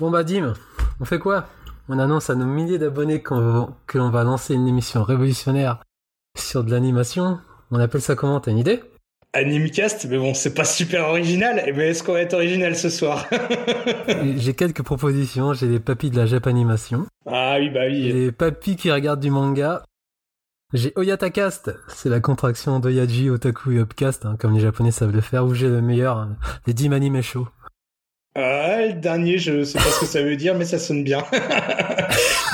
[0.00, 0.54] Bon bah Dim,
[1.00, 1.46] on fait quoi?
[1.88, 5.78] On annonce à nos milliers d'abonnés qu'on que l'on va lancer une émission révolutionnaire
[6.36, 7.38] sur de l'animation.
[7.70, 8.40] On appelle ça comment?
[8.40, 8.82] T'as une idée?
[9.34, 11.56] Animecast, mais bon, c'est pas super original.
[11.56, 13.26] Mais eh ben, est-ce qu'on va être original ce soir?
[14.36, 15.54] J'ai quelques propositions.
[15.54, 17.06] J'ai les papis de la Japanimation.
[17.26, 18.12] Ah oui, bah oui.
[18.12, 19.84] Les papis qui regardent du manga.
[20.72, 25.20] J'ai Oyatakast, c'est la contraction d'Oyaji, Otaku et Upcast, hein, comme les japonais savent le
[25.20, 26.36] faire, ou j'ai le meilleur, hein,
[26.66, 27.46] les 10 anime show.
[28.36, 31.22] Ah, le dernier, je sais pas ce que ça veut dire, mais ça sonne bien.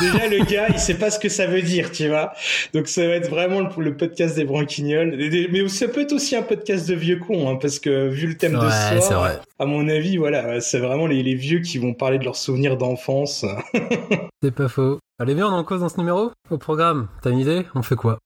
[0.00, 2.34] Déjà, le gars, il sait pas ce que ça veut dire, tu vois.
[2.74, 5.16] Donc, ça va être vraiment le, podcast des branquignoles.
[5.50, 8.36] Mais ça peut être aussi un podcast de vieux cons, hein, parce que vu le
[8.36, 11.94] thème de ce soir, à mon avis, voilà, c'est vraiment les, les, vieux qui vont
[11.94, 13.46] parler de leurs souvenirs d'enfance.
[14.42, 14.98] c'est pas faux.
[15.18, 16.30] Allez, viens, on en cause dans ce numéro?
[16.50, 17.64] Au programme, t'as une idée?
[17.74, 18.18] On fait quoi?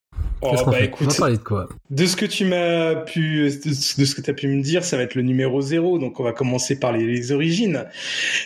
[0.47, 3.73] Oh, bah écoute, on va parler de quoi De ce que tu m'as pu, de
[3.73, 5.99] ce que tu as pu me dire, ça va être le numéro zéro.
[5.99, 7.87] Donc on va commencer par les, origines.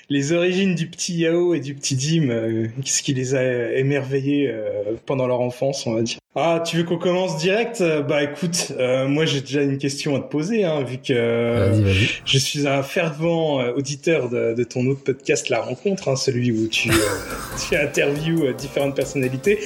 [0.09, 4.49] Les origines du petit Yao et du petit Dim, euh, qu'est-ce qui les a émerveillés
[4.49, 6.19] euh, pendant leur enfance, on va dire.
[6.41, 7.83] Ah, tu veux qu'on commence direct?
[8.09, 11.83] Bah écoute, euh, moi j'ai déjà une question à te poser, hein, vu que
[12.25, 16.91] je suis un fervent auditeur de, ton autre podcast, La Rencontre, hein, celui où tu,
[17.69, 19.59] tu interviews différentes personnalités.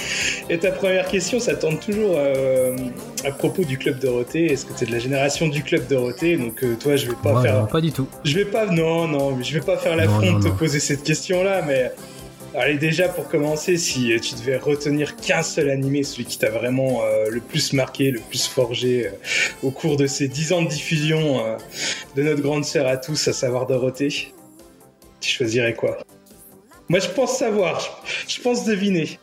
[0.49, 2.77] Et ta première question, ça tourne toujours euh,
[3.25, 4.47] à propos du club Dorothée.
[4.47, 6.37] Est-ce que tu es de la génération du club Dorothée?
[6.37, 7.67] Donc euh, toi, je vais pas faire.
[7.69, 8.09] pas du tout.
[8.25, 8.67] Je vais pas.
[8.67, 11.93] Non, non, je vais pas faire l'affront de te poser cette question-là, mais.
[12.55, 17.03] Allez, déjà pour commencer, si tu devais retenir qu'un seul animé, celui qui t'a vraiment
[17.03, 19.11] euh, le plus marqué, le plus forgé
[19.63, 21.57] au cours de ces dix ans de diffusion
[22.15, 24.33] de notre grande sœur à tous, à savoir Dorothée,
[25.21, 25.99] tu choisirais quoi?
[26.89, 29.19] Moi, je pense savoir, je pense deviner.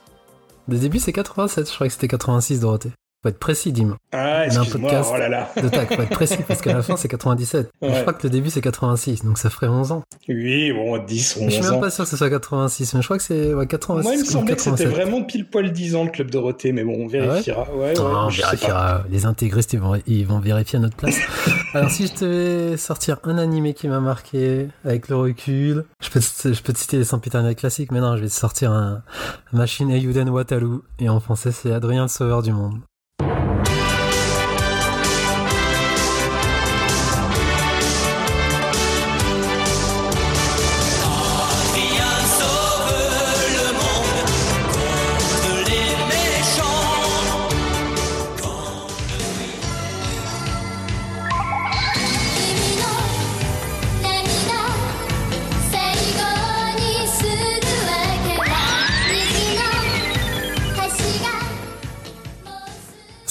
[0.68, 2.92] Le début, c'est 87, je crois que c'était 86, Dorothée.
[3.22, 3.98] Faut être précis, Dim.
[4.14, 5.52] Ah, excuse-moi, oh là là.
[5.62, 7.70] de tac, faut être précis, parce qu'à la fin, c'est 97.
[7.82, 10.04] Je crois que le début, c'est 86, donc ça ferait 11 ans.
[10.30, 11.50] Oui, bon, 10, 11 ans.
[11.50, 13.68] Je suis même pas sûr que ce soit 86, mais je crois que c'est ouais,
[13.68, 14.04] 86.
[14.04, 16.86] Moi, il me semblait que c'était vraiment pile poil 10 ans, le Club Dorothée, mais
[16.86, 17.66] bon, on vérifiera.
[17.68, 19.04] Ah ouais, ouais, on vérifiera.
[19.10, 21.18] Les intégristes, ils vont, ils vont vérifier à notre place.
[21.74, 26.10] Alors, si je te vais sortir un animé qui m'a marqué, avec le recul, je
[26.10, 28.72] peux, te, je peux te citer les sempiternels classiques, mais non, je vais te sortir
[28.72, 29.04] un
[29.52, 32.80] Machine Ayuden Watalu, et en français, c'est Adrien le Sauveur du Monde.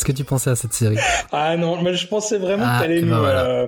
[0.09, 0.97] Que tu pensais à cette série
[1.33, 3.67] Ah non, mais je pensais vraiment que ah, t'allais ben nous euh,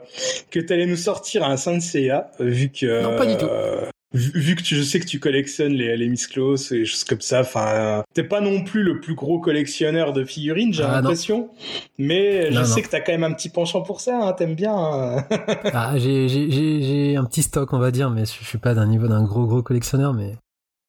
[0.51, 3.47] que nous sortir un Senseiya vu que non pas du tout.
[3.47, 6.85] Euh, vu, que tu, je sais que tu collectionnes les, les Miss Close et des
[6.85, 10.83] choses comme ça, enfin, t'es pas non plus le plus gros collectionneur de figurines, j'ai
[10.83, 11.51] ah, l'impression.
[11.99, 14.75] Mais je sais que t'as quand même un petit penchant pour ça, hein, t'aimes bien.
[14.75, 15.25] Hein.
[15.73, 19.23] ah, j'ai un petit stock, on va dire, mais je suis pas d'un niveau d'un
[19.23, 20.35] gros gros collectionneur, mais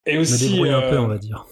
[0.08, 1.46] et aussi, un peu, euh, on va dire.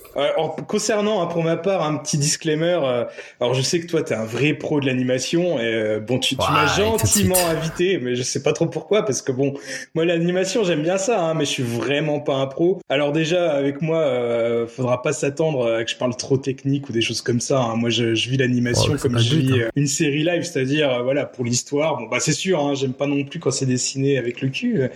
[0.67, 2.79] Concernant, hein, pour ma part, un petit disclaimer.
[2.83, 3.05] Euh,
[3.39, 5.59] alors, je sais que toi, t'es un vrai pro de l'animation.
[5.59, 9.21] Et euh, bon, tu, tu m'as gentiment invité, mais je sais pas trop pourquoi, parce
[9.21, 9.53] que bon,
[9.95, 12.79] moi, l'animation, j'aime bien ça, hein, mais je suis vraiment pas un pro.
[12.89, 16.91] Alors déjà, avec moi, euh, faudra pas s'attendre à que je parle trop technique ou
[16.91, 17.61] des choses comme ça.
[17.61, 17.75] Hein.
[17.75, 21.45] Moi, je, je vis l'animation oh, comme je vis une série live, c'est-à-dire, voilà, pour
[21.45, 21.97] l'histoire.
[21.97, 24.89] Bon, bah, c'est sûr, hein, j'aime pas non plus quand c'est dessiné avec le cul,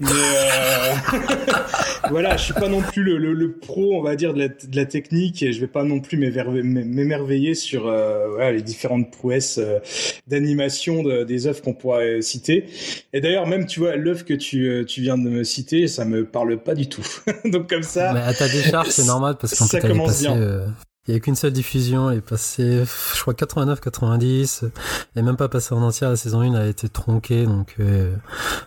[0.00, 0.08] mais
[2.10, 4.76] voilà, je suis pas non plus le, le, pro, on va dire, de la, de
[4.76, 9.78] la, technique et je vais pas non plus m'émerveiller sur euh, les différentes prouesses euh,
[10.26, 12.64] d'animation des œuvres qu'on pourrait citer.
[13.12, 16.04] Et d'ailleurs, même, tu vois, l'œuvre que tu, euh, tu viens de me citer, ça
[16.04, 17.06] me parle pas du tout.
[17.44, 18.12] Donc comme ça...
[18.12, 20.28] Mais à ta décharge, c'est normal parce qu'en fait, elle est passée,
[21.08, 24.70] il n'y a qu'une seule diffusion, elle est passée, je crois, 89-90.
[25.14, 28.14] Elle même pas passée en entière, la saison 1 a été tronquée, donc euh,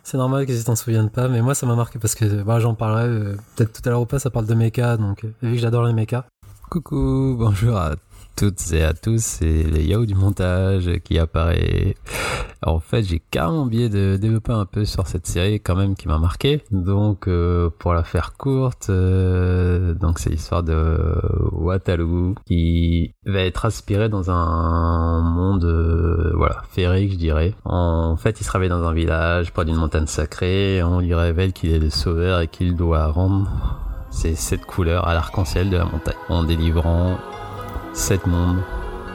[0.03, 1.27] c'est normal qu'ils s'en souviennent pas.
[1.27, 4.01] Mais moi, ça m'a marqué parce que bah, j'en parlerai euh, peut-être tout à l'heure
[4.01, 6.25] ou pas, ça parle de mecha, donc euh, vu que j'adore les mechas.
[6.71, 7.95] Coucou, bonjour à
[8.35, 11.95] toutes et à tous, c'est les Yao du montage qui apparaît.
[12.65, 16.07] en fait, j'ai carrément oublié de développer un peu sur cette série quand même qui
[16.07, 16.63] m'a marqué.
[16.71, 20.97] Donc, euh, pour la faire courte, euh, donc c'est l'histoire de
[21.51, 27.53] Watalu qui va être aspiré dans un monde, euh, voilà, féerique, je dirais.
[27.65, 30.81] En fait, il se réveille dans un village près d'une montagne sacrée.
[30.83, 33.49] On lui révèle qu'il est le sauveur et qu'il doit rendre
[34.09, 37.17] ces sept couleurs à l'arc-en-ciel de la montagne en délivrant
[37.93, 38.61] sept mondes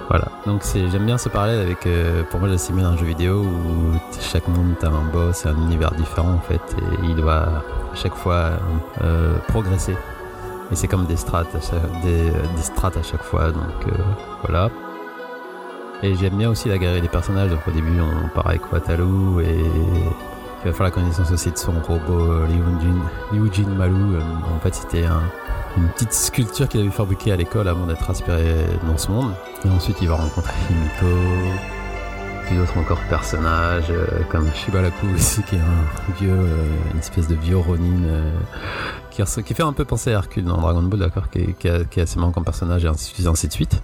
[0.08, 0.26] voilà.
[0.46, 1.88] Donc j'aime bien ce parallèle avec,
[2.30, 5.90] pour moi, j'assimile un jeu vidéo où chaque monde a un boss et un univers
[5.90, 8.50] différent en fait, et il doit à chaque fois
[9.48, 9.96] progresser.
[10.70, 11.48] Et c'est comme des strates,
[12.04, 13.92] des, des strates à chaque fois, donc
[14.42, 14.70] voilà.
[16.02, 17.50] Et j'aime bien aussi la galerie des personnages.
[17.50, 19.64] Donc au début, on part avec Watalu et
[20.64, 22.44] il va faire la connaissance aussi de son robot
[23.32, 23.94] Liu Jin, Malu.
[24.16, 24.20] Euh,
[24.54, 25.04] en fait, c'était
[25.76, 28.44] une petite sculpture qu'il avait fabriquée à l'école avant d'être inspiré
[28.86, 29.32] dans ce monde.
[29.64, 31.06] Et ensuite, il va rencontrer Himiko,
[32.46, 37.28] puis d'autres encore personnages, euh, comme Shibalaku aussi, qui est un vieux, euh, une espèce
[37.28, 38.32] de vieux Ronin.
[39.10, 41.98] qui, qui, fait un peu penser à Hercule dans Dragon Ball, d'accord, qui, qui, est
[41.98, 43.82] assez marrant comme personnage et ainsi de suite.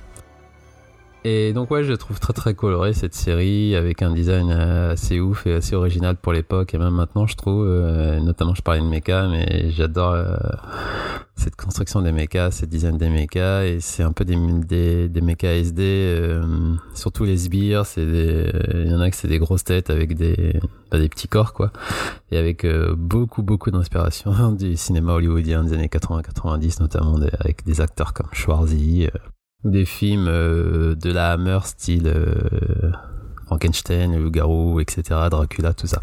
[1.24, 5.20] Et donc ouais, je trouve très très coloré cette série avec un design euh, assez
[5.20, 6.74] ouf et assez original pour l'époque.
[6.74, 10.34] Et même maintenant je trouve, euh, notamment je parlais de mecha, mais j'adore euh,
[11.36, 13.64] cette construction des mechas, cette design des mechas.
[13.66, 14.36] Et c'est un peu des
[14.66, 16.40] des, des mechas SD,
[16.92, 20.58] surtout les sbires, c'est il y en a que c'est des grosses têtes avec des
[20.90, 21.70] pas des petits corps quoi.
[22.32, 22.66] Et avec
[22.96, 29.08] beaucoup beaucoup d'inspiration du cinéma hollywoodien des années 80-90 notamment avec des acteurs comme Schwarzy
[29.64, 32.90] des films euh, de la Hammer style euh,
[33.46, 36.00] Frankenstein, le garou, etc., Dracula, tout ça.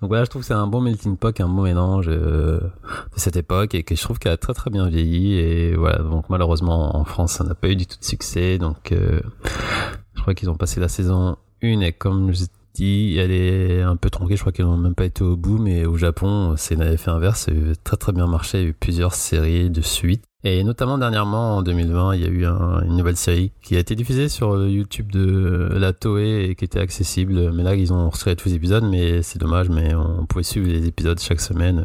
[0.00, 3.18] Donc voilà, je trouve que c'est un bon melting pot, un bon mélange euh, de
[3.18, 5.34] cette époque et que je trouve qu'elle a très très bien vieilli.
[5.34, 8.58] Et voilà, donc malheureusement en France, ça n'a pas eu du tout de succès.
[8.58, 12.44] Donc je crois qu'ils ont passé la saison 1 et comme je
[12.74, 14.36] dis, elle est un peu tronquée.
[14.36, 17.46] Je crois qu'ils n'ont même pas été au bout, mais au Japon, c'est l'effet inverse.
[17.46, 18.58] Ça a très très bien marché.
[18.58, 20.24] Il y a eu plusieurs séries de suite.
[20.48, 23.96] Et notamment dernièrement, en 2020, il y a eu une nouvelle série qui a été
[23.96, 27.50] diffusée sur le YouTube de la Toei et qui était accessible.
[27.50, 30.68] Mais là, ils ont retiré tous les épisodes, mais c'est dommage, mais on pouvait suivre
[30.68, 31.84] les épisodes chaque semaine.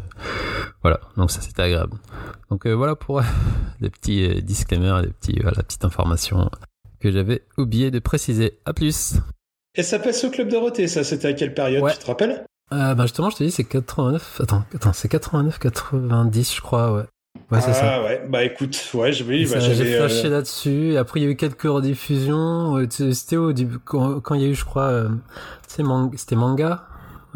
[0.82, 1.96] Voilà, donc ça c'était agréable.
[2.50, 3.20] Donc euh, voilà pour
[3.80, 6.48] les petits euh, disclaimers, les petits, la petite information
[7.00, 8.60] que j'avais oublié de préciser.
[8.64, 9.14] À plus
[9.74, 12.44] Et ça passe au Club Dorothée, ça c'était à quelle période, tu te rappelles?
[12.72, 14.40] Euh, bah justement, je te dis, c'est 89.
[14.40, 17.04] Attends, attends c'est 89-90, je crois, ouais.
[17.52, 17.96] Ouais, c'est ça.
[17.96, 19.24] Ah ouais, bah écoute, ouais, je.
[19.24, 20.96] Bah, J'ai flashé euh, là-dessus.
[20.96, 22.78] Après, il y a eu quelques rediffusions.
[22.88, 25.08] C'était au début, quand, il y a eu, je crois, euh,
[25.68, 26.84] c'était manga.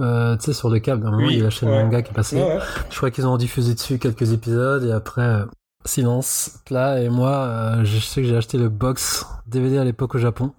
[0.01, 2.13] Euh, tu sais, sur le câble, d'un moment, il y a la chaîne manga qui
[2.13, 2.43] est passée.
[2.91, 5.45] je crois qu'ils ont rediffusé dessus quelques épisodes et après, euh,
[5.85, 6.99] silence, là.
[6.99, 10.53] Et moi, je sais que j'ai acheté le box DVD à l'époque au Japon.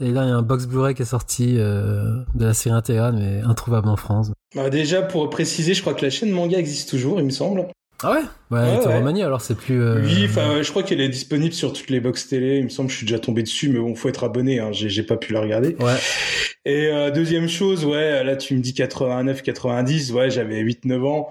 [0.00, 3.14] Et là, il y a un box Blu-ray qui est sorti de la série intégrale,
[3.14, 4.30] mais introuvable en France.
[4.56, 7.66] Bah déjà, pour préciser, je crois que la chaîne manga existe toujours, il me semble.
[8.02, 8.22] Ah ouais?
[8.54, 9.82] Ouais, ouais, alors c'est plus.
[9.82, 10.00] Euh...
[10.02, 12.58] Oui, enfin, je crois qu'elle est disponible sur toutes les box télé.
[12.58, 14.60] Il me semble, que je suis déjà tombé dessus, mais bon, faut être abonné.
[14.60, 15.76] Hein, j'ai pas pu la regarder.
[15.80, 15.96] Ouais.
[16.66, 21.04] Et euh, deuxième chose, ouais, là tu me dis 89, 90, ouais, j'avais 8, 9
[21.04, 21.28] ans.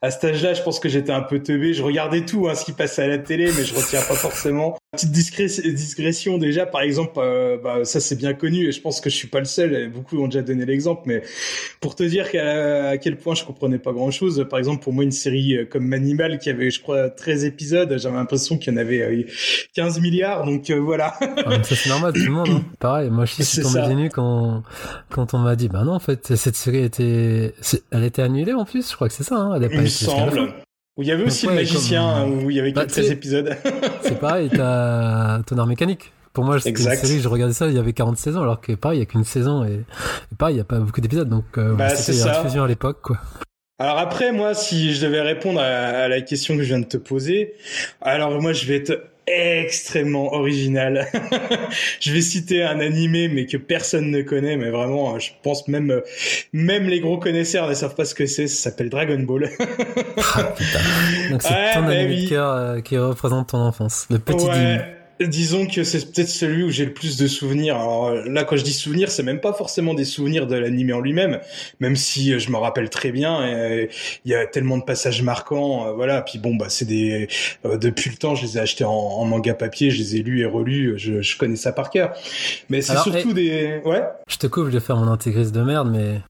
[0.00, 1.74] À cet âge-là, je pense que j'étais un peu teubé.
[1.74, 4.78] Je regardais tout, hein, ce qui passait à la télé, mais je retiens pas forcément.
[4.92, 9.10] Petite discrétion déjà, par exemple, euh, bah, ça c'est bien connu et je pense que
[9.10, 9.90] je suis pas le seul.
[9.90, 11.22] beaucoup ont déjà donné l'exemple, mais
[11.80, 14.46] pour te dire à quel point je comprenais pas grand-chose.
[14.48, 18.16] Par exemple, pour moi, une série comme Manimal qui avait, je crois, 13 épisodes, j'avais
[18.16, 19.26] l'impression qu'il y en avait
[19.74, 20.44] 15 milliards.
[20.44, 21.14] Donc voilà.
[21.20, 22.48] Ah, ça c'est normal, tout le monde.
[22.48, 22.64] Hein.
[22.78, 24.62] Pareil, moi je suis tombé des nues quand
[25.10, 27.54] quand on m'a dit, bah non, en fait, cette série était,
[27.90, 29.80] elle était annulée en plus, je crois que c'est ça, hein, elle a pas Il
[29.82, 30.52] me semble.
[30.96, 33.54] Où il y avait aussi le magicien, où il y avait bah, 13 épisodes.
[34.02, 36.12] c'est pareil, t'as Tonnerre Mécanique.
[36.32, 38.72] Pour moi, c'était une série, je regardais ça, il y avait 40 saisons, alors que
[38.72, 39.84] pareil, il y a qu'une saison et,
[40.36, 43.18] pareil, il y a pas beaucoup d'épisodes, donc euh, bah, c'était à l'époque, quoi.
[43.78, 46.96] Alors après, moi, si je devais répondre à, la question que je viens de te
[46.96, 47.54] poser,
[48.00, 51.06] alors moi, je vais être extrêmement original.
[52.00, 56.00] je vais citer un animé mais que personne ne connaît mais vraiment je pense même
[56.52, 59.50] même les gros connaisseurs ne savent pas ce que c'est, ça s'appelle Dragon Ball.
[59.58, 60.78] ah, putain.
[61.32, 64.95] Donc c'est ton animé euh, qui représente ton enfance, le petit ouais.
[65.20, 67.76] Disons que c'est peut-être celui où j'ai le plus de souvenirs.
[67.76, 71.00] Alors là, quand je dis souvenirs, c'est même pas forcément des souvenirs de l'anime en
[71.00, 71.40] lui-même,
[71.80, 73.46] même si euh, je me rappelle très bien.
[74.24, 76.22] Il y a tellement de passages marquants, euh, voilà.
[76.22, 77.28] Puis bon, bah c'est des
[77.64, 80.40] euh, depuis le temps, je les ai achetés en, manga papier, je les ai lus
[80.40, 82.12] et relus, je, je connais ça par cœur.
[82.68, 84.02] Mais c'est surtout des, ouais.
[84.28, 86.20] Je te coupe, je vais faire mon intégriste de merde, mais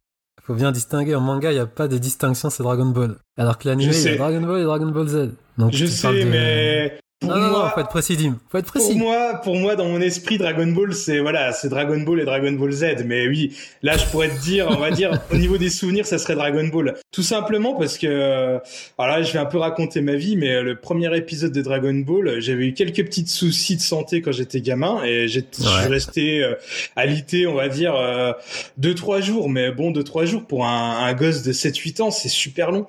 [0.42, 1.16] faut bien distinguer.
[1.16, 3.16] En manga, il n'y a pas de distinction, c'est Dragon Ball.
[3.36, 5.30] Alors que l'anime, il y a Dragon Ball et Dragon Ball Z.
[5.58, 8.38] Donc, je sais, mais pour non, moi, non, faut être précis, Dim.
[8.50, 8.88] Faut être précis.
[8.88, 12.24] Pour moi, pour moi, dans mon esprit, Dragon Ball, c'est voilà, c'est Dragon Ball et
[12.26, 13.04] Dragon Ball Z.
[13.06, 16.18] Mais oui, là, je pourrais te dire, on va dire, au niveau des souvenirs, ça
[16.18, 16.94] serait Dragon Ball.
[17.12, 18.58] Tout simplement parce que,
[18.98, 22.38] voilà, je vais un peu raconter ma vie, mais le premier épisode de Dragon Ball,
[22.40, 26.54] j'avais eu quelques petits soucis de santé quand j'étais gamin et je suis resté euh,
[26.96, 28.32] alité, on va dire, euh,
[28.76, 29.48] deux trois jours.
[29.48, 32.86] Mais bon, deux trois jours pour un, un gosse de 7-8 ans, c'est super long.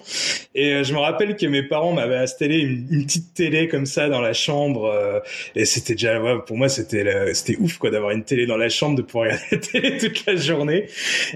[0.53, 3.85] Et euh, je me rappelle que mes parents m'avaient installé une, une petite télé comme
[3.85, 5.21] ça dans dans la chambre
[5.55, 8.95] et c'était déjà pour moi c'était c'était ouf quoi d'avoir une télé dans la chambre
[8.95, 10.87] de pouvoir regarder la télé toute la journée.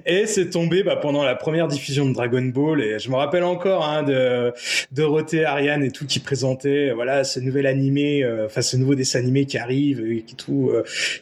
[0.06, 3.44] Et c'est tombé bah, pendant la première diffusion de Dragon Ball et je me rappelle
[3.44, 4.54] encore hein, de
[4.92, 9.46] Dorothée Ariane et tout qui présentait voilà ce nouvel animé enfin ce nouveau dessin animé
[9.46, 10.72] qui arrive et qui tout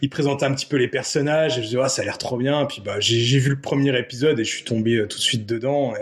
[0.02, 2.38] il présentait un petit peu les personnages et je dis ah ça a l'air trop
[2.38, 2.66] bien.
[2.66, 5.94] Puis bah j'ai vu le premier épisode et je suis tombé tout de suite dedans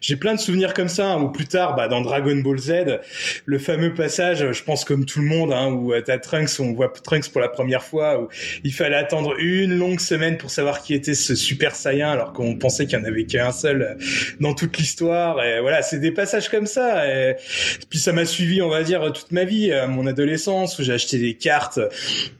[0.00, 3.00] j'ai plein de souvenirs comme ça hein, ou plus tard bah dans Dragon Ball Z
[3.44, 6.72] le fameux passage je pense comme tout le monde hein, où euh, t'as Trunks on
[6.72, 8.28] voit Trunks pour la première fois où
[8.64, 12.56] il fallait attendre une longue semaine pour savoir qui était ce Super Saiyan alors qu'on
[12.56, 13.94] pensait qu'il y en avait qu'un seul euh,
[14.40, 17.36] dans toute l'histoire et voilà c'est des passages comme ça et
[17.90, 20.94] puis ça m'a suivi on va dire toute ma vie à mon adolescence où j'ai
[20.94, 21.80] acheté des cartes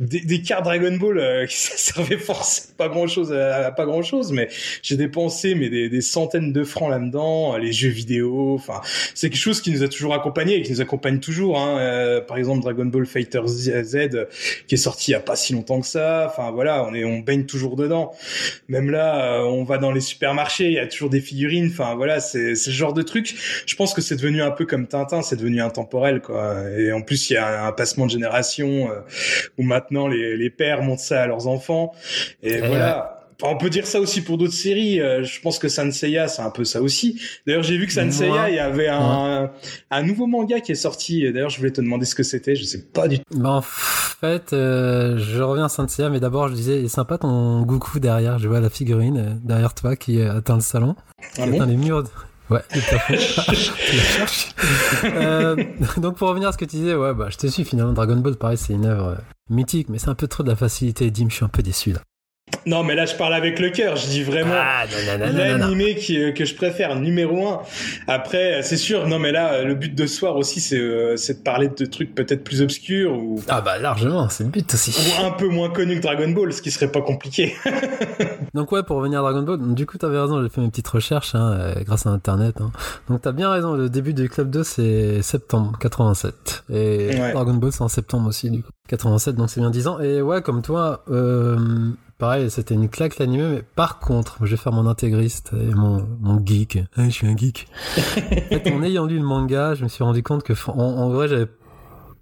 [0.00, 4.02] des, cartes Dragon Ball euh, qui ça servait forcément pas grand chose à, pas grand
[4.02, 4.48] chose mais
[4.82, 8.80] j'ai dépensé mais des, centaines de francs là-dedans les jeux vidéo enfin
[9.14, 12.22] c'est quelque chose qui nous a toujours accompagné et qui nous accompagne toujours hein.
[12.38, 14.26] Exemple Dragon Ball Fighter Z,
[14.66, 16.26] qui est sorti il y a pas si longtemps que ça.
[16.28, 18.12] Enfin voilà on est on baigne toujours dedans.
[18.68, 21.68] Même là euh, on va dans les supermarchés il y a toujours des figurines.
[21.70, 23.34] Enfin voilà c'est ce genre de truc.
[23.66, 26.70] Je pense que c'est devenu un peu comme Tintin c'est devenu intemporel quoi.
[26.76, 29.00] Et en plus il y a un passement de génération euh,
[29.58, 31.92] où maintenant les, les pères montrent ça à leurs enfants.
[32.42, 35.00] Et, voilà on peut dire ça aussi pour d'autres séries.
[35.00, 37.20] Euh, je pense que Sanseiya, c'est un peu ça aussi.
[37.46, 39.50] D'ailleurs, j'ai vu que Sanseiya, il y avait un,
[39.90, 41.30] un, nouveau manga qui est sorti.
[41.32, 42.56] D'ailleurs, je voulais te demander ce que c'était.
[42.56, 43.38] Je sais pas du tout.
[43.38, 47.18] Bah, en fait, euh, je reviens à Sanseiya, mais d'abord, je disais, il est sympa
[47.18, 48.38] ton Goku derrière.
[48.38, 50.96] Je vois la figurine euh, derrière toi qui atteint le salon.
[51.38, 52.04] Ah qui atteint les murs.
[52.50, 52.62] Ouais,
[55.04, 55.54] euh,
[55.98, 57.92] donc pour revenir à ce que tu disais, ouais, bah je te suis finalement.
[57.92, 59.18] Dragon Ball, pareil, c'est une œuvre
[59.50, 61.10] mythique, mais c'est un peu trop de la facilité.
[61.10, 62.00] Dim, je suis un peu déçu là.
[62.66, 63.96] Non, mais là, je parle avec le cœur.
[63.96, 64.84] Je dis vraiment ah,
[65.32, 67.60] l'animé euh, que je préfère, numéro un.
[68.06, 69.06] Après, c'est sûr.
[69.08, 72.14] Non, mais là, le but de ce soir aussi, c'est euh, de parler de trucs
[72.14, 74.94] peut-être plus obscurs ou ah bah largement, c'est le but aussi.
[74.98, 77.54] Ou un peu moins connu que Dragon Ball, ce qui serait pas compliqué.
[78.54, 80.42] donc ouais, pour revenir à Dragon Ball, du coup, t'avais raison.
[80.42, 82.60] J'ai fait mes petites recherches hein, euh, grâce à Internet.
[82.60, 82.70] Hein.
[83.08, 83.74] Donc t'as bien raison.
[83.74, 88.50] Le début du Club 2, c'est septembre 87 et Dragon Ball, c'est en septembre aussi
[88.50, 88.70] du coup.
[88.88, 90.00] 87, donc c'est bien 10 ans.
[90.00, 91.04] Et ouais, comme toi.
[91.10, 91.56] Euh,
[92.18, 96.06] pareil, c'était une claque l'anime, mais par contre, je vais faire mon intégriste et mon,
[96.20, 96.78] mon geek.
[96.96, 97.68] Ah, je suis un geek.
[97.96, 101.28] en fait, en ayant lu le manga, je me suis rendu compte que, en, vrai,
[101.28, 101.48] j'avais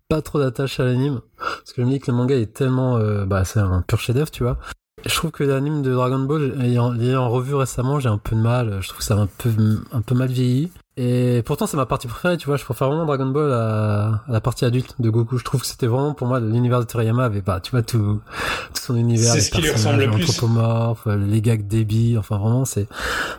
[0.08, 1.20] pas trop d'attache à l'anime.
[1.38, 3.98] Parce que je me dis que le manga est tellement, euh, bah, c'est un pur
[3.98, 4.58] chef-d'œuvre, tu vois.
[5.04, 8.40] Je trouve que l'anime de Dragon Ball, ayant, l'ayant revu récemment, j'ai un peu de
[8.40, 8.78] mal.
[8.82, 9.50] Je trouve que ça a un peu,
[9.92, 10.70] un peu mal vieilli.
[10.98, 12.56] Et pourtant, c'est ma partie préférée, tu vois.
[12.56, 15.36] Je préfère vraiment Dragon Ball à, la partie adulte de Goku.
[15.36, 18.22] Je trouve que c'était vraiment, pour moi, l'univers de Toriyama avait pas, tu vois, tout,
[18.72, 19.34] tout son univers.
[19.34, 20.40] C'est ce qui lui ressemble le plus.
[21.28, 22.18] les gags débiles.
[22.18, 22.88] Enfin, vraiment, c'est,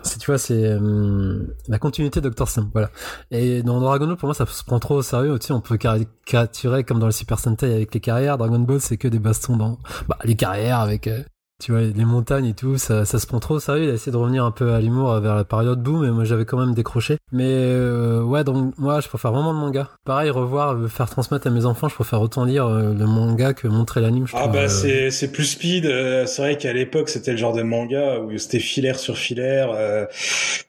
[0.04, 2.46] c'est, tu vois, c'est hum, la continuité de Dr.
[2.46, 2.70] Sam.
[2.72, 2.90] Voilà.
[3.32, 5.36] Et dans Dragon Ball, pour moi, ça se prend trop au sérieux.
[5.40, 8.38] Tu sais, on peut caricaturer comme dans le Super Sentai avec les carrières.
[8.38, 11.24] Dragon Ball, c'est que des bastons dans bah, les carrières avec euh,
[11.60, 13.84] tu vois, les montagnes et tout, ça, ça se prend trop au sérieux.
[13.84, 16.22] Il a essayé de revenir un peu à l'humour vers la période boom, mais moi
[16.22, 17.16] j'avais quand même décroché.
[17.32, 19.88] Mais euh, ouais, donc moi je préfère vraiment le manga.
[20.04, 23.66] Pareil, revoir, faire transmettre à mes enfants, je préfère autant lire euh, le manga que
[23.66, 24.26] montrer l'anime.
[24.34, 25.84] Ah bah euh, c'est c'est plus speed.
[26.26, 29.70] c'est vrai qu'à l'époque c'était le genre de manga où c'était filaire sur filaire.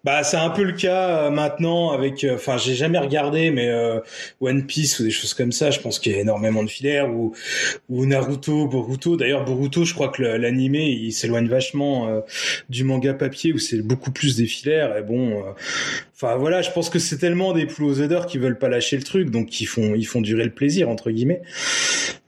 [0.03, 2.25] bah c'est un peu le cas maintenant avec.
[2.33, 3.71] Enfin j'ai jamais regardé, mais
[4.41, 5.69] One Piece ou des choses comme ça.
[5.69, 7.35] Je pense qu'il y a énormément de filaires ou
[7.89, 9.17] ou Naruto, Boruto.
[9.17, 12.21] D'ailleurs Boruto, je crois que l'anime il s'éloigne vachement euh,
[12.69, 14.95] du manga papier où c'est beaucoup plus des filaires.
[14.97, 15.51] Et bon, euh,
[16.15, 19.03] enfin voilà, je pense que c'est tellement des poules aux qui veulent pas lâcher le
[19.03, 21.41] truc, donc ils font ils font durer le plaisir entre guillemets.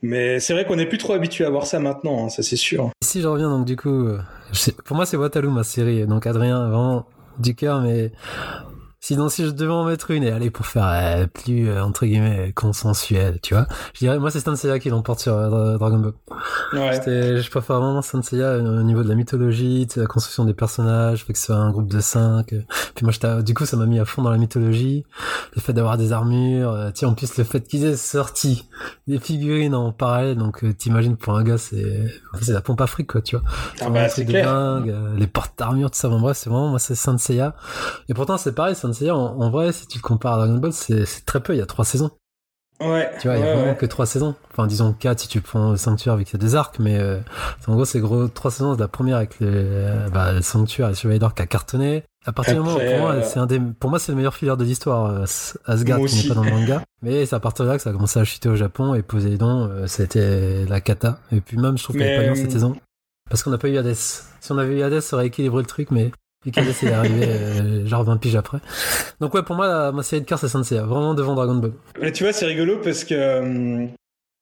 [0.02, 2.56] Mais c'est vrai qu'on est plus trop habitué à voir ça maintenant, hein, ça c'est
[2.56, 2.92] sûr.
[3.04, 4.20] Si je reviens donc du coup, euh,
[4.86, 7.06] pour moi c'est Waterloo ma série, donc Adrien vraiment
[7.40, 8.12] du cœur, mais
[9.04, 12.06] Sinon, si je devais en mettre une et aller pour faire euh, plus euh, entre
[12.06, 13.66] guillemets consensuel, tu vois,
[13.96, 16.14] je dirais moi c'est Senseiya qui l'emporte sur euh, Dragon Ball.
[16.74, 17.02] Ouais.
[17.04, 21.34] Je préfère vraiment Senseiya au niveau de la mythologie, de la construction des personnages, fait
[21.34, 22.54] que ce soit un groupe de cinq.
[22.94, 25.04] Puis moi, du coup, ça m'a mis à fond dans la mythologie,
[25.56, 28.70] le fait d'avoir des armures, tu en plus le fait qu'ils aient sorti
[29.08, 32.06] des figurines en parallèle, donc t'imagines pour un gars c'est
[32.40, 33.46] c'est la pompe afrique quoi, tu vois.
[33.82, 34.26] Ah bah, c'est.
[34.26, 36.08] Dingue, les portes d'armure, tout ça.
[36.08, 37.56] Bon, bref, c'est vraiment moi c'est Senseiya.
[38.08, 41.06] Et pourtant c'est pareil, c'est-à-dire en, vrai, si tu le compares à Dragon Ball, c'est
[41.26, 42.12] très peu, il y a trois saisons.
[42.80, 43.12] Ouais.
[43.20, 44.34] Tu vois, il y a vraiment que trois saisons.
[44.52, 47.20] Enfin, disons quatre si tu prends le sanctuaire avec des arcs, mais euh,
[47.68, 48.76] en gros, c'est gros trois saisons.
[48.76, 52.04] La première avec le, bah, le sanctuaire et le d'or qui a cartonné.
[52.26, 54.34] À partir du moment, pour moi, euh, c'est un des, pour moi, c'est le meilleur
[54.34, 55.26] filière de l'histoire, euh,
[55.66, 56.84] Asgard, qui n'est pas dans le manga.
[57.04, 59.04] Mais c'est à partir de là que ça a commencé à chuter au Japon et
[59.04, 61.20] Poséidon, c'était la cata.
[61.32, 62.76] Et puis même, je trouve qu'il n'y a pas eu cette saison.
[63.32, 63.96] Parce qu'on n'a pas eu Hades.
[63.96, 66.12] Si on avait eu Hades, ça aurait équilibré le truc, mais
[66.44, 68.58] Picadus est arrivé euh, genre 20 piges après.
[69.20, 71.74] Donc ouais, pour moi, ma série de cartes, c'est Senseiya, vraiment devant Dragon Ball.
[72.02, 73.88] Mais tu vois, c'est rigolo parce que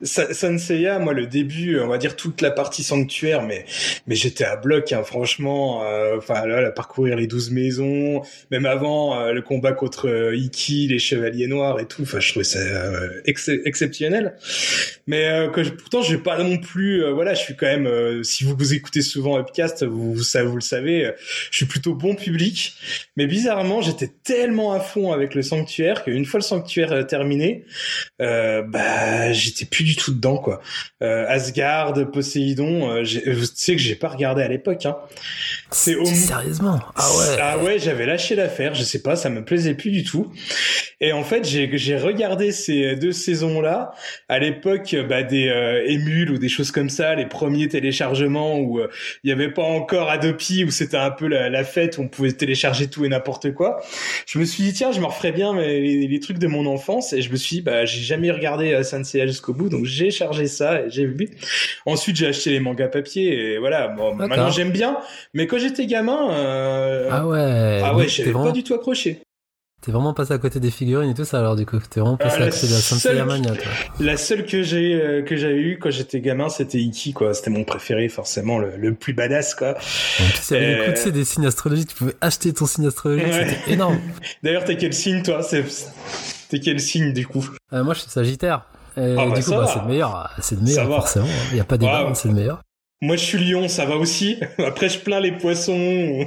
[0.01, 3.65] Senseiya, moi le début, on va dire toute la partie sanctuaire, mais
[4.08, 5.84] mais j'étais à bloc, hein, franchement.
[5.84, 10.88] Euh, enfin là, parcourir les douze maisons, même avant euh, le combat contre euh, Iki,
[10.88, 12.03] les chevaliers noirs et tout.
[12.03, 12.60] Enfin, je trouvais ça
[13.25, 14.36] exceptionnel.
[15.06, 17.03] Mais que pourtant, je vais pas non plus.
[17.12, 18.24] voilà, je suis quand même.
[18.24, 21.12] si vous vous écoutez souvent Upcast, vous vous, vous le savez,
[21.51, 22.75] je suis plutôt bon public.
[23.18, 27.65] Mais bizarrement, j'étais tellement à fond avec le sanctuaire qu'une fois le sanctuaire terminé,
[28.20, 30.62] bah j'étais plus du tout dedans quoi.
[31.01, 34.86] Euh, Asgard, Poséidon, euh, tu sais que j'ai pas regardé à l'époque.
[34.86, 34.98] Hein.
[35.72, 36.06] C'est au...
[36.06, 37.38] sérieusement ah ouais.
[37.40, 40.32] Ah ouais j'avais lâché l'affaire je sais pas ça me plaisait plus du tout.
[41.00, 43.92] Et en fait j'ai regardé ces deux saisons là
[44.30, 48.80] à l'époque bah des euh, émules ou des choses comme ça les premiers téléchargements où
[48.80, 48.90] euh,
[49.24, 52.08] il y avait pas encore Adopi où c'était un peu la, la, fête où on
[52.08, 53.80] pouvait télécharger tout et n'importe quoi.
[54.26, 57.14] Je me suis dit tiens je me referais bien les, les, trucs de mon enfance.
[57.14, 60.10] Et je me suis dit bah j'ai jamais regardé euh, Senseiya jusqu'au bout donc j'ai
[60.10, 61.30] chargé ça et j'ai vu.
[61.86, 63.88] Ensuite j'ai acheté les mangas papier et voilà.
[63.90, 64.98] Bon, maintenant j'aime bien.
[65.34, 67.10] Mais quand j'étais gamin, euh...
[67.12, 68.48] ah ouais, ah ouais, j'avais vraiment...
[68.48, 69.22] pas du tout accroché.
[69.82, 72.18] T'es vraiment passé à côté des figurines et tout ça alors du coup t'es vraiment
[72.18, 73.72] passé euh, à côté de la Mania toi.
[74.01, 77.50] La seule que j'ai euh, que j'avais eu quand j'étais gamin c'était Iki quoi c'était
[77.50, 79.75] mon préféré forcément le, le plus badass quoi.
[80.51, 81.12] Y avait euh...
[81.12, 84.00] des signes astrologiques tu pouvais acheter ton signe astrologique c'était énorme.
[84.44, 85.39] D'ailleurs t'es quel signe toi?
[86.50, 87.48] T'es quel signe du coup?
[87.72, 88.66] Euh, Moi je suis Sagittaire.
[88.98, 91.62] Et ah, bah, du coup bah, c'est le meilleur c'est le meilleur forcément il y
[91.62, 92.60] a pas débat c'est le meilleur.
[93.01, 94.38] Moi, je suis lion, ça va aussi.
[94.58, 96.25] Après, je plains les poissons.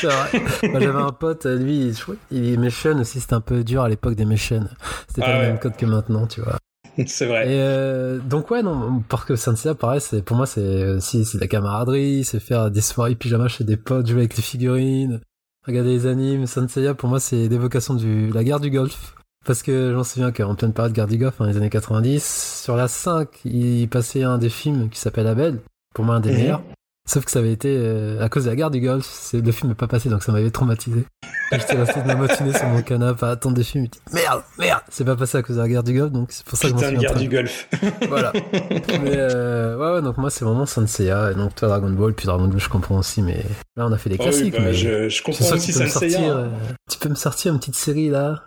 [0.00, 0.68] c'est vrai.
[0.68, 1.94] Moi, j'avais un pote, lui,
[2.30, 4.68] il est méchant aussi, c'était un peu dur à l'époque des méchants.
[5.08, 6.58] C'était pas ah le même code que maintenant, tu vois.
[7.06, 7.46] C'est vrai.
[7.46, 11.38] Et euh, donc ouais non parce que Senseiya pareil c'est pour moi c'est aussi c'est
[11.38, 15.20] de la camaraderie c'est faire des soirées pyjama chez des potes jouer avec les figurines
[15.66, 19.14] regarder les animes Senseiya pour moi c'est l'évocation de la guerre du Golfe
[19.46, 22.76] parce que j'en souviens qu'en pleine période guerre du Golfe dans les années 90 sur
[22.76, 25.60] la 5 il passait un des films qui s'appelle Abel
[25.94, 26.36] pour moi un des mhm.
[26.36, 26.62] meilleurs.
[27.08, 29.70] Sauf que ça avait été euh, à cause de la guerre du Golfe, le film
[29.70, 31.06] n'est pas passé donc ça m'avait traumatisé.
[31.50, 33.88] J'étais resté de la matinée sur mon canapé à attendre des films.
[34.12, 36.56] merde, merde, c'est pas passé à cause de la guerre du Golfe donc c'est pour
[36.56, 37.68] ça que je m'en guerre du Golfe.
[38.08, 38.32] voilà.
[38.32, 42.26] Mais euh, ouais, ouais, donc moi c'est vraiment Senseiya et donc toi Dragon Ball puis
[42.26, 43.44] Dragon Ball je comprends aussi mais
[43.76, 44.52] là on a fait des classiques.
[44.52, 45.88] bah, mais je, je comprends aussi Senseiya.
[45.88, 46.48] Sortir, euh,
[46.88, 48.44] tu peux me sortir une petite série là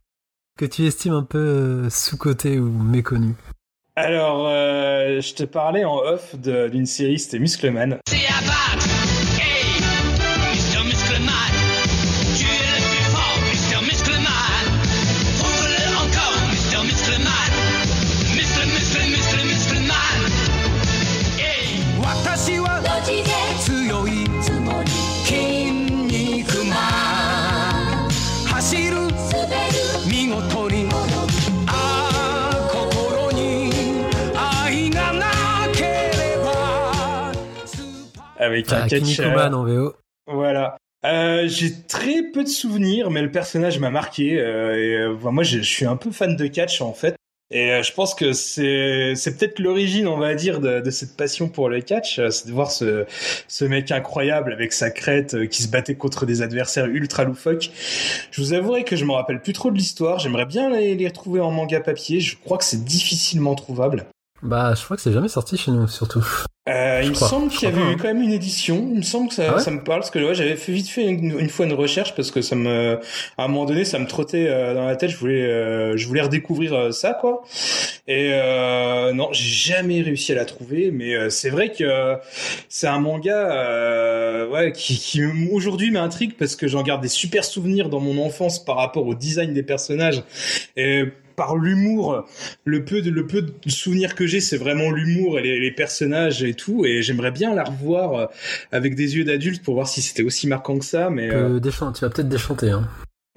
[0.58, 3.36] que tu estimes un peu sous-cotée ou méconnue.
[3.96, 8.00] Alors, euh, je te parlais en off d'une série, c'était Muscleman.
[38.54, 39.94] Avec un en VO.
[40.28, 40.78] Voilà.
[41.06, 44.40] Euh, j'ai très peu de souvenirs, mais le personnage m'a marqué.
[44.40, 47.16] Euh, et, euh, moi, je, suis un peu fan de catch en fait.
[47.52, 51.50] Et je pense que c'est c'est peut-être l'origine, on va dire, de, de, cette passion
[51.50, 53.06] pour le catch, c'est de voir ce
[53.48, 57.70] ce mec incroyable avec sa crête qui se battait contre des adversaires ultra loufoques.
[58.32, 60.18] Je vous avouerai que je me rappelle plus trop de l'histoire.
[60.18, 62.22] J'aimerais bien les, les retrouver en manga papier.
[62.22, 64.08] Je crois que c'est difficilement trouvable.
[64.44, 66.26] Bah, je crois que c'est jamais sorti chez nous, surtout.
[66.70, 68.88] Euh, il me semble qu'il y avait eu quand même une édition.
[68.90, 70.88] Il me semble que ça, ah ça me parle parce que ouais, j'avais fait vite
[70.88, 73.00] fait une, fois une recherche parce que ça me,
[73.38, 75.10] à un moment donné, ça me trottait euh, dans la tête.
[75.10, 77.44] Je voulais, euh, je voulais redécouvrir euh, ça, quoi.
[78.08, 78.32] Et
[79.14, 80.92] non, j'ai jamais réussi à la trouver.
[80.92, 82.18] Mais c'est vrai que
[82.68, 87.90] c'est un manga, ouais, qui, qui aujourd'hui m'intrigue parce que j'en garde des super souvenirs
[87.90, 90.24] dans mon enfance par rapport au design des personnages.
[90.76, 92.26] Et par l'humour.
[92.66, 96.44] Le peu de le peu de souvenirs que j'ai, c'est vraiment l'humour et les, personnages
[96.44, 96.86] et tout.
[96.86, 98.26] Et j'aimerais bien la revoir euh,
[98.72, 101.10] avec des yeux d'adulte pour voir si c'était aussi marquant que ça.
[101.10, 101.60] Mais euh...
[101.60, 102.70] tu vas peut-être déchanter.
[102.70, 102.88] Hein.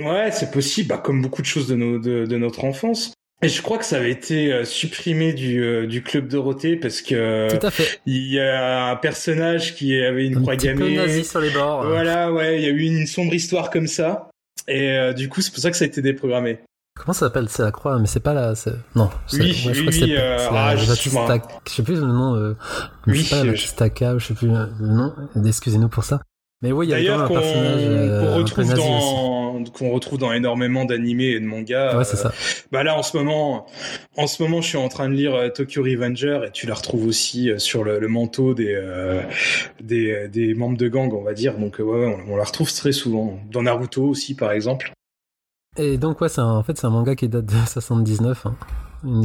[0.01, 0.89] Ouais, c'est possible.
[0.89, 3.13] Bah, comme beaucoup de choses de, nos, de, de notre enfance.
[3.43, 7.55] Et je crois que ça avait été euh, supprimé du, du club Dorothée parce que
[7.55, 8.01] Tout à fait.
[8.07, 10.97] il y a un personnage qui avait une croix gammée.
[10.97, 11.87] nazi sur les bords.
[11.87, 14.31] Voilà, ouais, il y a eu une sombre histoire comme ça.
[14.69, 16.59] Et du coup, c'est pour ça que ça a été déprogrammé.
[16.97, 17.49] Comment ça s'appelle?
[17.49, 18.55] C'est la croix, mais c'est pas la.
[18.95, 20.85] Non, oui, je crois que c'est euh, ah, je
[21.71, 22.35] sais plus le nom.
[22.35, 22.57] Euh,
[23.07, 23.87] oui, c'est pas la Batista
[24.19, 25.13] je sais plus le nom.
[25.45, 26.21] Excusez-nous pour ça.
[26.63, 30.19] Mais oui, il y a D'ailleurs, un qu'on personnage euh, qu'on retrouve, dans, qu'on retrouve
[30.19, 31.99] dans énormément d'animés et de mangas.
[31.99, 32.33] Ouais, c'est Euh, ça.
[32.73, 33.67] Bah là, en ce moment,
[34.17, 36.73] en ce moment, je suis en train de lire euh, Tokyo Revenger et tu la
[36.73, 38.75] retrouves aussi euh, sur le, le manteau des,
[39.83, 41.59] des des membres de gang, on va dire.
[41.59, 43.39] Donc ouais, ouais, on, on la retrouve très souvent.
[43.53, 44.93] Dans Naruto aussi, par exemple.
[45.79, 48.47] Et donc, ouais, c'est un- en fait, c'est un manga qui date de 79.
[48.47, 48.55] hein.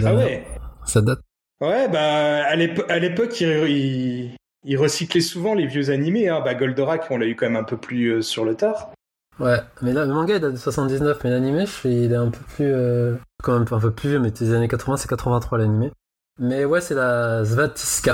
[0.06, 0.46] Ah ouais.
[0.86, 1.20] Ça date.
[1.62, 4.32] Ouais, bah à l'épo- à l'époque, il, il,
[4.66, 6.28] il recyclait souvent les vieux animés.
[6.28, 6.42] Hein.
[6.44, 8.92] Bah Goldorak, on l'a eu quand même un peu plus euh, sur le tard.
[9.40, 12.40] Ouais, mais là, le manga il date de 79, mais l'animé, il est un peu
[12.56, 12.66] plus.
[12.66, 15.92] euh, quand même un peu plus vieux, mais des années 80, c'est 83 l'animé.
[16.40, 18.14] Mais ouais, c'est la Svatiska.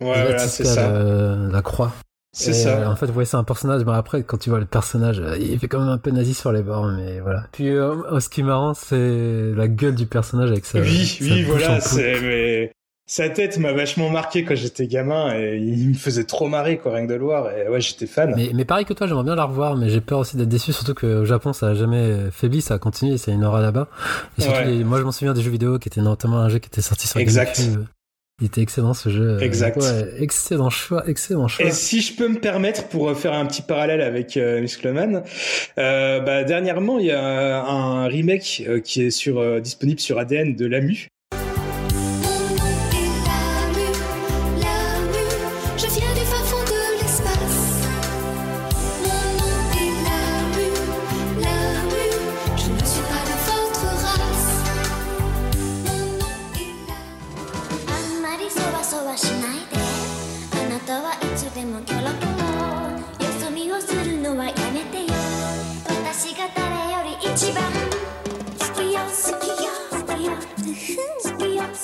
[0.00, 0.90] Ouais, voilà, c'est ça.
[1.50, 1.92] la croix.
[2.40, 2.68] C'est ça.
[2.80, 3.84] euh, en fait, ouais, c'est un personnage.
[3.84, 6.34] Bon, après, quand tu vois le personnage, euh, il fait quand même un peu nazi
[6.34, 7.44] sur les bords, mais voilà.
[7.52, 10.78] Puis, euh, oh, ce qui est marrant, c'est la gueule du personnage avec sa.
[10.80, 11.80] oui, sa oui, voilà.
[11.80, 12.72] C'est mais
[13.10, 16.92] sa tête m'a vachement marqué quand j'étais gamin et il me faisait trop marrer, quoi,
[16.94, 17.50] rien que de le voir.
[17.56, 18.34] Et ouais, j'étais fan.
[18.36, 20.72] Mais, mais pareil que toi, j'aimerais bien la revoir, mais j'ai peur aussi d'être déçu,
[20.74, 23.88] surtout qu'au Japon, ça a jamais faibli, ça a continué, c'est une aura là-bas.
[24.36, 24.66] Et surtout, Ouais.
[24.66, 26.82] les- moi, je m'en souviens des jeux vidéo qui étaient notamment un jeu qui était
[26.82, 27.58] sorti sur Exact.
[27.58, 27.84] GameCube.
[28.40, 29.42] Il était excellent ce jeu.
[29.42, 29.78] Exact.
[29.78, 31.66] Ouais, excellent choix, excellent choix.
[31.66, 35.24] Et si je peux me permettre, pour faire un petit parallèle avec euh, Muscleman,
[35.78, 40.20] euh, bah, dernièrement, il y a un remake euh, qui est sur, euh, disponible sur
[40.20, 41.08] ADN de l'AMU.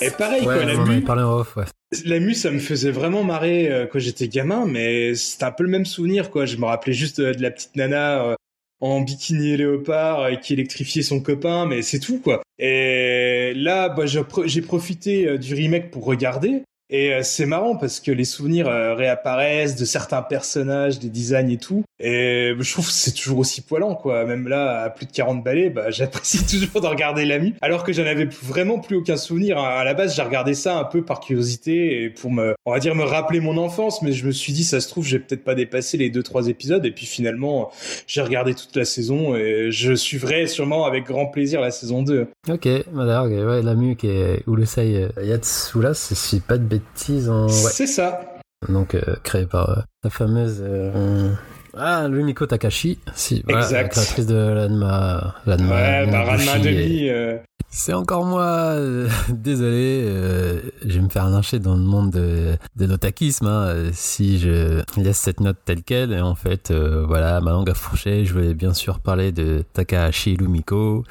[0.05, 1.63] Et pareil, Ouais, quoi, en off, ouais.
[2.05, 5.69] l'AMU, ça me faisait vraiment marrer euh, quand j'étais gamin, mais c'était un peu le
[5.69, 6.45] même souvenir, quoi.
[6.45, 8.35] Je me rappelais juste euh, de la petite nana euh,
[8.81, 12.43] en bikini et léopard euh, qui électrifiait son copain, mais c'est tout, quoi.
[12.59, 16.61] Et là, bah, j'ai profité du remake pour regarder.
[16.91, 21.83] Et c'est marrant parce que les souvenirs réapparaissent de certains personnages, des designs et tout.
[21.99, 24.25] Et je trouve que c'est toujours aussi poilant, quoi.
[24.25, 27.53] Même là, à plus de 40 balais, bah, j'apprécie toujours de regarder l'ami.
[27.61, 29.57] Alors que j'en avais vraiment plus aucun souvenir.
[29.57, 32.79] À la base, j'ai regardé ça un peu par curiosité et pour me, on va
[32.79, 34.01] dire, me rappeler mon enfance.
[34.01, 36.47] Mais je me suis dit, ça se trouve, j'ai peut-être pas dépassé les deux, trois
[36.47, 36.85] épisodes.
[36.85, 37.71] Et puis finalement,
[38.07, 42.27] j'ai regardé toute la saison et je suivrai sûrement avec grand plaisir la saison 2.
[42.49, 46.63] Ok, bah d'ailleurs, ouais, la mu qui est Urusei euh, Yatsura, si je pas de
[46.63, 47.45] bêtises, en...
[47.47, 47.71] ouais.
[47.71, 48.21] C'est ça.
[48.69, 51.31] donc euh, créé par euh, la fameuse euh,
[51.77, 53.89] ah Lumiko Takashi, si voilà, la Exact.
[53.91, 57.09] créatrice de l'Anma, l'Anma, Ouais, bah, Ranma demi.
[57.09, 57.37] euh,
[57.69, 62.55] C'est encore moi, euh, désolé, euh, je vais me faire lyncher dans le monde de,
[62.77, 66.13] de l'otakisme hein, si je laisse cette note telle qu'elle.
[66.13, 69.63] Et en fait, euh, voilà, ma langue a fourché, je voulais bien sûr parler de
[69.73, 71.03] Takahashi Lumiko,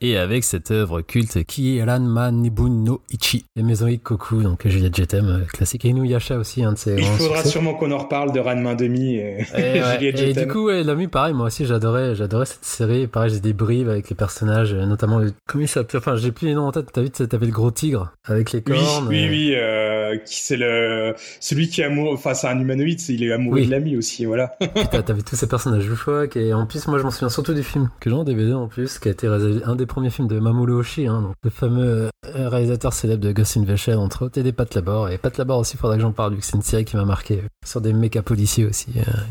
[0.00, 4.66] et avec cette œuvre culte qui est Ranma Nibun no Ichi, et Maison Koku, donc
[4.66, 7.50] Juliette Jetem, classique, et Inuyasha aussi, un de ses Il faudra succès.
[7.50, 11.06] sûrement qu'on en reparle de Ranma demi et, Et, ouais, et du coup, ouais, l'ami,
[11.08, 13.06] pareil, moi aussi, j'adorais, j'adorais cette série.
[13.06, 16.32] Pareil, j'ai des briefs avec les personnages, euh, notamment le, comment il s'appelle, enfin, j'ai
[16.32, 16.86] plus les noms en tête.
[16.92, 19.08] T'as vu, t'avais le gros tigre avec les Oui, cornes.
[19.08, 23.00] oui, euh, oui, euh, qui c'est le celui qui est amoureux, enfin c'est un humanoïde,
[23.08, 23.66] il est amoureux Oui.
[23.66, 24.48] de l'ami aussi, voilà.
[25.06, 26.36] T'avais tous ces personnages loufoques.
[26.36, 28.68] Et en plus, moi, je m'en souviens surtout du film que j'ai en DVD en
[28.68, 32.08] plus, qui a été un des premiers films de Mamoru Oshii, hein, donc, le fameux
[32.34, 35.10] réalisateur célèbre de Ghost in the Shell, entre autres, et des Pat Labor.
[35.10, 37.04] Et Pat Labor aussi, faudra que j'en parle, vu que c'est une série qui m'a
[37.04, 38.86] marqué sur des méca policiers aussi,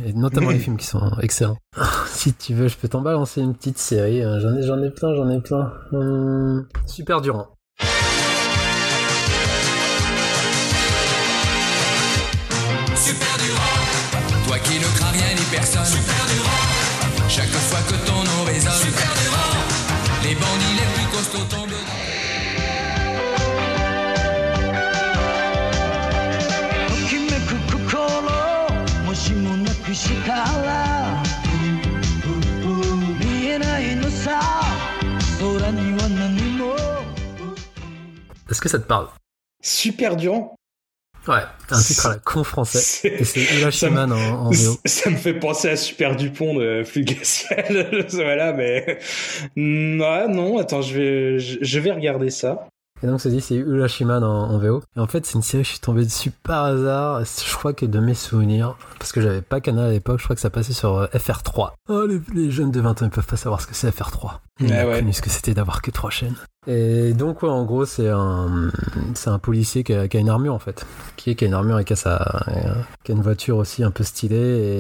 [0.06, 1.58] et notamment les films qui sont excellents.
[2.08, 4.22] si tu veux, je peux t'en balancer une petite série.
[4.24, 4.40] hein.
[4.40, 5.72] J'en ai, j'en ai plein, j'en ai plein.
[5.92, 7.48] Hum, Super Durant.
[12.96, 15.86] Super Durand, toi qui ne crains rien ni personne.
[15.86, 18.15] Super Durand, chaque fois que ton
[38.56, 39.08] Est-ce que ça te parle?
[39.62, 40.56] Super Durand.
[41.28, 41.42] Ouais,
[41.72, 43.10] un titre à la con français.
[43.20, 44.78] Et c'est Hilashiman en, en VO.
[44.86, 49.00] Ça me fait penser à Super Dupont de Flux Glacial, voilà, mais
[49.58, 52.70] Mm, ouais, non, attends, je vais, je, vais regarder ça.
[53.04, 54.82] Et donc, ça dit, c'est Urashiman en, en VO.
[54.96, 57.26] Et en fait, c'est une série, je suis tombé dessus par hasard.
[57.26, 60.36] Je crois que de mes souvenirs, parce que j'avais pas Canal à l'époque, je crois
[60.38, 61.72] que ça passait sur euh, FR3.
[61.90, 64.40] Oh, les, les jeunes de 20 ans, ils peuvent pas savoir ce que c'est FR3.
[64.62, 65.00] Ils ont ouais.
[65.00, 66.36] connu ce que c'était d'avoir que trois chaînes.
[66.68, 68.72] Et donc, ouais, en gros, c'est un,
[69.14, 70.86] c'est un policier qui a, qui a une armure, en fait.
[71.16, 72.44] Qui, est, qui a une armure et qui a, sa,
[73.04, 74.36] qui a une voiture aussi un peu stylée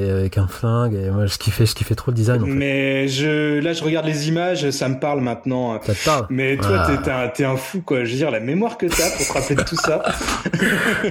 [0.08, 0.94] et avec un flingue.
[0.96, 2.52] Et moi, je kiffais, je kiffais trop le design, en fait.
[2.54, 5.80] Mais je, là, je regarde les images, ça me parle maintenant.
[5.84, 6.98] Ça te parle Mais toi, Ah.
[6.98, 8.04] t'es- un, t'es un fou, quoi.
[8.04, 10.02] Je veux dire, la mémoire que t'as pour te rappeler de tout ça.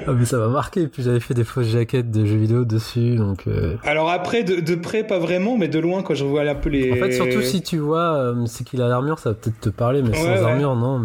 [0.06, 0.82] Ah, mais ça m'a marqué.
[0.82, 3.16] Et puis, j'avais fait des fausses jaquettes de jeux vidéo dessus.
[3.16, 6.42] Donc, euh, Alors après, de, de près, pas vraiment, mais de loin, quand je vois
[6.42, 6.92] un peu les.
[6.92, 9.68] En fait, surtout si tu vois, euh, c'est qu'il a l'armure, ça va peut-être te
[9.68, 10.50] parler, mais Ouais, sans ouais.
[10.50, 10.98] armure, non.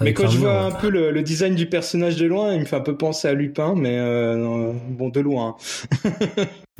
[0.00, 2.64] Mais, quand je vois un peu le, le design du personnage de loin, il me
[2.66, 5.56] fait un peu penser à Lupin, mais euh, bon, de loin.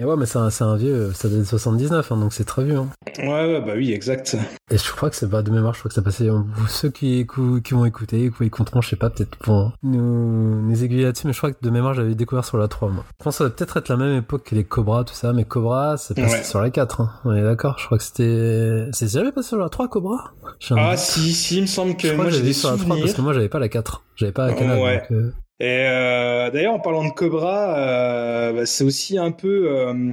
[0.00, 2.76] Et ouais, mais c'est un, vieux, ça date de 79, hein, donc c'est très vieux.
[2.76, 2.88] hein.
[3.18, 4.36] Ouais, ouais, bah oui, exact.
[4.70, 6.28] Et je crois que c'est pas de mémoire, je crois que ça passait.
[6.30, 6.38] euh,
[6.68, 7.26] Ceux qui,
[7.64, 11.32] qui vont écouter, qui écouteront, je sais pas, peut-être pour nous, nous aiguiller là-dessus, mais
[11.32, 13.04] je crois que de mémoire, j'avais découvert sur la 3, moi.
[13.18, 15.32] Je pense que ça va peut-être être la même époque que les Cobra, tout ça,
[15.32, 16.44] mais Cobra, c'est passé Ouais.
[16.44, 17.10] sur la 4, hein.
[17.24, 17.74] On est d'accord?
[17.80, 18.86] Je crois que c'était.
[18.92, 20.30] C'est jamais passé sur la 3, Cobra?
[20.76, 22.70] Ah si, si, il me semble que crois moi que j'ai j'avais des vu sur
[22.70, 23.04] la 3 souvenirs.
[23.04, 24.04] parce que moi j'avais pas la 4.
[24.16, 24.78] J'avais pas la canal.
[24.80, 24.98] Ouais.
[25.10, 29.68] donc, euh, Et euh, d'ailleurs, en parlant de Cobra, euh, bah, c'est aussi un peu,
[29.68, 30.12] euh,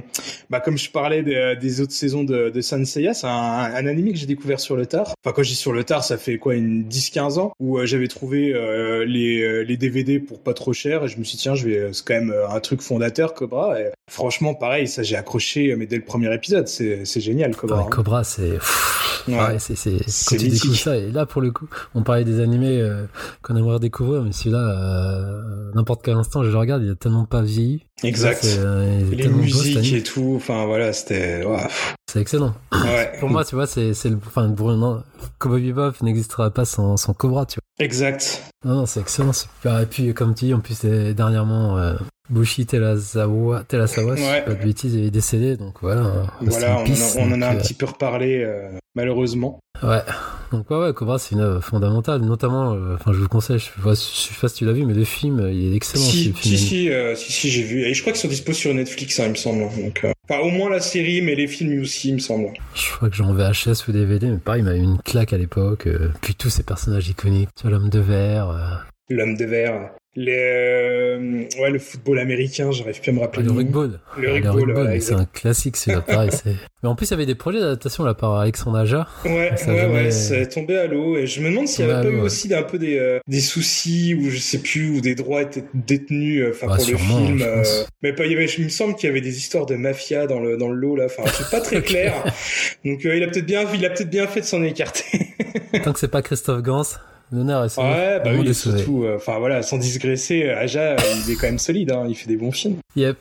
[0.50, 4.10] bah, comme je parlais des, des autres saisons de, de Sanseiya, c'est un, un anime
[4.10, 5.14] que j'ai découvert sur le tard.
[5.24, 7.86] Enfin, quand je dis sur le tard, ça fait quoi, une 10-15 ans, où euh,
[7.86, 11.36] j'avais trouvé euh, les, euh, les DVD pour pas trop cher, et je me suis
[11.36, 13.80] dit, tiens, je vais, c'est quand même un truc fondateur, Cobra.
[13.80, 17.78] Et franchement, pareil, ça j'ai accroché, mais dès le premier épisode, c'est c'est génial, Cobra.
[17.78, 17.90] ouais, hein.
[17.90, 18.58] Cobra, c'est.
[19.28, 19.36] Ouais.
[19.36, 22.24] pareil, c'est, c'est, C'est quand tu découvres ça, et là pour le coup, on parlait
[22.24, 22.84] des animés
[23.42, 25.35] qu'on aimerait découvrir, mais celui-là,
[25.74, 27.84] n'importe quel instant, je le regarde, il a tellement pas vieilli.
[28.02, 28.42] Exact.
[28.44, 31.42] Là, euh, Les musiques et tout, enfin voilà, c'était...
[32.10, 32.54] C'est excellent.
[32.72, 33.12] ouais.
[33.20, 34.18] Pour moi, tu vois, c'est, c'est le.
[34.26, 35.02] Enfin, Bruno, non,
[35.38, 38.42] Cowboy Bebop n'existera pas sans, sans Cobra, tu Exact.
[38.62, 38.72] vois.
[38.72, 39.80] Non, non, c'est excellent, c'est super.
[39.80, 41.94] Et puis, comme tu dis, en plus, c'est dernièrement, euh,
[42.30, 42.64] Bushi
[44.16, 44.40] si je Ouais.
[44.40, 46.02] dis pas de bêtises, il est décédé, donc voilà.
[46.40, 46.86] rest Voilà, on, en a,
[47.18, 49.58] on en donc, a un euh, petit peu reparlé, euh, malheureusement.
[49.82, 50.02] Ouais.
[50.52, 53.82] Donc ouais, ouais, Cobra c'est une œuvre fondamentale, notamment, euh, enfin je vous conseille, je
[53.82, 56.04] pas, je sais pas si tu l'as vu, mais le film, euh, il est excellent.
[56.04, 57.82] Si, si, si, euh, si, si, j'ai vu.
[57.82, 59.62] Et je crois qu'ils sont dispo sur Netflix, hein, il me semble.
[59.62, 62.52] Donc, euh, enfin, au moins la série, mais les films aussi, il me semble.
[62.74, 65.38] Je crois que j'en VHS ou DVD, mais pareil, il m'a eu une claque à
[65.38, 65.88] l'époque.
[66.20, 68.76] puis tous ces personnages iconiques, tu vois, l'homme de verre, euh,
[69.08, 69.90] L'homme de verre.
[70.18, 73.42] Les, euh, ouais, le football américain, j'arrive plus à me rappeler.
[73.42, 73.56] le nom.
[73.56, 74.00] rugball.
[74.16, 76.30] Le Ah, rugball, voilà, mais c'est un classique celui-là, pareil.
[76.32, 79.06] c'est- Mais en plus, il y avait des projets d'adaptation là par Alexandre Aja.
[79.24, 81.16] Ouais, Ça ouais, jamais- ouais, c'est tombé à l'eau.
[81.18, 82.24] Et je me demande s'il n'y Tombé avait pas eu ouais.
[82.24, 85.64] aussi un peu des, euh, des soucis, ou je sais plus, où des droits étaient
[85.74, 87.42] détenus, euh, enfin, Bah, pour le film.
[87.42, 87.62] euh,
[88.02, 90.26] mais pas, il, y avait, il me semble qu'il y avait des histoires de mafia
[90.26, 91.06] dans le, dans le lot, là.
[91.06, 92.14] Enfin, c'est pas très clair.
[92.86, 95.04] Donc, euh, il a peut-être bien, il a peut-être bien fait de s'en écarter.
[95.84, 96.84] Tant que c'est pas Christophe Gans,
[97.32, 97.78] l'honneur est.
[97.78, 101.46] Ouais, bah oui, surtout, euh, enfin voilà, sans digresser, euh, Aja, euh, il est quand
[101.46, 102.76] même solide, hein, il fait des bons films.
[102.96, 103.16] Yep.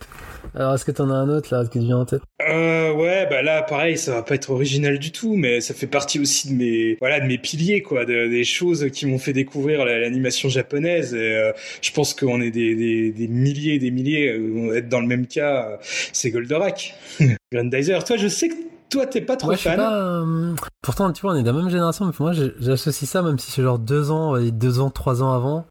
[0.53, 2.21] Alors, est-ce que t'en as un autre là qui te vient en tête?
[2.47, 5.87] Euh, ouais, bah là, pareil, ça va pas être original du tout, mais ça fait
[5.87, 9.33] partie aussi de mes, voilà, de mes piliers, quoi, de- des choses qui m'ont fait
[9.33, 11.13] découvrir la- l'animation japonaise.
[11.13, 15.01] Et, euh, je pense qu'on est des, des, des milliers des milliers, euh, être dans
[15.01, 15.71] le même cas.
[15.71, 15.77] euh,
[16.13, 16.93] c'est Goldorak,
[17.51, 18.03] Grandizer.
[18.05, 18.53] Toi, je sais que
[18.89, 19.77] toi, t'es pas trop Ouais, je sais fan.
[19.77, 19.93] pas.
[19.93, 23.21] euh, Pourtant, tu vois, on est de la même génération, mais pour moi, j'associe ça,
[23.21, 25.65] même si c'est genre deux ans, dire deux ans, trois ans avant.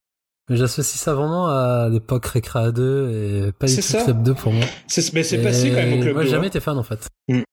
[0.50, 3.10] Mais j'associe ça vraiment à l'époque Récréa 2
[3.48, 4.04] et pas du C'est tout.
[4.04, 4.66] Club 2 pour moi.
[4.88, 6.98] C'est, mais c'est passé quand même au club Moi, j'ai jamais été fan en fait.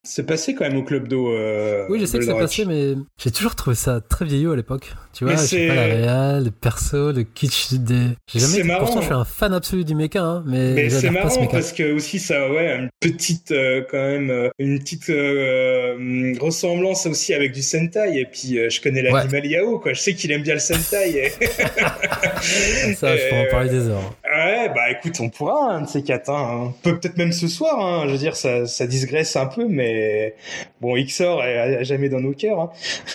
[0.04, 1.30] C'est passé quand même au club d'eau.
[1.32, 4.56] euh, Oui, je sais que c'est passé, mais j'ai toujours trouvé ça très vieillot à
[4.58, 4.92] l'époque.
[5.14, 8.08] Tu vois, je sais pas, la réal, le perso, le kitsch des.
[8.28, 8.68] J'ai jamais C'est été...
[8.68, 8.80] marrant.
[8.86, 11.48] Pourtant, je suis un fan absolu du mecha, hein, mais, Mais c'est ce marrant mecha.
[11.52, 17.06] parce que aussi ça ouais une petite euh, quand même euh, une petite euh, ressemblance
[17.06, 20.32] aussi avec du Sentai et puis euh, je connais l'animal Yao quoi je sais qu'il
[20.32, 21.32] aime bien le Sentai et...
[22.96, 24.14] Ça, je peux en parler des heures.
[24.26, 26.74] ouais bah écoute on pourra un de ces quatre hein.
[26.84, 28.04] Peut-être même ce soir hein.
[28.08, 30.36] je veux dire ça ça digresse un peu mais
[30.80, 32.70] bon Xor est jamais dans nos cœurs hein.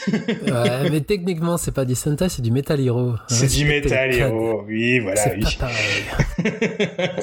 [0.12, 3.14] Ouais, mais techniquement, c'est pas du Sentai, c'est du Metal Hero.
[3.28, 4.14] c'est du Metal.
[4.14, 5.42] Hero oui voilà C'est oui.
[5.58, 6.52] pas pareil.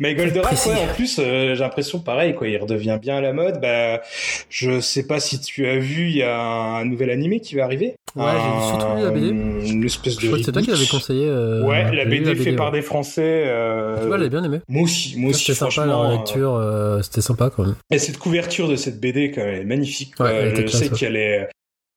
[0.00, 2.48] Mais Goldorak, ouais, en plus, euh, j'ai l'impression pareil, quoi.
[2.48, 3.60] Il redevient bien à la mode.
[3.60, 4.00] Bah,
[4.48, 7.64] je sais pas si tu as vu, il y a un nouvel animé qui va
[7.64, 7.94] arriver.
[8.16, 9.26] Ouais, j'ai surtout vu la BD.
[9.28, 10.20] Un- Une espèce de.
[10.36, 11.26] Je c'est toi qui l'avais conseillé.
[11.28, 12.78] euh, Ouais, j'ai la BD fait par ouais.
[12.78, 13.44] des Français.
[13.46, 14.60] euh, Tu vois, j'avais bien aimé.
[14.68, 17.74] Moi aussi, moi aussi, C'était sympa euh, lecture, euh, c'était sympa quand même.
[17.90, 20.14] Et cette couverture de cette BD, quand même, est magnifique.
[20.20, 20.98] Ouais, elle était je classe, sais ouais.
[20.98, 21.48] qu'elle est,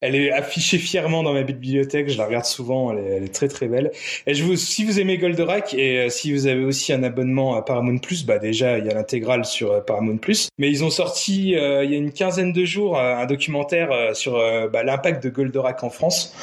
[0.02, 2.10] elle est affichée fièrement dans ma bibliothèque.
[2.10, 2.92] Je la regarde souvent.
[2.92, 3.92] Elle est, elle est très très belle.
[4.28, 7.56] Et je vous, si vous aimez Goldorak et euh, si vous avez aussi un abonnement
[7.56, 10.50] à Paramount Plus, bah déjà il y a l'intégrale sur euh, Paramount Plus.
[10.58, 14.36] Mais ils ont sorti euh, il y a une quinzaine de jours un documentaire sur
[14.36, 16.36] euh, bah, l'impact de Goldorak en France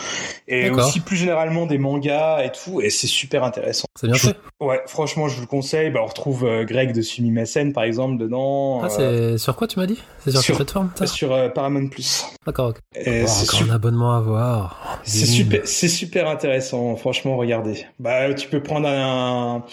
[0.49, 2.81] et aussi plus généralement des mangas et tout.
[2.81, 3.87] Et c'est super intéressant.
[4.01, 4.37] C'est bien Je- fait.
[4.61, 5.91] Ouais, franchement, je vous le conseille.
[5.91, 8.81] Bah, on retrouve euh, Greg de Sumimasen par exemple dedans.
[8.83, 9.99] Ah, euh, c'est sur quoi tu m'as dit?
[10.25, 12.25] C'est sur, sur- quelle plateforme sur euh, Paramount Plus.
[12.47, 12.77] D'accord, ok.
[12.95, 15.01] Et Bon, c'est encore un abonnement à voir.
[15.05, 16.97] C'est super, c'est super intéressant.
[16.97, 17.87] Franchement, regardez.
[17.99, 19.65] Bah, tu peux prendre un,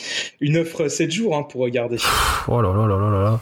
[0.42, 1.98] une offre 7 jours hein, pour regarder.
[2.48, 3.40] Oh là là là là là là.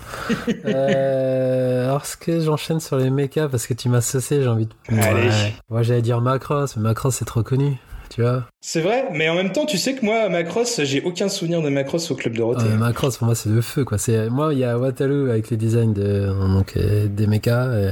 [0.65, 4.67] euh, alors, ce que j'enchaîne sur les mechas parce que tu m'as saucé, j'ai envie
[4.67, 5.01] de.
[5.01, 5.29] Allez.
[5.29, 5.53] Ouais.
[5.69, 7.77] Moi, j'allais dire Macross, mais Macross c'est trop connu.
[8.09, 11.29] Tu vois C'est vrai, mais en même temps, tu sais que moi, Macross, j'ai aucun
[11.29, 12.65] souvenir de Macross au club Dorothée.
[12.65, 13.97] Euh, Macross pour moi c'est le feu quoi.
[13.97, 17.91] C'est moi il y a Wataru avec les designs de donc euh, des mechas, euh,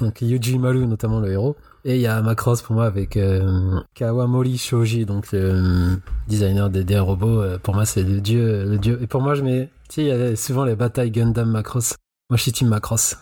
[0.00, 1.56] donc Yuji Maru notamment le héros.
[1.84, 6.84] Et il y a Macross pour moi avec euh, Kawamori Shoji, donc le designer des,
[6.84, 7.40] des robots.
[7.40, 8.98] Euh, pour moi, c'est le dieu, le dieu.
[9.00, 11.94] Et pour moi, je mets, tu sais, il y a souvent les batailles Gundam Macross.
[12.28, 13.16] Moi, je suis team Macross.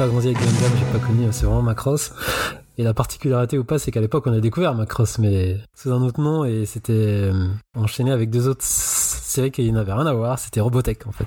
[0.00, 2.14] Pas grandi avec Gundam, j'ai pas connu, c'est vraiment Macross.
[2.78, 6.00] Et la particularité ou pas, c'est qu'à l'époque, on a découvert Macross, mais sous un
[6.00, 10.38] autre nom, et c'était euh, enchaîné avec deux autres séries qui n'avaient rien à voir.
[10.38, 11.26] C'était Robotech, en fait.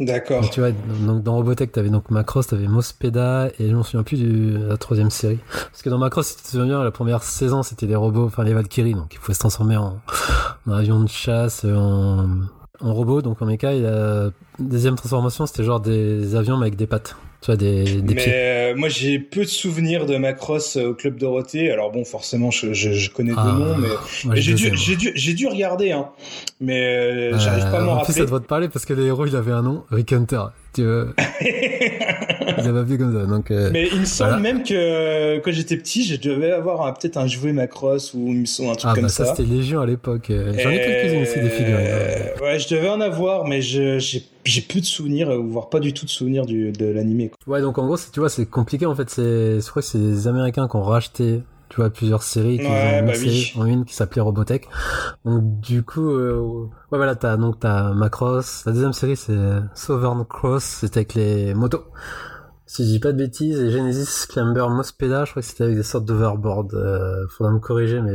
[0.00, 0.50] D'accord.
[0.50, 4.20] Tu vois, donc dans Robotech, t'avais donc Macross, t'avais Mospeda, et je m'en souviens plus
[4.20, 5.38] de la troisième série.
[5.70, 8.26] Parce que dans Macross, si tu te souviens bien, la première saison, c'était des robots,
[8.26, 10.00] enfin les Valkyries, donc il faut se transformer en,
[10.66, 12.26] en avion de chasse, en,
[12.80, 13.74] en robot, donc en méca.
[13.74, 17.14] Et la deuxième transformation, c'était genre des avions mais avec des pattes.
[17.40, 20.94] Tu vois, des, des mais euh, moi, j'ai peu de souvenirs de Macross euh, au
[20.94, 21.70] club Dorothée.
[21.70, 23.88] Alors bon, forcément, je, je, je connais Ah, deux noms, mais
[24.26, 26.08] mais j'ai dû, dû, j'ai dû regarder, hein.
[26.60, 28.14] Mais euh, j'arrive pas à m'en en plus, rappeler.
[28.14, 30.42] ça doit te parler parce que le héros, il avait un nom, Rick Hunter.
[30.74, 31.06] Tu vois,
[32.58, 33.26] il avait appelé comme ça.
[33.26, 34.42] Donc, euh, Mais il me semble Voilà.
[34.42, 38.70] même que euh, quand j'étais petit, je devais avoir peut-être un jouet Macross ou semble
[38.70, 39.34] un truc ah, comme bah ça, ça.
[39.34, 40.30] c'était Légion à l'époque.
[40.30, 41.74] Euh, J'en ai quelques-unes aussi des figurines.
[41.86, 42.34] ouais.
[42.40, 45.78] Euh, Ouais, je devais en avoir, mais je- j'ai j'ai peu de souvenirs, voire pas
[45.80, 47.30] du tout de souvenirs du, de l'animé.
[47.46, 49.10] Ouais, donc en gros, tu vois, c'est compliqué en fait.
[49.10, 52.64] C'est, je crois que c'est les Américains qui ont racheté, tu vois, plusieurs séries qui
[52.66, 53.52] Ouais, ont bah oui.
[53.56, 54.68] en une qui s'appelait Robotech.
[55.24, 56.40] Donc du coup, euh,
[56.90, 58.64] ouais, voilà, t'as donc t'as Macross.
[58.66, 59.36] La deuxième série, c'est
[59.74, 60.64] Southern Cross.
[60.64, 61.84] C'était avec les motos.
[62.70, 65.76] Si je dis pas de bêtises, et Genesis Clamber Mospeda, je crois que c'était avec
[65.76, 66.74] des sortes d'overboard.
[66.74, 68.12] Euh, faudra me corriger, mais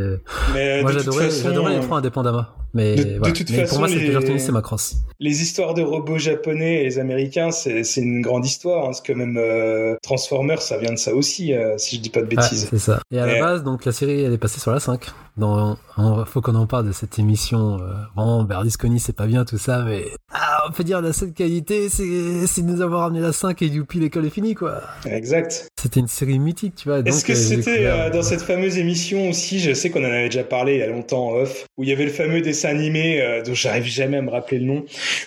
[0.54, 1.28] Mais moi de j'adorais,
[1.76, 2.46] les trois indépendamment.
[2.76, 3.34] Mais, de- de voilà.
[3.34, 4.96] toute mais façon, pour moi, c'est les- retenu, c'est Macross.
[5.20, 8.84] les histoires de robots japonais et les américains, c'est c'est une grande histoire.
[8.84, 12.10] Hein, parce que même euh, Transformers, ça vient de ça aussi, euh, si je dis
[12.10, 12.68] pas de Ouais, bêtises.
[12.70, 13.00] c'est ça.
[13.12, 15.08] Et à Mais- la base, donc la série, elle est passée sur la 5.
[15.36, 17.80] Dans, on- faut qu'on en parle de cette émission.
[17.82, 21.34] Euh, vraiment, Berlusconi, c'est pas bien tout ça, mais ah, on peut dire la seule
[21.34, 24.82] qualité, c'est de nous avoir amené la 5 et youpi, l'école est finie, quoi.
[25.06, 25.68] Exact.
[25.82, 27.00] C'était une série mythique, tu vois.
[27.00, 30.08] Est-ce que euh, c'était euh, dans euh, cette fameuse émission aussi, je sais qu'on en
[30.08, 32.42] avait déjà parlé il y a longtemps en off, où il y avait le fameux
[32.42, 34.86] dessin animé euh, dont j'arrive jamais à me rappeler le nom,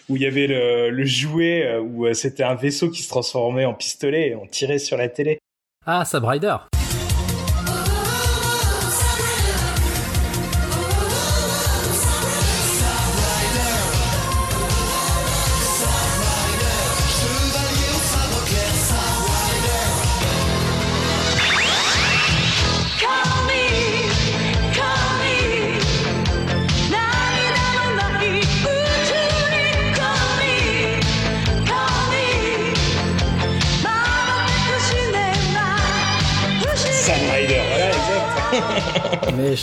[0.09, 3.75] où il y avait le, le jouet où c'était un vaisseau qui se transformait en
[3.75, 5.39] pistolet et on tirait sur la télé.
[5.85, 6.25] Ah, Sab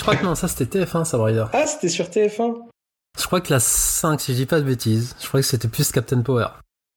[0.03, 1.45] crois que non, ça c'était TF1, Sab Rider.
[1.53, 2.55] ah, c'était sur TF1
[3.19, 5.67] Je crois que la 5, si je dis pas de bêtises, je crois que c'était
[5.67, 6.47] plus Captain Power.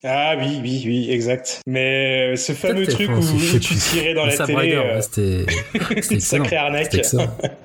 [0.04, 1.60] Ah oui, oui, oui, exact.
[1.66, 5.46] Mais euh, ce fameux truc TF1 où, je tu tirais dans la télé, euh, c'était
[6.14, 6.94] une sacrée arnaque.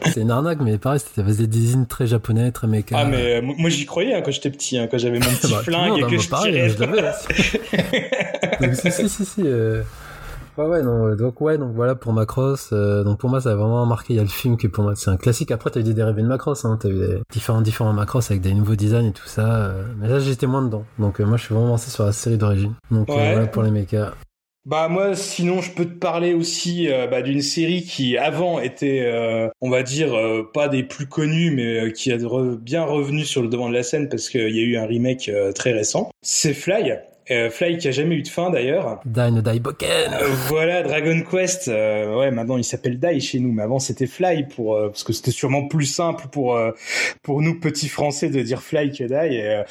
[0.05, 2.95] C'était une arnaque, mais pareil, c'était des designs très japonais, très méca.
[2.97, 5.51] Ah mais euh, moi j'y croyais hein, quand j'étais petit, hein, quand j'avais mon petit
[5.51, 6.69] Bah, flingue et hein, que moi, je pareil, tirais.
[6.69, 6.77] je
[8.65, 9.41] donc, si, si, si, si.
[9.45, 9.83] euh,
[10.57, 12.69] Ouais, ouais, non, euh, donc, ouais, donc voilà pour Macross.
[12.73, 14.13] euh, donc, pour moi, ça a vraiment marqué.
[14.13, 15.49] Il y a le film qui, pour moi, c'est un classique.
[15.51, 16.77] Après, t'as eu des dérivés de Macross, hein.
[16.79, 19.55] T'as eu des différents, différents Macross avec des nouveaux designs et tout ça.
[19.67, 20.83] euh, mais là, j'étais moins dedans.
[20.99, 22.73] Donc, euh, moi, je suis vraiment lancé sur la série d'origine.
[22.91, 23.31] Donc, euh, Ouais.
[23.31, 24.11] voilà pour les mechas.
[24.63, 29.01] Bah moi sinon je peux te parler aussi euh, bah, d'une série qui avant était
[29.03, 32.83] euh, on va dire euh, pas des plus connues mais euh, qui a re- bien
[32.83, 35.51] revenu sur le devant de la scène parce qu'il y a eu un remake euh,
[35.51, 36.11] très récent.
[36.21, 36.93] C'est Fly.
[37.31, 38.99] Euh, Fly qui a jamais eu de fin d'ailleurs.
[39.05, 39.89] Die no Die Boken.
[39.89, 41.69] Euh, voilà, Dragon Quest.
[41.69, 45.03] euh, ouais, maintenant il s'appelle Die chez nous, mais avant c'était Fly pour euh, parce
[45.03, 46.71] que c'était sûrement plus simple pour euh,
[47.23, 49.41] pour nous petits Français de dire Fly que Die.
[49.41, 49.63] Euh,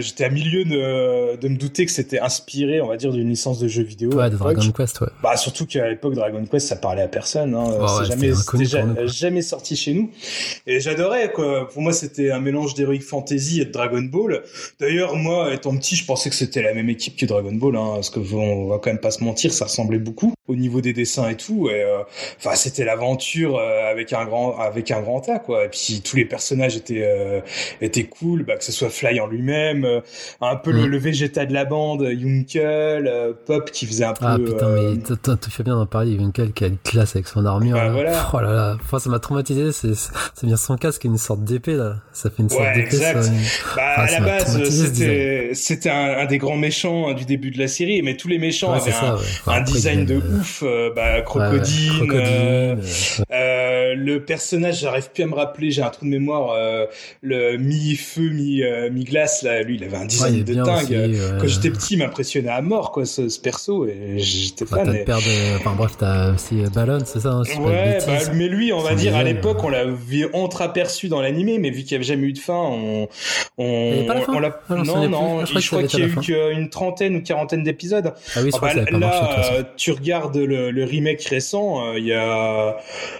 [0.00, 3.58] j'étais à milieu de, de me douter que c'était inspiré, on va dire, d'une licence
[3.58, 4.12] de jeux vidéo.
[4.14, 4.36] Ouais, de.
[4.36, 5.08] Dragon Quest, ouais.
[5.22, 7.64] Bah surtout qu'à l'époque Dragon Quest ça parlait à personne, hein.
[7.64, 10.10] Ouais, jamais, nous, jamais sorti chez nous.
[10.66, 11.68] Et j'adorais quoi.
[11.68, 14.42] Pour moi c'était un mélange d'Heroic Fantasy et de Dragon Ball.
[14.78, 17.90] D'ailleurs moi étant petit je pensais que c'était la même équipe que Dragon Ball, hein,
[17.94, 20.92] parce que on va quand même pas se mentir, ça ressemblait beaucoup au niveau des
[20.92, 21.68] dessins et tout.
[21.70, 21.98] Et euh,
[22.38, 25.64] enfin c'était l'aventure euh, avec un grand avec un grand A quoi.
[25.64, 27.40] Et puis tous les personnages étaient euh,
[27.80, 30.00] étaient cool, bah, que ce soit Fly en lui-même, euh,
[30.40, 30.86] un peu le, Mm.
[30.86, 34.24] le Vegeta de la bande, Yunkel, euh, Pop qui faisait un peu.
[34.26, 36.12] Ah putain, mais tu fais bien d'en parler.
[36.12, 37.74] Yunkel qui a une classe avec son armure.
[37.76, 37.90] Bah, là.
[37.90, 38.30] voilà.
[38.34, 38.76] Oh là là.
[38.80, 39.72] Enfin, ça m'a traumatisé.
[39.72, 41.96] C'est c'est bien son casque une sorte d'épée là.
[42.12, 42.86] Ça fait une sorte Ouais, d'épée.
[42.96, 43.22] exact.
[43.22, 43.30] ça.
[43.76, 47.24] Bah, Ah, à ça la base, c'était, c'était un, un des grands méchants hein, du
[47.24, 49.14] début de la série, mais tous les méchants Ouais, avaient un, ça.
[49.14, 49.20] Ouais.
[49.40, 50.62] Enfin, un après, design de ouf.
[50.64, 51.24] euh, bah, ouais.
[51.24, 52.78] Crocodile, Crocodile,
[53.86, 56.52] euh, euh, euh, le personnage, j'arrive plus à me rappeler, j'ai un trou de mémoire,
[56.52, 56.86] euh,
[57.22, 60.68] le mi-feu, mi, euh, mi-glace, là, lui, il avait un design de dingue.
[60.68, 61.10] aussi, ouais.
[61.40, 64.86] Quand j'étais petit, il m'impressionnait à mort, quoi, ce, ce perso, et j'étais Bah, fan.
[65.06, 65.56] t'as et- de.
[65.58, 68.94] Enfin bref, t'as aussi euh, Ballon, c'est ça, hein, Ouais, bah, mais lui, on va
[68.94, 69.66] dire, à l'époque, euh.
[69.66, 73.08] on l'avait entreaperçu dans l'animé, mais vu qu'il n'y avait jamais eu de fin, on,
[73.58, 75.60] on, pas la fin on l'a, Ah, non, non, plus.
[75.60, 76.14] Je crois je qu'il y a eu
[76.54, 78.12] qu'une trentaine ou quarantaine d'épisodes.
[78.34, 79.20] Ah oui, je Ah crois bah, que ça avait pas marché.
[79.20, 82.76] de toute là, euh, tu regardes le, le remake récent, euh, il y a,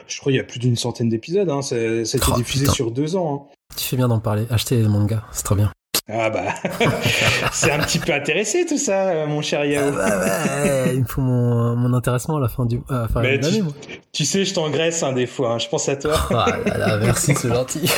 [0.09, 2.65] je crois, il y a plus d'une centaine d'épisodes, hein, ça, a été Oh, diffusé
[2.65, 2.75] putain.
[2.75, 3.57] sur deux ans, hein.
[3.77, 4.47] Tu fais bien d'en parler.
[4.51, 5.71] Achetez les mangas, c'est très bien.
[6.09, 6.55] Ah bah,
[7.53, 9.93] c'est un petit peu intéressé tout ça, euh, mon cher Yao.
[10.01, 12.81] Ah ouais, il me faut mon, mon intéressement à la fin du.
[12.89, 13.73] À la fin Mais de l'année, tu, moi.
[14.13, 16.15] tu sais, je t'engraisse hein, des fois, hein, je pense à toi.
[16.31, 17.91] Ah là là, merci, c'est gentil.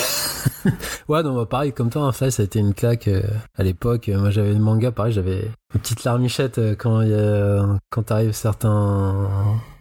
[1.09, 3.21] ouais, non, bah, pareil, comme toi, un Fly, ça a été une claque euh,
[3.59, 4.09] à l'époque.
[4.09, 5.43] Euh, Moi, j'avais le manga, pareil, j'avais
[5.75, 7.03] une petite larmichette euh, quand
[7.91, 9.29] quand t'arrives certains,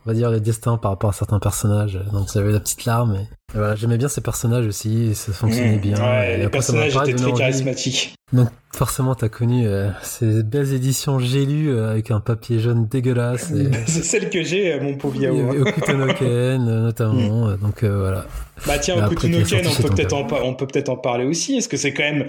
[0.07, 1.99] on va dire, les destins par rapport à certains personnages.
[2.13, 3.15] Donc, j'avais la petite larme.
[3.15, 3.19] Et,
[3.53, 5.97] et voilà, j'aimais bien ces personnages aussi, ça fonctionnait Mmh, bien.
[6.01, 8.15] ouais, Et les personnages étaient très charismatiques.
[8.33, 12.85] Donc, forcément, t'as connu euh, ces belles éditions J'ai lu euh, avec un papier jaune
[12.85, 13.51] dégueulasse.
[13.51, 13.69] Et...
[13.87, 15.49] C'est celle que j'ai, euh, mon pauvre Il y Yao.
[15.49, 17.47] avait Okutonoken, notamment.
[17.47, 18.25] euh, Donc, voilà.
[18.65, 21.57] Bah tiens, est Okutonoken, on peut peut-être en, par- on peut peut-être en parler aussi.
[21.57, 22.25] Est-ce que c'est quand même,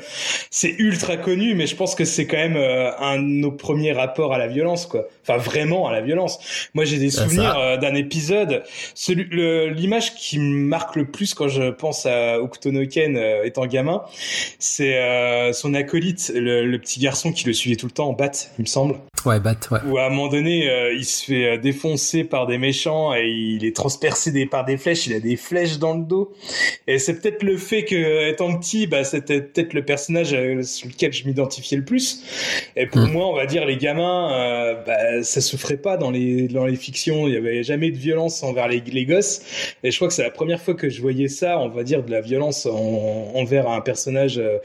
[0.51, 2.57] c'est ultra connu, mais je pense que c'est quand même
[3.01, 5.07] un de nos premiers rapports à la violence, quoi.
[5.27, 6.39] Enfin, vraiment à la violence.
[6.75, 8.63] Moi, j'ai des Ça, souvenirs d'un épisode.
[8.95, 14.03] Celui, le- l'image qui me marque le plus quand je pense à Okutonoken étant gamin,
[14.59, 18.63] c'est son acolyte, le, le petit garçon qui le suivait tout le temps batte, il
[18.63, 18.97] me semble.
[19.25, 19.79] Ouais, Bat, ouais.
[19.89, 23.27] Où à un moment donné, euh, il se fait euh, défoncer par des méchants et
[23.27, 25.07] il est transpercé des, par des flèches.
[25.09, 26.33] Il a des flèches dans le dos.
[26.87, 30.89] Et c'est peut-être le fait que, étant petit, bah, c'était peut-être le personnage euh, sur
[30.89, 32.23] lequel je m'identifiais le plus.
[32.77, 33.13] Et pour Mm.
[33.13, 36.67] moi, on va dire, les gamins, euh, bah, ça se ferait pas dans les, dans
[36.67, 37.27] les fictions.
[37.27, 39.43] Il y avait jamais de violence envers les, les gosses.
[39.83, 42.05] Et je crois que c'est la première fois que je voyais ça, on va dire,
[42.05, 44.59] de la violence en- envers un personnage euh,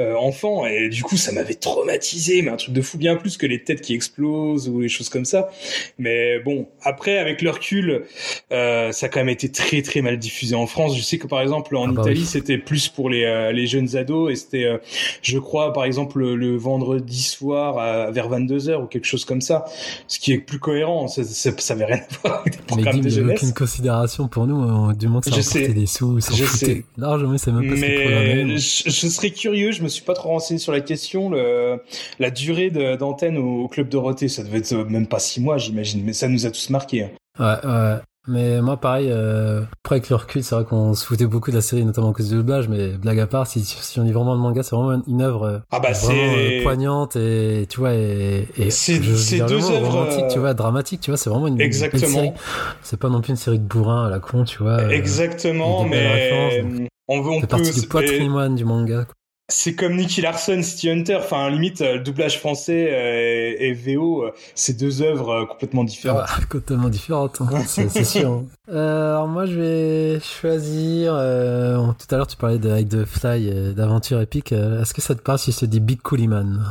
[0.00, 0.16] euh,
[0.62, 0.72] enfant.
[0.72, 3.62] Et du coup, ça m'avait traumatisé, mais un truc de fou, bien plus que les
[3.62, 5.50] têtes qui explosent ou les choses comme ça.
[5.98, 8.04] Mais bon, après, avec le recul,
[8.52, 10.96] euh, ça a quand même été très très mal diffusé en France.
[10.96, 12.26] Je sais que par exemple en Ah bah Italie, oui.
[12.26, 14.78] c'était plus pour les, euh, les jeunes ados et c'était, euh,
[15.22, 19.40] je crois, par exemple le, le vendredi soir à- vers 22h ou quelque chose comme
[19.40, 19.64] ça,
[20.08, 21.08] ce qui est plus cohérent.
[21.08, 23.38] Ça, ça, ça avait rien à voir avec des Mais programmes Dim, de jeunesse.
[23.42, 25.68] aucune considération pour nous, hein, du que ça Je sais.
[25.68, 26.84] des sous, Je sais.
[26.96, 27.80] largement, c'est même pas ce.
[27.80, 31.80] Mais je, je serais curieux, je me suis pas trop renseigné sur la question, le,
[32.18, 35.58] la durée d'antenne au, au Club Dorothée, ça devait être euh, même pas six mois,
[35.58, 37.04] j'imagine, mais ça nous a tous marqué.
[37.04, 37.10] hein.
[37.38, 37.96] Ouais, ouais.
[38.28, 41.56] Mais moi, pareil, euh, après avec le recul, c'est vrai qu'on se foutait beaucoup de
[41.56, 44.12] la série, notamment à cause du doublage, mais blague à part, si, si on dit
[44.12, 47.80] vraiment le manga, c'est vraiment une, œuvre euh, Ah bah c'est euh, poignante et, tu
[47.80, 51.48] vois, et, et C'est- c'est deux œuvres, romantique, tu vois, dramatique, tu vois, c'est vraiment
[51.48, 51.88] une, une belle série.
[51.88, 52.34] exactement,
[52.82, 54.94] C'est pas non plus une série de bourrin à la con, tu vois.
[54.94, 56.78] exactement, mais
[57.08, 57.46] on veut, on C'est peut.
[57.48, 59.04] partie du patrimoine du manga.
[59.04, 59.14] quoi.
[59.48, 64.24] C'est comme Nicky Larson, City Hunter, enfin limite euh, le doublage français euh, et, VO,
[64.24, 66.24] euh, c'est deux œuvres euh, complètement différentes.
[66.26, 68.30] Ah bah, totalement différente, hein, c'est sûr.
[68.30, 68.44] hein.
[68.70, 71.12] Euh, alors moi je vais choisir.
[71.14, 74.52] euh, tout à l'heure tu parlais de Hike the Fly, euh, d'aventure épique.
[74.52, 76.64] euh, Est-ce que ça te parle si je te dis Big Cooliman?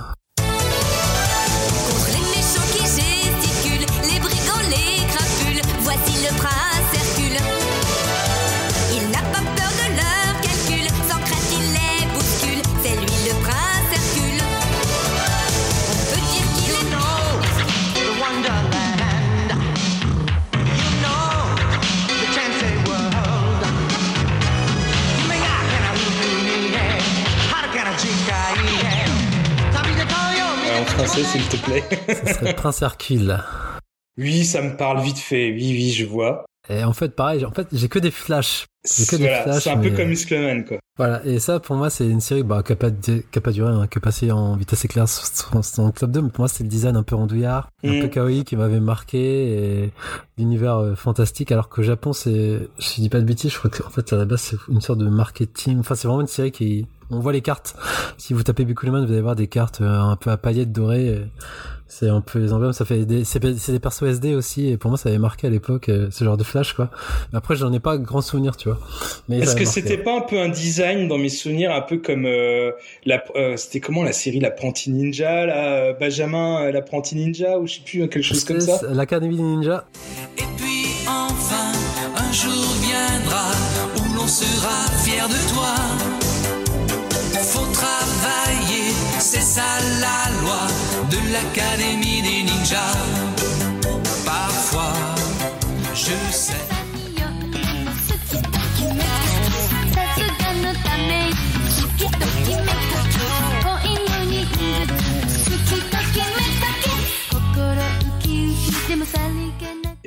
[31.03, 31.83] Princesse, s'il te plaît.
[32.07, 33.39] Ce serait Prince Hercule.
[34.17, 35.51] Oui, ça me parle vite fait.
[35.51, 36.45] Oui, oui, je vois.
[36.69, 38.65] Et en fait, pareil, en fait, j'ai que des flashs.
[39.17, 40.77] Voilà, c'est un peu comme Muscleman, quoi.
[40.97, 43.51] Voilà, et ça, pour moi, c'est une série bah, qui n'a pas, qui a pas
[43.51, 46.47] duré, hein, qui est passée en vitesse éclair sur, le Club 2, mais pour moi,
[46.47, 48.01] c'est le design un peu rondouillard, un Mm.
[48.01, 49.91] peu kawaii qui m'avait marqué, et
[50.37, 53.89] l'univers euh, fantastique, alors qu'au Japon, c'est, je dis pas de bêtises, je crois qu'en
[53.89, 56.85] fait, à la base, c'est une sorte de marketing, enfin, c'est vraiment une série qui,
[57.11, 57.75] on voit les cartes.
[58.17, 61.21] Si vous tapez Bikuleman, vous allez voir des cartes euh, un peu à paillettes dorées,
[61.91, 64.89] c'est un peu les emblèmes, ça fait des, c'est des persos SD aussi, et pour
[64.89, 66.89] moi, ça avait marqué à l'époque, euh, ce genre de flash, quoi.
[67.31, 68.79] Mais après, j'en ai pas grand souvenir, tu vois.
[69.27, 72.25] Mais Est-ce que c'était pas un peu un design dans mes souvenirs, un peu comme
[72.25, 72.71] euh,
[73.05, 77.73] la, euh, c'était comment la série l'apprenti ninja, là, euh, Benjamin l'apprenti ninja ou je
[77.75, 78.79] sais plus quelque chose comme ça?
[78.89, 79.83] L'Académie des Ninjas,
[80.37, 81.73] Et puis enfin,
[82.15, 83.51] un jour viendra
[83.97, 86.20] où l'on sera fier de toi.
[89.57, 90.67] à la loi
[91.09, 92.97] de l'Académie des ninjas.
[94.25, 94.93] Parfois,
[95.93, 96.53] je sais.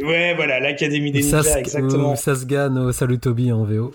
[0.02, 2.14] Ouais, voilà, l'Académie des Ninjas, exactement.
[2.16, 3.94] Sasga no Salutobi en VO.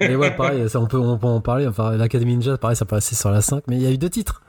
[0.00, 1.66] Et ouais, pareil, ça, on, peut, on peut en parler.
[1.66, 3.64] Enfin, l'Académie Ninja, pareil, ça passait sur la 5.
[3.68, 4.42] Mais il y a eu deux titres.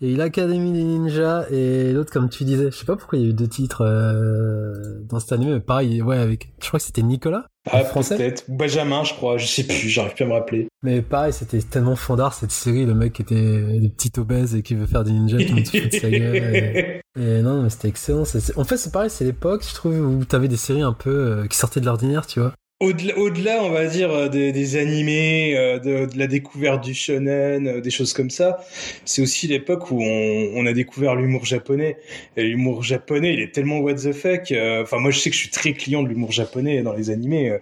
[0.00, 2.70] Il y a eu l'Académie des Ninjas et l'autre, comme tu disais.
[2.70, 6.02] Je sais pas pourquoi il y a eu deux titres euh, dans cet mais pareil,
[6.02, 6.52] ouais, avec.
[6.60, 8.44] Je crois que c'était Nicolas, Ah, peut-être.
[8.48, 9.38] Benjamin, je crois.
[9.38, 10.68] Je sais plus, j'arrive plus à me rappeler.
[10.82, 12.86] Mais pareil, c'était tellement fondard cette série.
[12.86, 15.54] Le mec qui était des petits obèses et qui veut faire des ninjas, tout le
[15.54, 16.36] monde se fout de sa gueule.
[17.14, 18.22] Et, et non, mais c'était excellent.
[18.56, 21.46] En fait, c'est pareil, c'est l'époque, je trouve, où t'avais des séries un peu euh,
[21.46, 22.54] qui sortaient de l'ordinaire, tu vois.
[22.82, 27.66] Au-delà, on va dire, euh, des, des animés, euh, de, de la découverte du shonen,
[27.68, 28.58] euh, des choses comme ça,
[29.04, 31.96] c'est aussi l'époque où on, on a découvert l'humour japonais.
[32.36, 34.50] Et l'humour japonais, il est tellement what the fuck.
[34.50, 37.10] euh, Enfin, moi, je sais que je suis très client de l'humour japonais dans les
[37.10, 37.50] animés.
[37.50, 37.58] euh.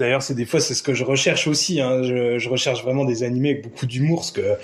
[0.00, 1.80] D'ailleurs, c'est des fois, c'est ce que je recherche aussi.
[1.82, 2.02] Hein.
[2.02, 4.54] Je, je recherche vraiment des animés avec beaucoup d'humour, parce que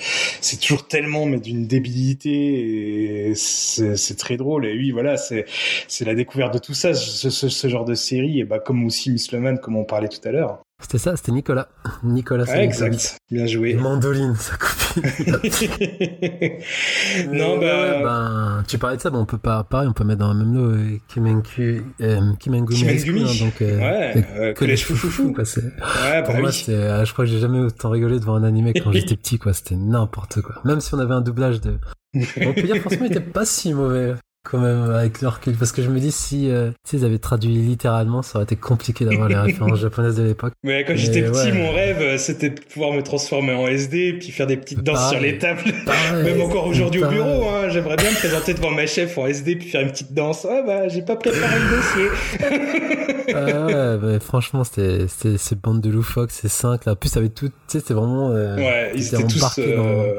[0.40, 4.64] c'est toujours tellement, mais d'une débilité, et c'est, c'est très drôle.
[4.66, 5.44] Et oui, voilà, c'est,
[5.88, 9.10] c'est la découverte de tout ça, ce, ce, genre de série, et bah, comme aussi
[9.10, 10.60] Miss Leman, comme on parlait tout à l'heure.
[10.82, 11.68] C'était ça, c'était Nicolas.
[12.02, 12.64] Nicolas Salutobi.
[12.64, 13.18] exact.
[13.30, 13.74] Bien joué.
[13.74, 15.02] Mandoline, sa copine.
[17.32, 19.92] non, Ouais, bah, ouais, ben, tu parlais de ça, ben, on peut pas, pareil, on
[19.92, 22.78] peut mettre dans le même lot euh, Kimenku, euh, Kimengumi.
[22.80, 23.22] Kimengumi.
[23.24, 25.32] Hein, donc, euh, Ouais, euh, collège foufoufou.
[25.34, 25.44] quoi.
[25.44, 26.64] Ouais, pour bah moi, oui.
[26.70, 29.52] euh, je crois que j'ai jamais autant rigolé devant un animé quand j'étais petit, quoi.
[29.52, 30.56] C'était n'importe quoi.
[30.64, 31.78] Même si on avait un doublage de,
[32.14, 34.14] on peut dire, franchement, il était pas si mauvais.
[34.42, 35.54] Quand même, avec le recul.
[35.54, 38.44] Parce que je me dis, si, euh, tu sais, ils avaient traduit littéralement, ça aurait
[38.44, 40.54] été compliqué d'avoir les références japonaises de l'époque.
[40.62, 41.52] Mais quand j'étais petit, ouais.
[41.52, 44.96] mon rêve, euh, c'était de pouvoir me transformer en SD, puis faire des petites danses
[44.96, 45.18] Pareil.
[45.18, 45.62] sur les tables.
[45.86, 46.24] Pareil.
[46.24, 49.56] Même encore aujourd'hui au bureau, hein, j'aimerais bien me présenter devant ma chef en SD,
[49.56, 50.46] puis faire une petite danse.
[50.50, 53.10] Ah bah, j'ai pas préparé le dossier.
[53.32, 56.92] Ah ouais, bah, franchement, c'était, ces bandes de loufoques, ces cinq là.
[56.92, 59.36] En plus, ça avait tout, tu sais, c'était vraiment, euh, Ouais, ils étaient tous...
[59.36, 60.14] embarqués euh,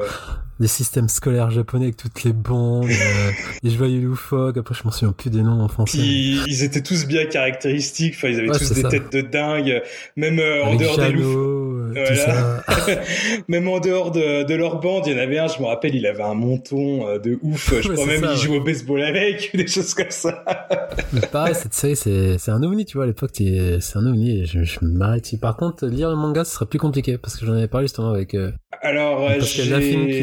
[0.62, 3.30] des systèmes scolaires japonais avec toutes les bombes, euh,
[3.62, 4.56] les joyeux loufoques.
[4.56, 5.98] Après, je m'en souviens plus des noms en français.
[5.98, 8.88] Ils étaient tous bien caractéristiques, enfin ils avaient Ouais, tous des ça.
[8.88, 9.82] têtes de dingue,
[10.16, 11.96] même euh, en dehors des loufoques.
[11.96, 12.62] euh, Voilà.
[13.48, 15.94] Même en dehors de, de leur bande, il y en avait un, je me rappelle,
[15.94, 17.74] il avait un menton euh, de ouf.
[17.82, 18.36] Je Ouais, crois même qu'il ouais.
[18.36, 20.44] jouait au baseball avec, des choses comme ça.
[21.12, 24.46] Mais pareil, cette série, c'est, un ovni, tu vois, à l'époque, c'est un ovni et
[24.46, 25.28] je, je m'arrête.
[25.40, 28.10] Par contre, lire le manga, ce serait plus compliqué parce que j'en avais parlé justement
[28.10, 28.34] avec,
[28.82, 30.22] Alors, euh, Pascal j'ai- Lafine qui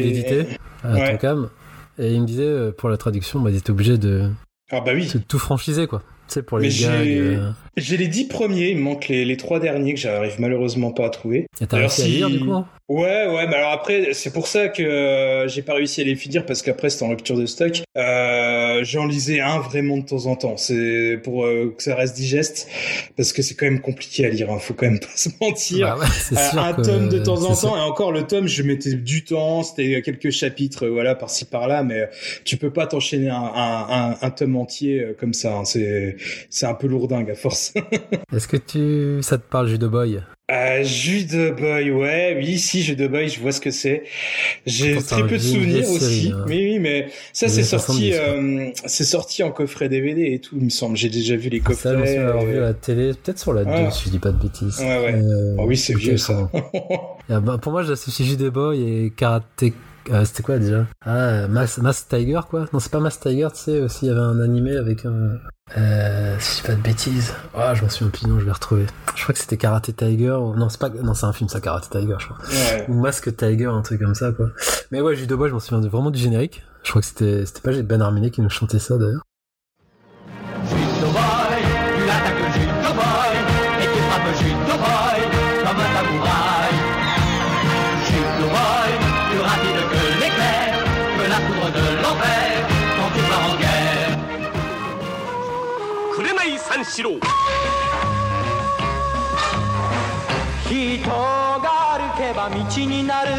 [0.84, 1.10] à Ouais.
[1.12, 1.50] Tonkam.
[1.98, 4.30] Et il me disait, euh, pour la traduction, bah, ils étaient obligés de,
[4.70, 5.10] Ah bah oui.
[5.12, 6.02] de tout franchiser, quoi.
[6.28, 6.74] Tu sais, pour les gags.
[7.04, 10.34] j'ai- euh, J'ai les dix premiers, il me manque les, les trois derniers que j'arrive
[10.38, 11.46] malheureusement pas à trouver.
[11.60, 14.14] Et t'as Alors, réussi à si- lire, du coup hein Ouais, ouais, mais alors après,
[14.14, 17.10] c'est pour ça que euh, j'ai pas réussi à les finir parce qu'après c'était en
[17.10, 17.82] rupture de stock.
[17.96, 20.56] Euh, J'en lisais un vraiment de temps en temps.
[20.56, 22.66] C'est pour euh, que ça reste digeste
[23.16, 24.50] parce que c'est quand même compliqué à lire.
[24.50, 24.58] Hein.
[24.58, 25.86] Faut quand même pas se mentir.
[25.86, 27.68] Bah ouais, Euh, sûr un que- tome de temps en sûr.
[27.70, 31.44] temps et encore le tome je mettais du temps c'était quelques chapitres euh, voilà par-ci
[31.44, 32.06] par-là mais euh,
[32.44, 35.64] tu peux pas t'enchaîner un, un, un, un tome entier euh, comme ça hein.
[35.64, 36.16] c'est
[36.50, 37.72] c'est un peu lourdingue à force
[38.34, 40.20] Est-ce que tu, ça te parle, Judo Boy?
[40.50, 44.02] Euh, Jude Boy ouais oui si Jude Boy je vois ce que c'est
[44.66, 46.44] j'ai très peu de souvenirs aussi série, hein.
[46.48, 48.20] mais oui mais ça c'est sorti 70, quoi.
[48.28, 51.60] euh, c'est sorti en coffret DVD et tout il me semble j'ai déjà vu les
[51.60, 53.90] Ça, je me coffrets souviens avoir vu à la télé, peut-être sur la 2, Ouais.
[53.92, 54.78] si je dis pas de bêtises.
[54.80, 55.14] Ouais, ouais.
[55.14, 56.50] Euh, Ah oui c'est vieux ça
[57.30, 59.64] ah, bah, pour moi, j'associe Judo Boy et Karate,
[60.10, 63.60] euh, c'était quoi déjà Ah, Mass, Mass Tiger quoi Non, c'est pas Mass Tiger, tu
[63.60, 65.38] sais, aussi il y avait un animé avec un.
[65.76, 67.32] Euh, si je dis pas de bêtises.
[67.54, 68.86] Ah, je m'en souviens plus, non, je vais retrouver.
[69.14, 70.32] Je crois que c'était Karate Tiger.
[70.32, 70.56] Ou...
[70.56, 70.88] Non, c'est pas.
[70.88, 72.38] Non, c'est un film, ça, Karate Tiger, je crois.
[72.48, 72.86] Ouais.
[72.88, 74.50] Ou Mask Tiger, un truc comme ça, quoi.
[74.90, 76.62] Mais ouais, Judo Boy, je m'en souviens vraiment du générique.
[76.82, 79.22] Je crois que c'était, c'était pas Ben Arminet qui nous chantait ça d'ailleurs.
[96.99, 97.19] 紅三四郎
[100.67, 103.29] 人が歩けば道になる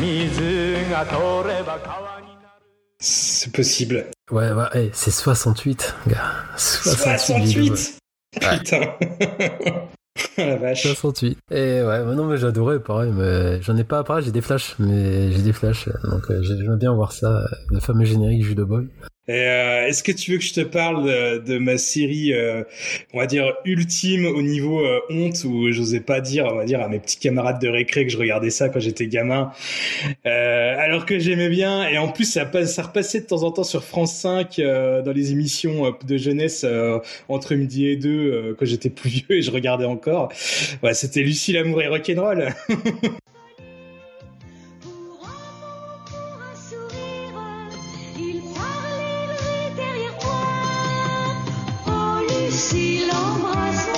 [0.00, 1.14] 水が通
[1.48, 2.64] れば川になる
[3.00, 4.06] C'est possible.
[4.30, 6.46] Ouais, ouais, hey, c'est 68, gars.
[6.56, 7.44] 68.
[7.44, 7.76] Judo Boy.
[7.76, 7.98] 68
[8.40, 8.94] Putain.
[10.38, 10.82] Oh la vache.
[10.82, 11.38] 68.
[11.50, 14.76] Et ouais, mais non, mais j'adorais, pareil, mais j'en ai pas, pareil, j'ai des flashs,
[14.78, 18.64] mais j'ai des flashs, donc euh, j'aime bien voir ça, euh, le fameux générique Judo
[18.64, 18.88] Boy.
[19.29, 22.63] Euh, est-ce que tu veux que je te parle de, de ma série, euh,
[23.13, 26.81] on va dire ultime au niveau euh, honte, où j'osais pas dire, on va dire
[26.81, 29.51] à mes petits camarades de récré que je regardais ça quand j'étais gamin,
[30.25, 31.87] euh, alors que j'aimais bien.
[31.87, 35.11] Et en plus, ça, ça repassait de temps en temps sur France 5 euh, dans
[35.11, 36.65] les émissions euh, de jeunesse
[37.27, 40.31] entre midi et deux quand j'étais plus vieux et je regardais encore.
[40.83, 42.49] Ouais, c'était Lucie l'amour et rock'n'roll.
[52.59, 53.88] Oh Lucie,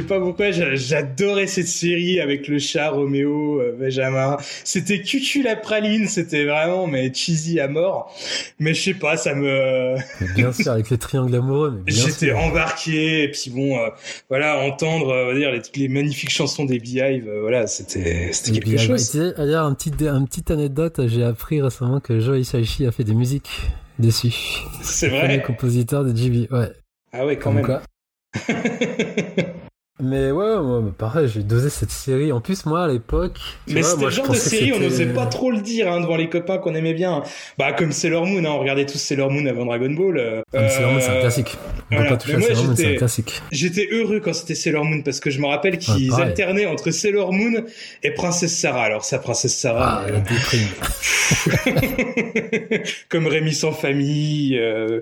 [0.00, 4.36] sais pas pourquoi, j'a- j'adorais cette série avec le chat Roméo, euh, Benjamin.
[4.64, 8.14] C'était cucu la praline, c'était vraiment mais cheesy à mort.
[8.58, 9.96] Mais je sais pas, ça me,
[10.34, 13.24] Bien sûr, avec les triangles amoureux, j'étais embarqué.
[13.24, 13.88] Et puis bon, euh,
[14.28, 18.30] voilà, entendre, euh, on va dire les, les magnifiques chansons des Beehive, euh, voilà, c'était,
[18.44, 19.16] quelque euh, chose.
[19.36, 23.14] D'ailleurs, un petit, un petite anecdote, j'ai appris récemment que Joe Hisaishi a fait des
[23.14, 23.50] musiques
[23.98, 24.34] dessus.
[24.82, 25.42] C'est Le vrai.
[25.42, 26.70] compositeur de GB, ouais.
[27.12, 27.64] Ah ouais, quand Comme même.
[27.64, 27.82] quoi.
[29.98, 32.30] Mais ouais, moi, pareil, j'ai dosé cette série.
[32.30, 33.38] En plus, moi, à l'époque.
[33.66, 36.28] Mais c'était le genre de série, on n'osait pas trop le dire hein, devant les
[36.28, 37.22] copains qu'on aimait bien.
[37.56, 40.18] Bah comme Sailor Moon, hein, on regardait tous Sailor Moon avant Dragon Ball.
[40.18, 41.56] euh, Ah, Sailor Moon, c'est un euh, classique.
[41.90, 42.10] On voilà.
[42.10, 43.42] peut pas toucher Mais à moi, Sailor Moon, c'est un classique.
[43.52, 47.32] J'étais heureux quand c'était Sailor Moon parce que je me rappelle qu'ils alternaient entre Sailor
[47.32, 47.64] Moon
[48.02, 48.82] et Princesse Sarah.
[48.82, 50.18] Alors ça, Princesse Sarah, Ah, euh,
[53.08, 55.00] comme Rémi sans famille, euh,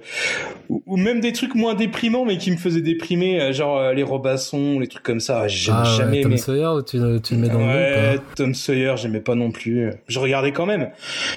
[0.68, 4.78] ou, même des trucs moins déprimants mais qui me faisaient déprimer, euh, genre les Robassons,
[4.85, 5.49] les trucs comme ça.
[5.49, 6.37] J'ai Ah, ouais, jamais Tom.
[6.37, 9.51] Sawyer, tu, tu le mets dans le ouais, ou pas Tom Sawyer, j'aimais pas non
[9.51, 9.91] plus.
[10.09, 10.80] Je regardais quand même.
[10.82, 10.87] De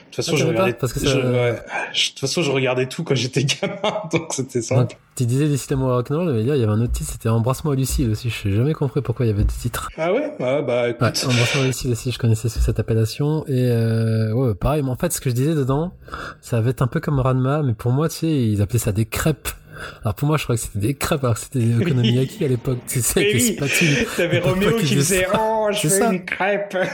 [0.06, 0.78] toute façon, Ah, je t'aimais pas regardais.
[0.80, 1.56] Parce que ça- je- ouais.
[1.94, 3.78] Je- De toute façon, je regardais tout quand j'étais gamin,
[4.12, 4.82] donc c'était simple.
[4.82, 7.76] Donc, tu disais systèmes rock'n'roll, mais là, il y avait un autre titre, c'était Embrasse-moi
[7.76, 8.30] Lucille aussi.
[8.30, 9.90] Je n'ai jamais compris pourquoi il y avait deux titres.
[9.98, 11.02] Ah ouais, ah, bah écoute.
[11.02, 13.44] Ouais, Embrasse-moi Lucille aussi, je connaissais sous cette appellation.
[13.48, 15.94] Et euh, ouais, pareil, mais en fait, ce que je disais dedans,
[16.42, 18.92] ça va être un peu comme Ranma, mais pour moi, tu sais, ils appelaient ça
[18.92, 19.50] des crêpes.
[20.04, 22.48] Alors pour moi, je crois que c'était des crêpes, alors que c'était des okonomiyaki à
[22.48, 24.06] l'époque, tu sais, avec les oui, spatules.
[24.16, 26.76] T'avais Roméo qui faisait Oh, je fais une crêpe.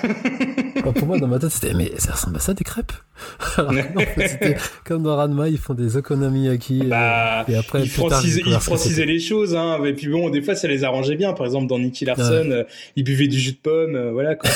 [0.85, 2.91] Enfin, pour moi, dans ma tête, c'était, mais ça ressemble à ça, des crêpes?
[3.57, 6.81] Alors non, en fait, c'était comme dans Ranma, ils font des okonomiyaki.
[6.83, 9.05] euh, Bah, et après, il plus tard, j'ai francisait, il découvert ce que francisait c'était.
[9.13, 9.81] les choses, hein.
[9.85, 11.31] Et puis bon, des fois, ça les arrangeait bien.
[11.33, 12.63] Par exemple, dans Nicky Larson, euh,
[12.97, 14.49] il buvait du jus de pomme, euh, voilà quoi.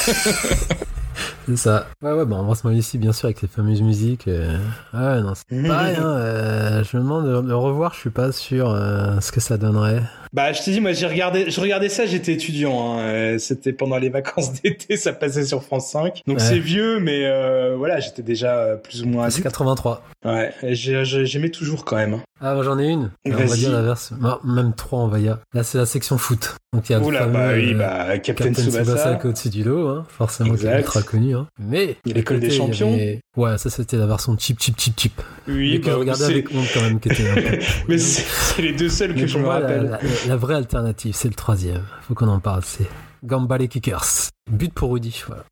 [1.48, 1.88] C'est ça.
[2.02, 4.28] Ouais, ouais, bah, embrasse-moi ici, bien sûr, avec les fameuses musiques.
[4.28, 4.58] euh.
[4.93, 6.04] Ouais, non, c'est pareil, hein.
[6.06, 9.58] euh, je me demande de le revoir, je suis pas sûr euh, ce que ça
[9.58, 10.04] donnerait.
[10.34, 13.00] Bah, je t'ai dit, moi, j'ai regardé, je regardais ça, j'étais étudiant, hein.
[13.00, 16.22] Euh, C'était pendant les vacances d'été, ça passait sur France 5.
[16.28, 16.44] Donc Ouais.
[16.44, 19.44] c'est vieux, mais euh, voilà, j'étais déjà euh, plus ou moins C'est adulte.
[19.46, 20.04] 83.
[20.26, 22.16] Ouais, j'aimais toujours quand même.
[22.16, 22.22] hein.
[22.40, 23.10] Ah, moi j'en ai une.
[23.26, 24.16] On va dire version.
[24.22, 25.40] non, même trois, on va dire.
[25.56, 26.56] Là, c'est la section foot.
[26.72, 29.64] Donc il y a le Oula, bah oui, euh, bah, Captain, Captain Tsubasa, au-dessus du
[29.64, 31.34] lot, hein, forcément, qui est ultra connu.
[31.36, 31.48] Hein.
[31.60, 32.94] Mais L'école des y champions.
[32.94, 35.22] avait- Ouais, ça c'était la version cheap, cheap, cheap, cheap.
[35.48, 37.24] Oui, Mais bah, regardais avec honte quand même, qui était
[37.88, 39.84] mais c'est les deux seuls Mais que je me la, rappelle.
[39.90, 41.84] la- la vraie alternative, c'est le troisième.
[42.01, 42.63] Faut qu'on en parle.
[42.63, 42.89] C'est
[43.24, 44.30] Gamba les Kickers.
[44.49, 45.24] But pour Rudy.
[45.28, 45.43] Voilà.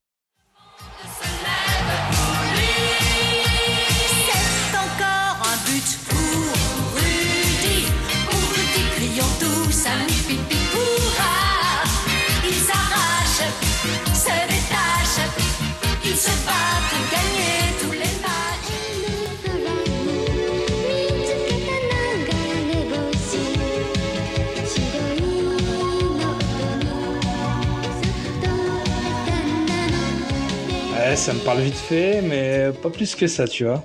[31.16, 33.84] Ça me parle vite fait, mais pas plus que ça, tu vois.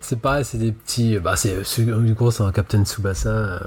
[0.00, 1.18] C'est pareil, c'est des petits.
[1.18, 3.30] Bah, c'est, du coup, c'est un Captain Tsubasa.
[3.30, 3.58] euh,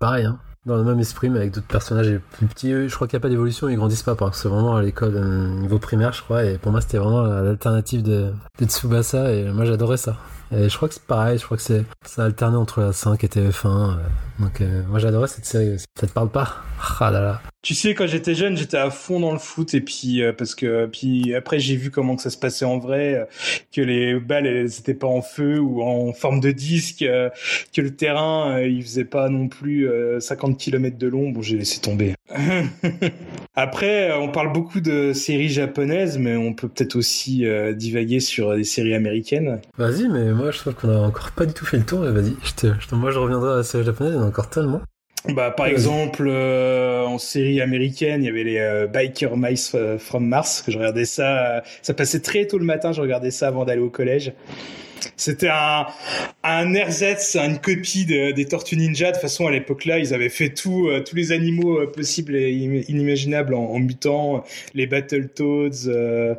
[0.00, 0.38] pareil, hein.
[0.64, 2.72] Dans le même esprit, mais avec d'autres personnages plus petits.
[2.88, 5.48] Je crois qu'il n'y a pas d'évolution, ils grandissent pas, c'est vraiment à l'école euh,
[5.60, 6.42] niveau primaire, je crois.
[6.44, 10.16] Et pour moi, c'était vraiment la- l'alternative de, de Tsubasa, et moi, j'adorais ça.
[10.50, 13.22] Et je crois que c'est pareil, je crois que c'est, ça alternait entre la 5
[13.22, 13.66] et TF1.
[13.66, 13.94] euh,
[14.40, 15.84] donc, moi, j'adorais cette série aussi.
[16.00, 16.56] Ça te parle pas?
[16.98, 17.40] Ah là là.
[17.66, 20.54] Tu sais, quand j'étais jeune, j'étais à fond dans le foot et puis euh, parce
[20.54, 23.24] que puis après j'ai vu comment que ça se passait en vrai, euh,
[23.72, 27.28] que les balles elles étaient pas en feu ou en forme de disque, euh,
[27.74, 31.30] que le terrain euh, il faisait pas non plus euh, 50 km de long.
[31.30, 32.14] Bon, j'ai laissé tomber.
[33.56, 37.44] après, on parle beaucoup de séries japonaises, mais on peut peut-être aussi
[37.74, 39.60] divaguer sur des séries américaines.
[39.76, 42.36] Vas-y, mais moi, je trouve qu'on a encore pas du tout fait le tour, vas-y.
[42.44, 44.28] Je te, je te- moi, je reviendrai à la série japonaise, il y en a
[44.28, 44.82] encore tellement.
[45.34, 49.98] Bah, par exemple, euh, en série américaine, il y avait les euh, Biker Mice euh,
[49.98, 53.30] from Mars, que je regardais ça, euh, ça passait très tôt le matin, je regardais
[53.30, 54.32] ça avant d'aller au collège.
[55.16, 55.86] C'était un,
[56.42, 59.08] un ersatz, une copie de- des Tortues Ninja.
[59.08, 62.34] De toute façon, à l'époque-là, ils avaient fait tout, euh, tous les animaux euh, possibles
[62.36, 64.44] et im- inimaginables en, en mutant.
[64.74, 65.88] Les Battletoads.
[65.88, 66.34] euh,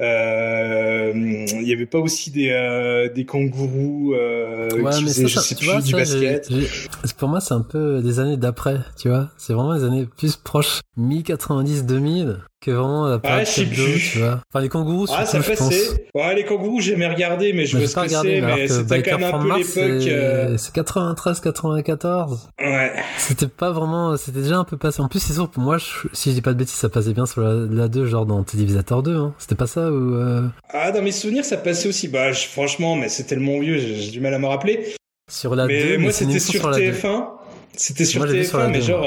[0.00, 5.54] euh, Il y avait pas aussi des, euh, des kangourous euh, qui faisaient, je sais
[5.54, 6.46] tu plus, vois, du ça, basket.
[6.50, 9.30] j'ai- j'ai- Pour moi, c'est un peu des années d'après, tu vois.
[9.36, 14.10] C'est vraiment les années plus proches, mi-90-2000, que vraiment la période je plus.
[14.12, 14.40] tu vois.
[14.52, 15.68] Enfin, les kangourous, Ah, ça pense.
[15.68, 16.06] passait.
[16.14, 19.38] Ouais, les kangourous, j'ai jamais regardé, mais je regardé, c'est, mais c'était quand même un
[19.38, 19.64] peu l'époque.
[19.66, 19.80] c'est
[20.12, 22.48] euh, c'est 93-94.
[22.60, 22.92] Ouais.
[23.18, 25.00] C'était pas vraiment, c'était déjà un peu passé.
[25.02, 27.12] En plus, c'est sûr, pour moi, je- si je dis pas de bêtises, ça passait
[27.12, 29.34] bien sur la, la 2, genre dans Télévisateur 2, hein.
[29.38, 32.08] C'était pas ça ou, euh, Ah, dans mes souvenirs, ça passait aussi.
[32.08, 34.94] Bah, je- franchement, mais c'est tellement vieux, j'ai du mal à me rappeler.
[35.30, 36.84] sur la mais 2, moi, c'était sur la 2.
[36.92, 37.28] TF1.
[37.74, 39.04] C'était sur Moi, j'ai vu sur la TF1, mais genre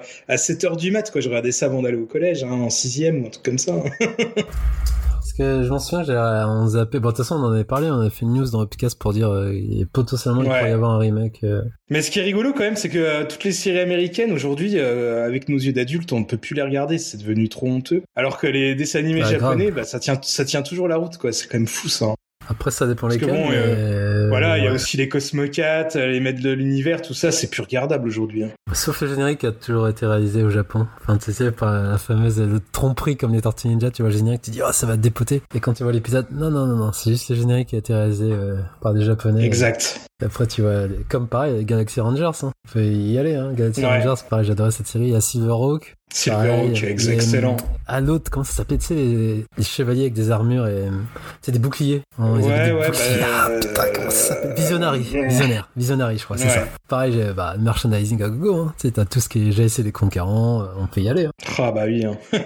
[0.00, 1.20] euh, à 7h du mat, quoi.
[1.20, 3.72] Je regardais ça avant d'aller au collège, hein, en 6ème ou un truc comme ça.
[5.14, 6.16] Parce que je m'en souviens, j'ai,
[6.48, 6.98] on zappait.
[6.98, 8.98] Bon, de toute façon, on en avait parlé, on avait fait une news dans Upcast
[8.98, 10.58] pour dire, euh, il- potentiellement, il Ouais.
[10.58, 11.40] pourrait y avoir un remake.
[11.44, 11.62] euh.
[11.88, 14.72] mais ce qui est rigolo quand même, c'est que euh, toutes les séries américaines, aujourd'hui,
[14.76, 16.98] euh, avec nos yeux d'adultes, on ne peut plus les regarder.
[16.98, 18.02] C'est devenu trop honteux.
[18.16, 21.16] Alors que les dessins animés Ah, japonais, bah, ça tient, ça tient toujours la route,
[21.16, 21.32] quoi.
[21.32, 22.06] C'est quand même fou, ça.
[22.48, 23.40] Après, ça dépend Parce que lesquels.
[23.42, 27.14] bon, mais, euh, Voilà, il y a aussi les Cosmocats, les maîtres de l'univers, tout
[27.14, 28.44] ça, c'est plus regardable aujourd'hui.
[28.44, 28.50] hein.
[28.72, 30.86] Sauf le générique qui a toujours été réalisé au Japon.
[31.02, 34.16] Enfin, tu sais, par la fameuse euh, tromperie comme les Tortues Ninja, tu vois le
[34.16, 35.42] générique, tu dis, oh, ça va te dépoter.
[35.54, 37.78] Et quand tu vois l'épisode, non, non, non, non, c'est juste le générique qui a
[37.78, 39.44] été réalisé euh, par des Japonais.
[39.44, 40.00] Exact.
[40.22, 42.52] Après, tu vois, comme pareil, Galaxy Rangers, hein.
[42.68, 43.52] On peut y aller, hein.
[43.54, 43.86] Galaxy Ouais.
[44.02, 45.04] Rangers, pareil, j'adorais cette série.
[45.04, 45.94] Il y a Silverhawk.
[46.12, 47.56] Silverhawk, excellent.
[47.86, 50.88] À l'autre, comment ça s'appelait, tu sais, les, les chevaliers avec des armures et,
[51.40, 52.02] c'est des boucliers.
[52.18, 53.18] hein, ils Ouais, des ouais, boucliers.
[53.20, 54.54] bah, Ah, putain, comment ça s'appelle?
[54.56, 55.00] Visionary.
[55.28, 55.68] Visionnaire.
[55.76, 56.50] Visionary, je crois, c'est Ouais.
[56.54, 56.64] ça.
[56.88, 58.74] Pareil, j'ai, bah, merchandising à gogo, hein.
[58.78, 61.26] Tu sais, t'as tout ce qui est GSC des conquérants, euh, on peut y aller,
[61.26, 61.30] hein.
[61.58, 62.04] Ah bah oui.
[62.04, 62.16] hein.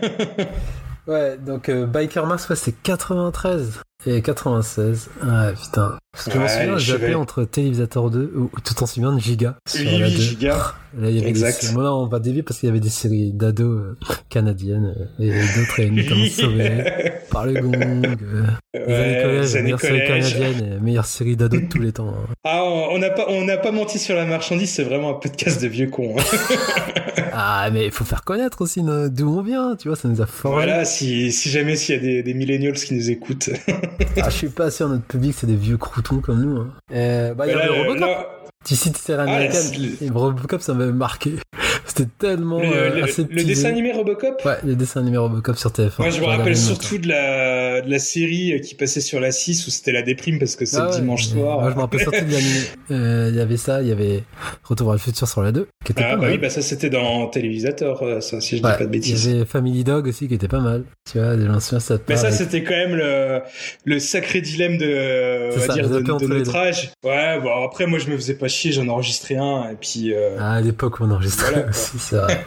[1.07, 5.09] Ouais, donc euh, Biker Mars, ouais, c'est 93 et 96.
[5.23, 5.97] Ah putain.
[6.13, 7.15] Parce que je Ouais, souviens, chevets.
[7.15, 9.57] entre Télévisateur 2 ou ou tout en souvenant de Giga.
[9.75, 10.09] Oui, oui, 2.
[10.11, 10.75] Giga.
[10.97, 11.67] Là, il y avait Exact.
[11.67, 11.73] Des...
[11.75, 13.97] Bon, là, on va dévier parce qu'il y avait des séries d'ados euh,
[14.29, 16.85] canadiennes euh, et d'autres réunies comme Sauvé
[17.33, 17.73] par le gong.
[17.75, 20.35] euh, les années Ouais, collège, les années meilleure série collège.
[20.39, 22.11] canadienne et meilleure série d'ados de tous les temps.
[22.11, 22.33] hein.
[22.45, 25.61] Ah, on n'a pas, on n'a pas menti sur la marchandise, c'est vraiment un podcast
[25.61, 26.15] de vieux cons.
[26.17, 26.23] hein.
[27.37, 30.27] Ah, mais il faut faire connaître aussi d'où on vient, tu vois, ça nous a
[30.27, 30.55] formé.
[30.59, 33.51] voilà, si, si jamais s'il y a des, des millennials qui nous écoutent.
[34.23, 36.61] Ah, je suis pas sûr, notre public, c'est des vieux croutons comme nous.
[36.61, 36.69] Hein.
[36.93, 38.01] Euh, bah, il y avait Robocop.
[38.01, 38.27] là,
[38.65, 39.97] Tu cites série Ah, américaine.
[40.01, 41.35] et Robocop, ça m'avait marqué.
[41.97, 43.45] C'était tellement le, euh, le- assez le teasé.
[43.45, 45.93] dessin animé Robocop Ouais, le dessin animé Robocop sur TF1.
[45.99, 49.31] Moi, je me rappelle le surtout de la, de la série qui passait sur la
[49.33, 51.61] 6 où c'était la déprime parce que c'est Ah le dimanche soir.
[51.61, 52.61] Moi, je me rappelle surtout de l'animé.
[52.91, 54.23] Euh, Il y avait ça, il y avait
[54.65, 56.33] Retour vers le futur sur la 2, qui était Ah, pas bah mal.
[56.33, 58.91] oui, bah ça c'était dans Télévisateur, euh, ça, si je dis Ouais, pas de il
[58.93, 59.27] bêtises.
[59.27, 60.85] y avait Family Dog aussi, qui était pas mal.
[61.11, 63.41] Tu vois, des anciens, ça te Mais ça, c'était quand même le,
[63.85, 66.93] le sacré dilemme de, euh, on va ça, dire, de, de notre âge.
[67.05, 70.37] Ouais, bon, après, moi, je me faisais pas chier, j'en enregistrais un, et puis, euh,
[70.41, 71.73] Ah, à l'époque on enregistrait Voilà.
[71.75, 72.45] Aussi, c'est vrai.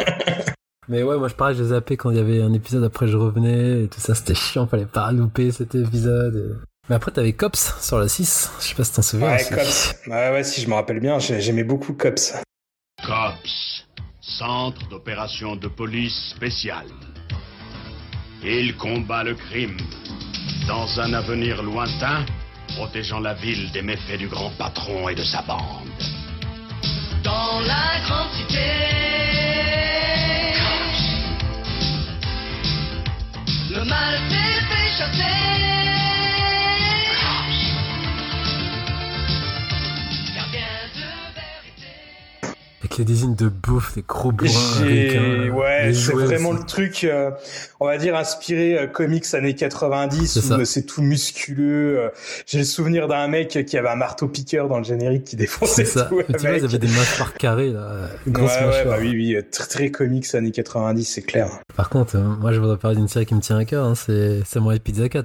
[0.89, 3.17] Mais ouais, moi je pareil, je zappais quand il y avait un épisode, après je
[3.17, 6.35] revenais, et tout ça, c'était chiant, fallait pas louper cet épisode.
[6.35, 9.27] et- Mais après t'avais Cops sur la 6, je sais pas si t'en souviens.
[9.27, 9.53] ouais, aussi.
[9.53, 9.95] Cops.
[10.07, 12.33] Ouais, ouais, si je me rappelle bien, j'ai- j'aimais beaucoup Cops.
[13.05, 13.83] COPS,
[14.21, 16.87] Centre d'opération de police spéciale.
[18.43, 19.75] Il combat le crime
[20.67, 22.25] dans un avenir lointain,
[22.75, 25.87] protégeant la ville des méfaits du grand patron et de sa bande.
[27.23, 28.71] Dans la grande cité,
[33.73, 35.76] le mal fait chasser.
[42.87, 45.49] Avec les désignes de bouffe, des gros bourrins américains.
[45.53, 47.31] Ouais, c'est vraiment le truc, euh,
[47.79, 51.99] on va dire, inspiré euh, comics années 90, C'est où euh, c'est tout musculeux.
[51.99, 52.09] euh,
[52.45, 56.05] J'ai le souvenir d'un mec qui avait un marteau-piqueur dans le générique qui défonçait ça.
[56.05, 58.09] tout tu vois, ils avaient des mâchoires carrées, là.
[58.25, 58.85] Ouais, Grosses ouais, mâchoires.
[58.85, 61.49] bah oui, oui, euh, très, très comics années 90, c'est clair.
[61.75, 63.95] Par contre, euh, moi, je voudrais parler d'une série qui me tient à cœur, hein,
[63.95, 65.23] c'est Samurai Pizza Cats.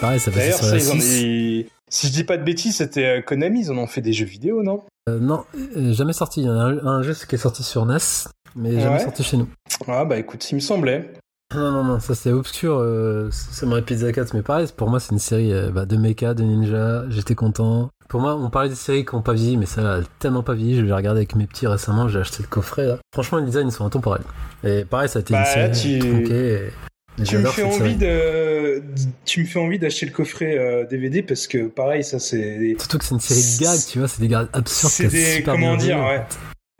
[0.00, 1.64] Pareil, ça passait D'ailleurs, sur ça, la ils en 6.
[1.66, 4.12] ont- si je dis pas de bêtises, c'était euh, Konami, ils en ont fait des
[4.12, 4.82] jeux vidéo, non?
[5.08, 5.44] Euh, non,
[5.76, 6.40] euh, jamais sorti.
[6.42, 7.96] Il y en a un, un jeu qui est sorti sur NES,
[8.54, 9.04] mais jamais Ouais?
[9.04, 9.48] sorti chez nous.
[9.88, 11.12] Ah, bah écoute, il me semblait.
[11.54, 12.76] Non, non, non, ça c'est obscur.
[12.78, 16.34] Euh, Samurai Pizza Cats, mais pareil, pour moi c'est une série euh, bah, de mecha,
[16.34, 17.04] de ninja.
[17.08, 17.88] J'étais content.
[18.10, 20.54] Pour moi, on parlait des séries qui ont pas vieilli, mais ça a tellement pas
[20.54, 20.76] vieilli.
[20.76, 22.08] Je l'ai regardé avec mes petits récemment.
[22.08, 22.98] J'ai acheté le coffret là.
[23.12, 24.22] Franchement, les designs sont intemporels.
[24.64, 26.52] Et pareil, ça a été Bah, une série tu- tronquée.
[26.54, 26.70] et
[27.24, 28.82] Tu me fais envie de,
[29.24, 32.98] tu me fais envie d'acheter le coffret euh, DVD parce que pareil, ça c'est, Surtout
[32.98, 34.92] que c'est une série de gags, tu vois, c'est des gags absurdes.
[34.92, 36.22] c'est des, super comment dire, ouais.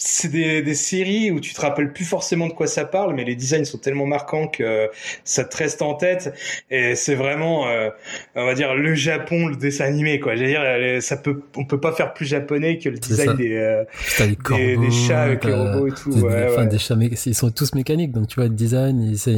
[0.00, 3.24] C'est des, des séries où tu te rappelles plus forcément de quoi ça parle, mais
[3.24, 4.88] les designs sont tellement marquants que
[5.24, 6.32] ça te reste en tête.
[6.70, 7.90] Et c'est vraiment, euh,
[8.36, 10.36] on va dire, le Japon, le dessin animé, quoi.
[10.36, 13.56] J'allais dire, euh, ça peut, on peut pas faire plus japonais que le design des,
[13.56, 13.82] euh,
[14.20, 16.10] des, corbeaux, des chats avec les t'as- robots et tout.
[16.14, 16.68] des, Ouais, enfin, ouais.
[16.68, 19.32] des chats mé- ils sont tous mécaniques donc tu vois le design c'est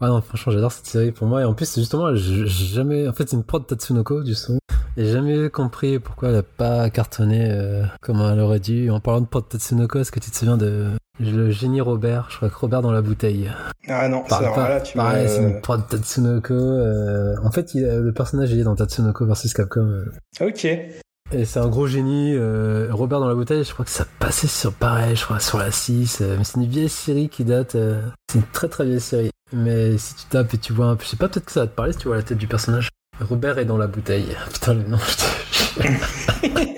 [0.00, 3.12] ouais non franchement j'adore cette série pour moi et en plus justement j'ai jamais en
[3.12, 4.58] fait c'est une prod Tatsunoko justement
[4.96, 9.20] j'ai jamais compris pourquoi elle a pas cartonné euh, comme elle aurait dû en parlant
[9.20, 10.90] de prod Tatsunoko est-ce que tu te souviens de
[11.20, 13.50] le génie Robert je crois que Robert dans la bouteille
[13.88, 18.12] Ah non, alors là, tu pareil, c'est une prod Tatsunoko euh, en fait il- le
[18.12, 20.04] personnage il est dans Tatsunoko versus Capcom euh,
[20.46, 20.64] Ok.
[20.64, 22.34] et c'est un gros génie.
[22.36, 25.58] euh, Robert dans la bouteille, je crois que ça passait sur pareil, je crois, sur
[25.58, 26.20] la 6.
[26.20, 27.74] euh, mais c'est une vieille série qui date.
[27.76, 29.30] euh, c'est une très très vieille série.
[29.52, 31.60] Mais si tu tapes et tu vois un peu, je sais pas, peut-être que ça
[31.60, 32.88] va te parler si tu vois la tête du personnage.
[33.20, 34.36] Robert est dans la bouteille.
[34.52, 34.98] Putain, le nom.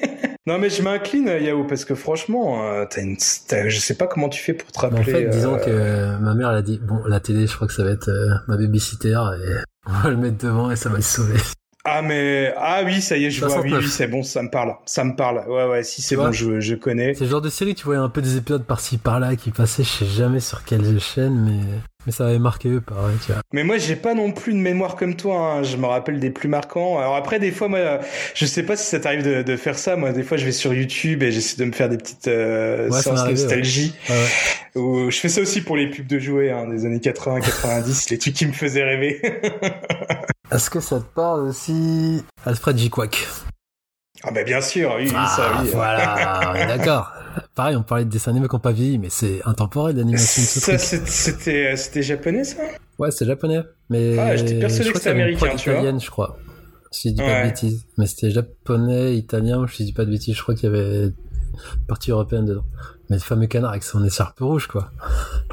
[0.49, 4.29] Non mais je m'incline Yao parce que franchement, euh, t'as une, je sais pas comment
[4.29, 5.01] tu fais pour te rappeler.
[5.01, 7.67] en fait, disons euh, que ma mère, elle a dit Bon, la télé, je crois
[7.67, 9.57] que ça va être euh, ma babysitter et
[9.89, 11.41] on va le mettre devant et ça va le sauver.
[11.85, 13.81] Ah mais ah oui ça y est je vois oui 69.
[13.81, 16.59] oui c'est bon ça me parle ça me parle ouais ouais si c'est bon je,
[16.59, 19.37] je connais C'est le genre de série, tu vois, un peu des épisodes par-ci par-là
[19.37, 21.61] qui passaient, je sais jamais sur quelle chaîne, mais,
[22.07, 23.43] mais ça avait marqué eux, pareil, tu vois.
[23.53, 25.63] mais moi j'ai pas non plus une mémoire comme toi hein.
[25.65, 28.01] je me rappelle des plus marquants alors après des fois moi
[28.35, 30.53] je sais pas si ça t'arrive de, de faire ça moi des fois je vais
[30.53, 34.81] sur YouTube et j'essaie de me faire des petites euh, Ouais, séances nostalgie Ouais, ouais.
[34.81, 38.11] Ou- je fais ça aussi pour les pubs de jouets hein, des années 80 90
[38.11, 39.21] les trucs qui me faisaient rêver
[40.53, 42.89] Est-ce que ça te parle aussi Alfred J.
[42.91, 43.27] Quack
[44.23, 47.13] ah bah bien sûr oui, Ah, ça oui voilà, on est d'accord.
[47.55, 50.47] Pareil, on parlait de dessins animés qui n'ont pas vieilli, mais c'est intemporel l'animation de
[50.47, 52.57] ce c'est- c'était c'était japonais ça?
[52.99, 53.63] Ouais, c'est japonais.
[53.91, 55.79] Mais Ah, j'étais persuadé que c'était américain, tu vois.
[55.81, 56.39] italienne, je crois.
[56.91, 57.85] Si je dis pas de bêtises.
[57.99, 60.35] Mais c'était japonais, italien, je dis pas de bêtises.
[60.37, 61.15] Je crois qu'il y avait une
[61.89, 62.65] partie européenne dedans.
[63.11, 64.91] Mais le fameux canard avec son écharpe rouge, quoi.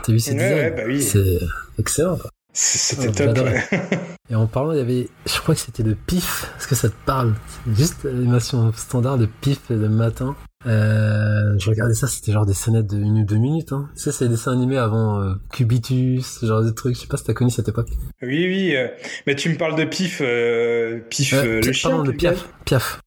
[0.04, 1.02] T'as vu ces Ouais, bah oui.
[1.02, 1.40] C'est
[1.80, 2.30] excellent, quoi.
[2.54, 3.48] c'était Oh, top.
[4.30, 6.50] Et en parlant, il y avait, je crois que c'était de Pif.
[6.58, 7.34] Est-ce que ça te parle?
[7.76, 10.36] Juste l'animation standard de Pif le matin.
[10.66, 13.74] Euh, je regardais ça, c'était genre des scénettes de une ou deux minutes.
[13.74, 13.90] Hein.
[13.96, 16.96] Tu sais, c'est des dessins animés avant euh, Cubitus, ce genre de trucs.
[16.96, 17.90] Je sais pas si t'as connu cette époque.
[18.22, 18.76] Oui, oui.
[18.76, 18.88] euh,
[19.28, 21.90] mais tu me parles de Pif, euh, Pif, Euh, euh, le chien.
[21.90, 22.48] pardon, de Piaf.
[22.66, 23.00] Piaf.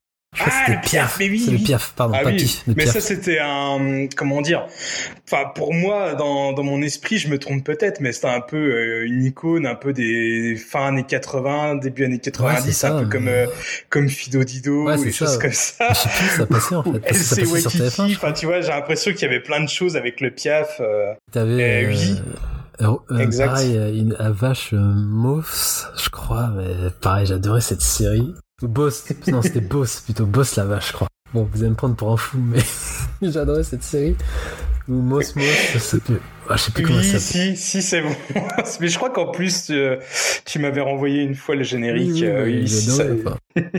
[0.45, 1.59] Ah, le Piaf, mais oui, C'est oui.
[1.59, 2.62] le Piaf, pardon, Ah pas oui, Pif.
[2.66, 2.95] Le mais Piaf.
[2.95, 4.66] ça c'était un comment dire
[5.26, 8.57] enfin pour moi dans, dans mon esprit je me trompe peut-être mais c'était un peu
[8.57, 12.99] euh, une icône un peu des fin années 80 début années 90 c'est ça, un
[13.01, 13.47] peu mais- comme euh,
[13.91, 15.43] comme Fido Dido Ouais, ou c'est des ça, choses ouais.
[15.43, 16.99] comme ça Je sais plus ça passait en fait.
[17.01, 17.51] TF1.
[17.53, 20.80] Waikiki enfin tu vois j'ai l'impression qu'il y avait plein de choses avec le Piaf
[20.80, 22.20] euh, T'avais Eh oui.
[22.82, 23.47] euh, euh, Exact.
[23.47, 25.41] pareil, une vache euh,
[26.03, 28.34] je crois, mais pareil, j'adorais cette série.
[28.63, 31.09] Boss, non, c'était Boss, plutôt Boss la vache, je crois.
[31.35, 32.61] Bon, vous allez me prendre pour un fou, mais
[33.31, 34.17] j'adorais cette série.
[34.89, 35.45] Ou Moss Moss,
[35.75, 36.21] ça s'appelait.
[36.49, 37.57] Ah, je sais plus comment oui ça s'appelle.
[37.57, 38.15] si si c'est bon
[38.81, 39.97] mais je crois qu'en plus euh,
[40.45, 43.05] tu m'avais renvoyé une fois le générique Oui, oui, euh, oui, ça-.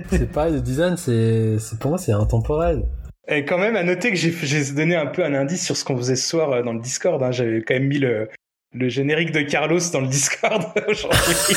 [0.10, 2.84] C'est pareil, le design, c'est, pour moi, c'est intemporel.
[3.30, 5.86] Et quand même, à noter que j'ai j'ai donné un peu un indice sur ce
[5.86, 7.24] qu'on faisait ce soir euh, dans le Discord.
[7.24, 7.32] hein.
[7.32, 8.28] J'avais quand même mis le,
[8.74, 11.56] le générique de Carlos dans le Discord aujourd'hui.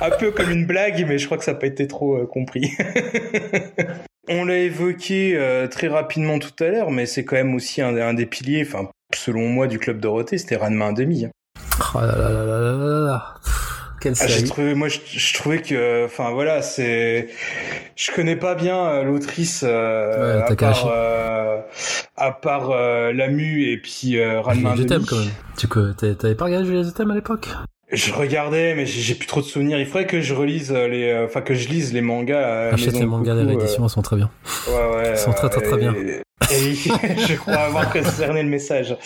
[0.00, 2.26] un peu comme une blague, mais je crois que ça n'a pas été trop euh,
[2.26, 2.72] compris.
[4.28, 7.96] On l'a évoqué euh, très rapidement tout à l'heure, mais c'est quand même aussi un,
[7.96, 11.30] un des piliers, enfin, selon moi, du club Dorothée, c'était Ranma 1,5.
[11.94, 13.34] Oh là là là là là là là.
[14.00, 14.48] Quelle Ah, j'ai série.
[14.48, 17.28] trouvé, moi, je, je trouvais que, enfin, voilà, c'est,
[17.94, 20.48] je connais pas bien euh, l'autrice, euh, Ouais,
[22.16, 22.40] à Takahashi.
[22.40, 24.88] part, euh, à part euh, Lamu et puis euh, Ranma Juliette 1,5.
[24.88, 25.30] Thème quand même.
[25.56, 27.48] Tu t'avais pas regardé Juliette Thème à l'époque?
[27.92, 29.78] Je regardais, mais j'ai plus trop de souvenirs.
[29.78, 32.70] Il faudrait que je relise euh, les, enfin que je lise les mangas.
[32.72, 34.28] Achète les mangas, les rééditions, elles sont très bien.
[34.66, 35.10] Ouais, ouais.
[35.12, 35.94] Ils sont très, très, très bien.
[35.94, 36.16] et
[36.50, 38.96] je crois avoir concerné le message.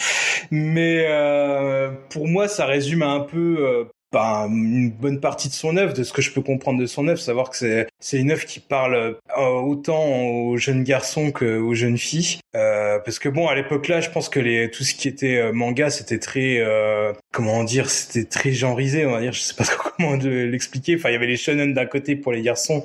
[0.51, 5.77] Mais euh, pour moi, ça résume un peu euh, ben, une bonne partie de son
[5.77, 8.31] œuvre, de ce que je peux comprendre de son œuvre, savoir que c'est c'est une
[8.31, 12.39] œuvre qui parle euh, autant aux jeunes garçons qu'aux jeunes filles.
[12.57, 15.37] Euh, parce que bon, à l'époque là, je pense que les tout ce qui était
[15.37, 19.33] euh, manga, c'était très euh, comment dire, c'était très genrisé, on va dire.
[19.33, 20.97] Je sais pas trop comment de l'expliquer.
[20.97, 22.85] Enfin, il y avait les shonen d'un côté pour les garçons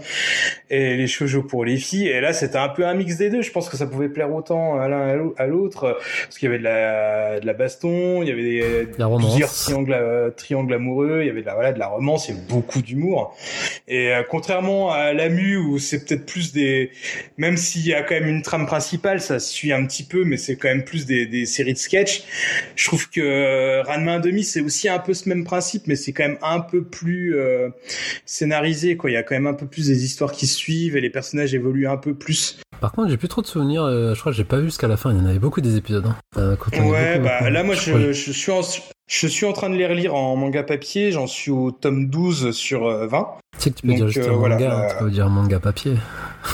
[0.69, 2.07] et les shoujo pour les filles.
[2.09, 3.41] Et là, c'était un peu un mix des deux.
[3.41, 6.47] Je pense que ça pouvait plaire autant à l'un à l'au- à l'autre, parce qu'il
[6.47, 9.29] y avait de la, de la baston, il y avait des, La romance.
[9.31, 12.39] plusieurs triangles, euh, triangles amoureux, il y avait de la, voilà, de la romance, avait
[12.47, 13.35] beaucoup d'humour.
[13.87, 16.91] Et euh, contrairement à Lamu, où c'est peut-être plus des,
[17.37, 20.37] même s'il y a quand même une trame principale, ça suit un petit peu, mais
[20.37, 22.23] c'est quand même plus des, des séries de sketch.
[22.75, 26.13] Je trouve que euh, Ranma 1,5, c'est aussi un peu ce même principe, mais c'est
[26.13, 27.69] quand même un peu plus euh,
[28.25, 29.09] scénarisé, quoi.
[29.09, 31.53] Il y a quand même un peu plus des histoires qui suivent et les personnages
[31.53, 32.59] évoluent un peu plus.
[32.81, 33.83] Par contre, j'ai plus trop de souvenirs.
[33.83, 35.11] euh, je crois que j'ai pas vu jusqu'à la fin.
[35.11, 36.05] Il y en avait beaucoup des épisodes.
[36.05, 36.15] Hein.
[36.37, 38.61] Euh, quand on est Ouais, beaucoup, bah beaucoup, là, moi, je, je suis en,
[39.07, 41.11] je suis en train de les relire en manga papier.
[41.11, 43.27] J'en suis au tome 12 sur euh, 20.
[43.57, 45.09] Tu sais que tu peux Donc, dire juste euh, un manga, hein, euh, tu peux
[45.11, 45.95] dire manga papier.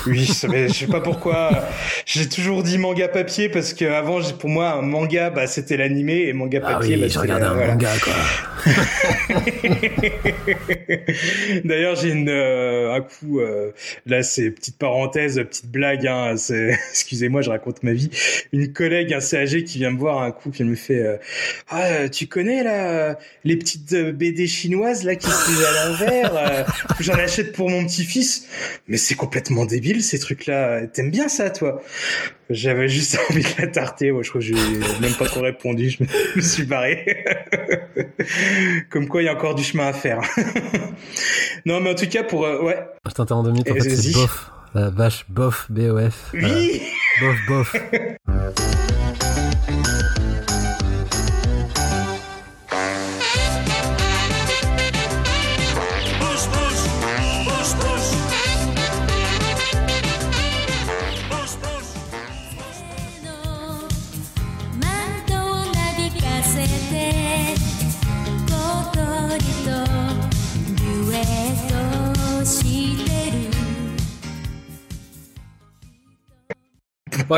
[0.08, 1.50] Oui, mais je sais pas pourquoi.
[2.06, 6.24] J'ai toujours dit manga papier parce que avant, pour moi, un manga, bah, c'était l'animé
[6.28, 7.72] et manga Ah papier, oui, bah, je regardais un voilà.
[7.74, 8.14] manga, quoi.
[11.66, 13.72] D'ailleurs, j'ai une euh, un coup euh,
[14.06, 16.08] là, c'est petite parenthèse, petite blague.
[16.08, 18.10] Hein, c'est excusez-moi, je raconte ma vie.
[18.54, 21.18] Une collègue assez âgée qui vient me voir un coup, qui me fait euh,
[21.70, 26.36] ah tu connais là les petites euh, BD chinoises là qui se à l'envers.
[26.36, 26.64] euh,
[27.00, 28.48] J'en achète pour mon petit-fils?
[28.88, 30.88] Mais c'est complètement débile ces trucs-là.
[30.88, 31.82] T'aimes bien ça, toi?
[32.50, 34.12] J'avais juste envie de la tarter.
[34.12, 34.54] Moi, je crois que j'ai
[35.02, 35.90] même pas trop répondu.
[35.90, 37.24] Je me, je suis barré.
[38.90, 40.22] Comme quoi, il y a encore du chemin à faire.
[41.66, 43.70] non, mais en tout cas, pour euh, ouais, Je t'interromps deux minutes.
[43.72, 44.14] En Et fait, c'est vas-y.
[44.14, 44.52] bof.
[44.74, 46.30] La vache, bof, B-O-F.
[46.34, 46.56] Voilà.
[46.56, 46.82] oui.
[47.20, 47.76] Bof, bof.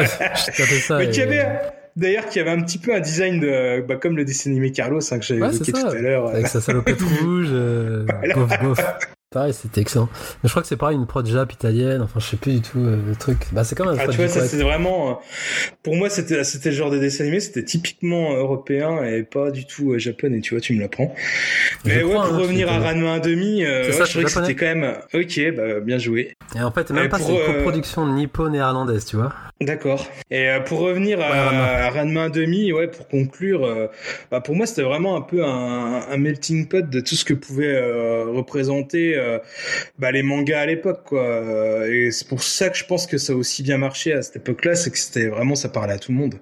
[0.88, 0.98] Ça.
[0.98, 1.46] Mais et- qui avait,
[1.96, 5.00] d'ailleurs, qui avait un petit peu un design de, bah, comme le dessin animé Carlos,
[5.12, 6.28] hein, que j'avais Ouais, évoqué tout à l'heure.
[6.30, 7.48] Avec sa salopette rouge.
[7.52, 8.36] euh, Voilà.
[8.36, 8.80] Bof, bof.
[9.34, 10.10] Pareil, c'était excellent.
[10.44, 12.02] Mais je crois que c'est pareil, une prod Jap italienne.
[12.04, 13.48] Enfin, je sais plus du tout euh, le truc.
[13.52, 15.14] Bah, c'est quand même Ah, tu vois, ça c'était vraiment, euh,
[15.82, 19.66] pour moi, c'était, c'était le genre de dessin animé, c'était typiquement européen et pas du
[19.66, 21.14] tout euh, japonais, tu vois, tu me l'apprends.
[21.84, 24.10] Je Mais ouais, crois, pour hein, revenir à Ranma 1,5, euh, C'est ouais, ça, je
[24.12, 26.36] trouvais que c'était quand même, ok, bah, bien joué.
[26.56, 29.34] Et en fait, même Et pas, c'est une euh, coproduction nippo-néerlandaise, tu vois.
[29.62, 30.06] D'accord.
[30.30, 31.64] Et euh, pour revenir à, Ouais, Ranma.
[31.64, 33.88] à Ranma 1,5, ouais, pour conclure, euh,
[34.30, 37.34] bah, pour moi, c'était vraiment un peu un, un melting pot de tout ce que
[37.34, 39.40] pouvaient euh, représenter euh,
[40.00, 41.24] bah, les mangas à l'époque, quoi.
[41.24, 44.22] Euh, Et c'est pour ça que je pense que ça a aussi bien marché à
[44.22, 46.36] cette époque-là, c'est que c'était vraiment, ça parlait à tout le monde.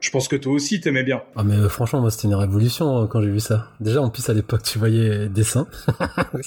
[0.00, 1.22] Je pense que toi aussi, t'aimais bien.
[1.36, 3.68] Ah, mais euh, franchement, moi, c'était une révolution euh, quand j'ai vu ça.
[3.80, 5.66] Déjà, en plus, à l'époque, tu voyais dessin.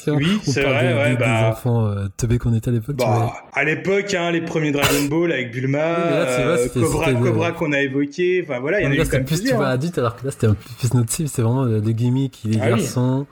[0.07, 2.95] Oui, On c'est vrai, des, ouais, des- bah- des enfants teubés qu'on était à l'époque.
[2.97, 7.51] Bah, à l'époque, hein, les premiers Dragon Ball avec Bulma, Oui, là, c'était- Cobra, Cobra
[7.51, 9.67] qu'on a évoqué, enfin voilà, il y en a eu quand même plus, tu vois,
[9.67, 9.71] hein.
[9.71, 11.29] adulte, alors que là, c'était un peu plus notre cible.
[11.29, 12.43] C'est vraiment le, le gimmick.
[12.45, 12.79] Il est Ah oui.
[12.81, 13.25] garçon,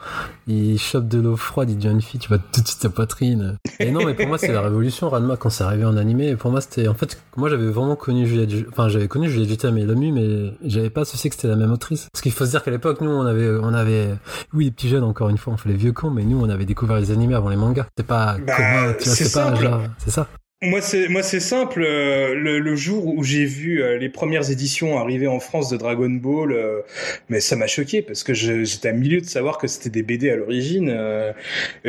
[0.47, 2.89] il chope de l'eau froide, il devient une fille, tu vois tout de suite sa
[2.89, 3.57] poitrine.
[3.79, 6.29] Et non, mais pour moi, c'est la révolution, Ranma, quand c'est arrivé en animé.
[6.29, 9.29] Et pour moi, c'était, en fait, moi, j'avais vraiment connu Juliette, Ju- enfin, j'avais connu
[9.29, 12.07] Juliette Jutam et Lomu, mais j'avais pas associé que c'était la même autrice.
[12.11, 14.09] Parce qu'il faut se dire qu'à l'époque, nous, on avait, on avait,
[14.53, 16.49] oui, les petits jeunes, encore une fois, on fait les vieux cons, mais nous, on
[16.49, 17.85] avait découvert les animés avant les mangas.
[17.97, 20.27] C'est pas Bah, commun, tu vois, c'est pas genre, c'est ça.
[20.61, 21.83] Moi, c'est moi, c'est simple.
[21.85, 25.75] euh, le, le jour où j'ai vu euh, les premières éditions arriver en France de
[25.75, 26.79] Dragon Ball, euh,
[27.27, 30.01] mais ça m'a choqué parce que je- j'étais à milieu de savoir que c'était des
[30.01, 30.95] BD à l'origine.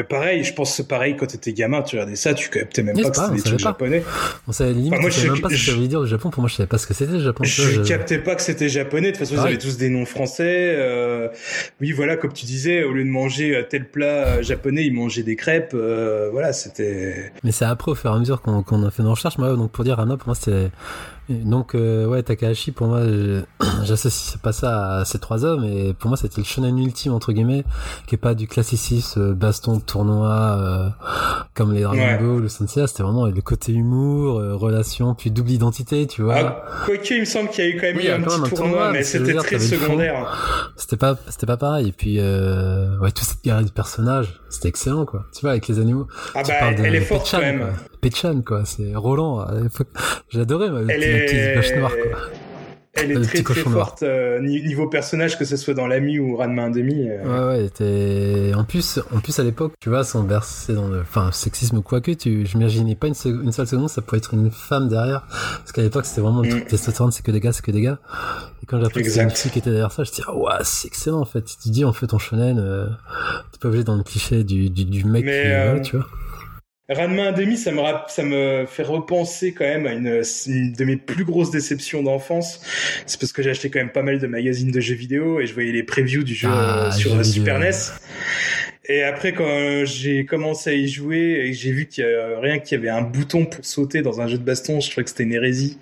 [0.08, 3.10] pareil, je pense pareil quand t'étais gamin, tu regardais ça, tu captais même Oui, pas
[3.10, 4.02] que c'était des trucs japonais.
[4.48, 6.06] On savait limite, Enfin, moi, je- même pas ce que je- ça voulait dire au
[6.06, 6.30] Japon.
[6.30, 7.44] Pour moi, je savais pas ce que c'était le Japon.
[7.44, 9.12] Je je- captais pas que c'était japonais.
[9.12, 9.54] De toute façon, ils Pareil.
[9.54, 10.76] avaient tous des noms français.
[11.80, 15.36] oui, voilà, comme tu disais, au lieu de manger tel plat japonais, ils mangeaient des
[15.36, 15.74] crêpes.
[16.32, 17.30] voilà, c'était.
[17.44, 19.38] Mais c'est après, au fur et à mesure qu'on donc on a fait nos recherches.
[19.38, 20.70] Moi, donc pour dire Ranma, pour moi, c'était
[21.28, 23.40] donc euh, ouais Takahashi pour moi je-
[23.84, 27.32] j'associe pas ça à ces trois hommes et pour moi c'était le shonen ultime entre
[27.32, 27.64] guillemets
[28.06, 30.88] qui est pas du classicisme euh, baston tournoi euh,
[31.54, 32.16] comme les Dragon Ouais.
[32.18, 36.36] Ball ou Sensei c'était vraiment le côté humour euh, relation puis double identité tu vois
[36.36, 38.26] Ah, quoique, il me semble qu'il y a eu quand même Oui, eu un quand
[38.26, 40.72] petit un tournoi, tournoi, mais mais c'est c'était très secondaire.
[40.76, 44.68] c'était pas c'était pas pareil et puis euh, ouais toute cette galerie de personnages c'était
[44.68, 47.58] excellent quoi tu vois avec les animaux Ah bah, de elle est forte quand même.
[47.58, 47.70] quoi.
[48.10, 49.88] Pechan, quoi c'est Roland à l'époque.
[50.30, 52.18] j'adorais ma Elle petite est- vache noire quoi
[52.98, 56.34] Elle est très très forte euh, ni- niveau personnage, que ce soit dans l'ami ou
[56.36, 57.10] Ranma 1,5.
[57.10, 57.58] Euh...
[57.58, 57.68] Ouais,
[58.50, 58.54] ouais.
[58.54, 61.82] En plus, en plus à l'époque, tu vois, sans bercer dans le, enfin, sexisme ou
[61.82, 65.26] quoi que, tu, je m'imaginais pas une, seule seconde, ça pouvait être une femme derrière.
[65.58, 66.50] Parce qu'à l'époque, c'était vraiment le Mm.
[66.52, 67.98] truc testostérone, c'est que des gars, c'est que des gars.
[68.62, 70.34] Et quand j'ai appris que c'était une fille qui était derrière ça, je dis, ah,
[70.34, 71.42] ouais, c'est excellent, en fait.
[71.42, 72.86] Tu te dis, en fait, ton shonen, euh,
[73.52, 76.06] t'es pas obligé dans le cliché du, du, du mec Mais, qui, euh, tu vois.
[76.88, 80.96] Ranma 1,5, ça me, ça me fait repenser quand même à une, une de mes
[80.96, 82.60] plus grosses déceptions d'enfance.
[83.06, 85.46] C'est parce que j'ai acheté quand même pas mal de magazines de jeux vidéo et
[85.46, 87.58] je voyais les previews du jeu Ah, euh, sur Super.
[87.58, 87.70] NES.
[88.88, 92.60] Et après, quand j'ai commencé à y jouer et j'ai vu qu'il y a rien
[92.60, 95.10] qu'il y avait un bouton pour sauter dans un jeu de baston, je trouvais que
[95.10, 95.78] c'était une hérésie.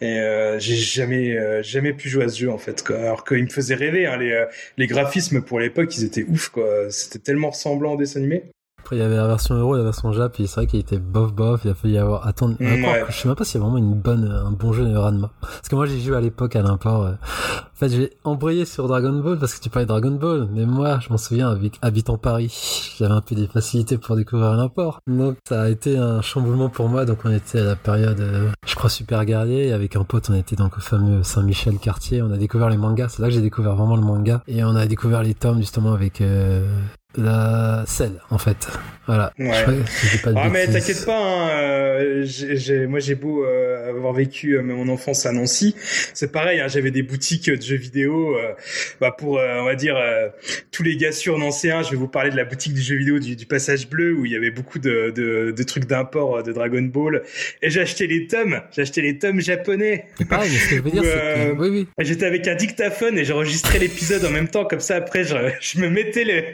[0.00, 2.82] Et euh, j'ai jamais, euh, jamais pu jouer à ce jeu en fait.
[2.82, 2.96] Quoi.
[2.98, 4.06] Alors qu'il me faisait rêver.
[4.06, 4.46] Hein, les, euh,
[4.78, 6.48] les graphismes pour l'époque, ils étaient ouf.
[6.48, 6.90] quoi.
[6.90, 8.44] C'était tellement ressemblant au dessin animé.
[8.90, 10.80] Après, il y avait la version euro et la version Jap, et c'est vrai qu'il
[10.80, 13.04] était bof bof, il a fallu y avoir, attendre, Mm, ouais.
[13.08, 15.30] je sais même pas s'il y a vraiment une bonne, un bon jeu de Ranma.
[15.40, 17.12] Parce que moi, j'ai joué à l'époque à l'import, euh.
[17.12, 20.66] En fait, j'ai embrayé sur Dragon Ball parce que tu parlais de Dragon Ball, mais
[20.66, 22.52] moi, je m'en souviens, avec, habitant Paris,
[22.98, 24.98] j'avais un peu des facilités pour découvrir l'import.
[25.06, 28.50] Donc, ça a été un chamboulement pour moi, donc on était à la période, euh,
[28.66, 32.22] je crois, super guerrier, et avec un pote, on était donc au fameux Saint-Michel quartier,
[32.22, 34.74] on a découvert les mangas, c'est là que j'ai découvert vraiment le manga, et on
[34.74, 36.66] a découvert les tomes, justement, avec, euh,
[37.16, 38.68] la selle, en fait.
[39.06, 39.32] Voilà.
[39.40, 39.64] Ouais.
[40.12, 44.62] Je pas Ah mais t'inquiète pas, hein, euh, moi j'ai beau euh, avoir vécu euh,
[44.62, 45.74] mon enfance à Nancy,
[46.14, 48.52] c'est pareil, hein, j'avais des boutiques de jeux vidéo, euh,
[49.00, 49.96] bah pour on va dire
[50.70, 53.18] tous les gars sur nancéens, je vais vous parler de la boutique du jeu vidéo
[53.18, 56.52] du, du Passage Bleu où il y avait beaucoup de, de, de trucs d'import de
[56.52, 57.22] Dragon Ball
[57.62, 60.04] et j'ai acheté les tomes, j'ai acheté les tomes japonais.
[60.28, 61.58] Pareil, mais ce que je veux dire, c'est que...
[61.58, 61.88] Oui, oui.
[61.98, 65.80] J'étais avec un dictaphone et j'enregistrais l'épisode en même temps, comme ça après je, je
[65.80, 66.44] me mettais les,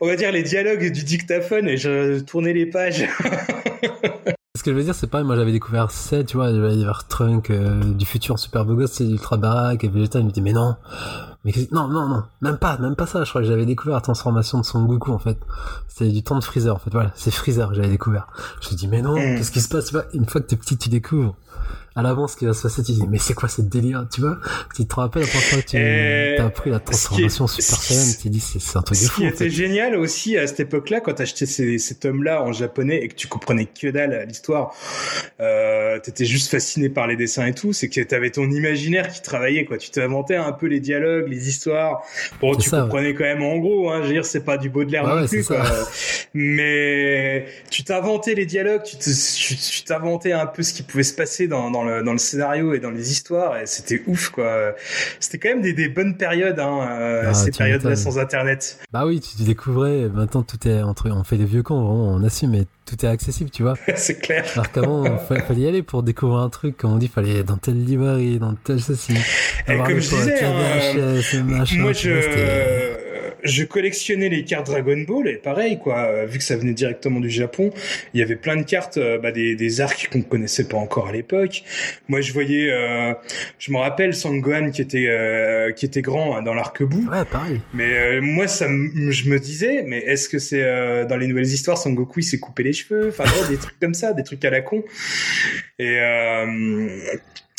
[0.00, 3.06] on va dire les dialogues du dictaphone et je tournais les pages.
[4.56, 7.50] Ce que je veux dire, c'est pareil, moi j'avais découvert 7, tu vois, découvert Trunk
[7.50, 10.52] euh, du futur super beau gosse, c'est Ultra Barack et Vegeta, il me dit, mais
[10.52, 10.76] non,
[11.44, 14.00] mais non, non, non, même pas, même pas ça, je crois que j'avais découvert la
[14.00, 15.36] transformation de Son Goku, en fait.
[15.88, 18.28] C'était du temps de Freezer, en fait, voilà, c'est Freezer que j'avais découvert.
[18.62, 19.36] Je me dis, mais non, Mm.
[19.36, 21.34] qu'est-ce qui se passe, tu vois, une fois que t'es petit, tu découvres.
[21.96, 24.20] À l'avance, ce qui va se passer, tu dis, mais c'est quoi cette délire, tu
[24.20, 24.38] vois?
[24.74, 27.60] Tu te rappelles la première fois que tu Et as appris la transformation ce qui
[27.60, 29.50] est- Super Saiyan, tu dis, c'est un truc de Ce fou, qui en était fait.
[29.50, 33.28] génial aussi à cette époque-là, quand t'achetais ces, ces tomes-là en japonais et que tu
[33.28, 34.74] comprenais que dalle à l'histoire,
[35.40, 39.22] euh, t'étais juste fasciné par les dessins et tout, c'est que t'avais ton imaginaire qui
[39.22, 39.78] travaillait, quoi.
[39.78, 42.02] Tu t'inventais un peu les dialogues, les histoires.
[42.40, 44.00] Bon, tu ça, comprenais quand même en gros, hein.
[44.02, 45.62] Je veux dire, c'est pas du Baudelaire Ouais, non plus, quoi.
[46.34, 49.04] Mais tu t'inventais les dialogues, tu te-
[49.36, 52.18] tu tu t'inventais un peu ce qui pouvait se passer dans, dans le, dans le
[52.18, 54.74] scénario et dans les histoires et c'était ouf, quoi.
[55.20, 58.78] C'était quand même des, des bonnes périodes, hein, euh, Ah, ces périodes-là sans internet.
[58.92, 62.08] Bah oui, tu, tu découvrais, maintenant tout est entre, on fait des vieux cons, vraiment,
[62.14, 63.74] on assume, mais tout est accessible, tu vois.
[63.96, 64.44] c'est clair.
[64.54, 67.30] Alors qu'avant, il fa- fallait y aller pour découvrir un truc, comme on dit, fallait
[67.30, 69.14] aller dans telle librairie, dans tel ceci.
[69.66, 70.52] Et avoir comme je disais, hein,
[70.94, 72.10] VHS, machin, Moi, je,
[73.44, 75.98] je collectionnais les cartes Dragon Ball et pareil, quoi.
[76.06, 77.72] euh, Vu que ça venait directement du Japon,
[78.12, 81.08] il y avait plein de cartes, euh, bah, des, des arcs qu'on connaissait pas encore
[81.08, 81.62] à l'époque.
[82.08, 83.12] Moi, je voyais, euh,
[83.58, 87.08] je me rappelle Sangohan qui était euh, qui était grand hein, dans l'arc-bout.
[87.10, 87.60] Ouais, pareil.
[87.74, 91.44] Mais euh, moi, ça, je me disais, mais est-ce que c'est euh, dans les nouvelles
[91.44, 94.22] histoires, Son Goku il s'est coupé les cheveux, enfin ouais, des trucs comme ça, des
[94.24, 94.82] trucs à la con.
[95.78, 96.88] Et euh,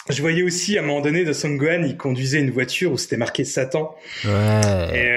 [0.09, 2.97] je voyais aussi à un moment donné de Son Gohan, il conduisait une voiture où
[2.97, 3.95] c'était marqué Satan.
[4.23, 4.31] Ouais.
[4.93, 5.09] Et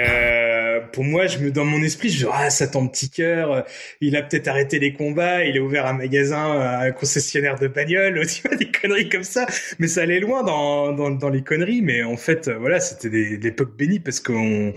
[0.91, 3.61] pour moi, je me dans mon esprit, je dis ah Satan petit cœur, euh,
[4.01, 8.25] il a peut-être arrêté les combats, il a ouvert un magasin, un concessionnaire de bagnoles,
[8.27, 9.45] tu vois des conneries comme ça.
[9.79, 13.37] Mais ça allait loin dans dans, les conneries, mais en fait euh, voilà, c'était des
[13.37, 14.73] l'époque bénie parce qu'on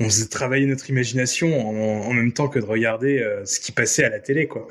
[0.00, 4.04] on faisait travailler notre imagination en, même temps que de regarder euh, ce qui passait
[4.04, 4.68] à la télé quoi.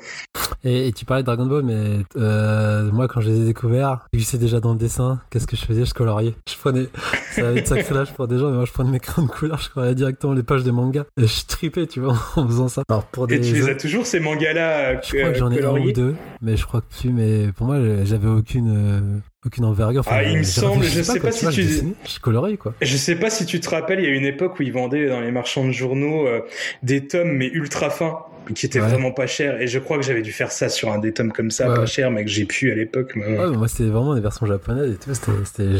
[0.64, 4.38] Et, tu parlais de Dragon Ball, mais moi, quand je les ai découverts, je sais
[4.38, 5.84] déjà dans le dessin, qu'est-ce que je faisais?
[5.84, 6.34] Je coloriais.
[6.48, 6.86] Je prenais,
[7.32, 9.32] ça va être sacré lâche pour des gens, mais moi, je prenais mes crayons de
[9.32, 10.83] couleur, je coloriais directement les pages des mangas.
[11.20, 12.82] Et je tripais, tu vois, en faisant ça.
[12.88, 15.50] Alors, pour des Et tu les as toujours ces mangas là Je crois que j'en
[15.52, 17.10] ai un ou deux, mais je crois que plus.
[17.10, 18.68] Mais pour moi, j'avais aucune.
[18.74, 20.00] euh, aucune envergure.
[20.00, 22.56] Enfin, Ah, il me semble, je sais quoi, pas tu vois, si tu- Je colorais,
[22.56, 22.72] quoi.
[22.80, 25.06] Je sais pas si tu te rappelles, il y a une époque où ils vendaient
[25.08, 26.40] dans les marchands de journaux euh,
[26.82, 28.20] des tomes mais ultra fins
[28.54, 28.88] qui étaient Ouais.
[28.88, 31.32] vraiment pas chers et je crois que j'avais dû faire ça sur un des tomes
[31.32, 33.38] comme ça Ouais, pas cher mais que j'ai pu à l'époque mais.
[33.38, 35.10] Ouais, mais moi c'était vraiment des versions japonaises et tout.
[35.14, 35.78] C'était,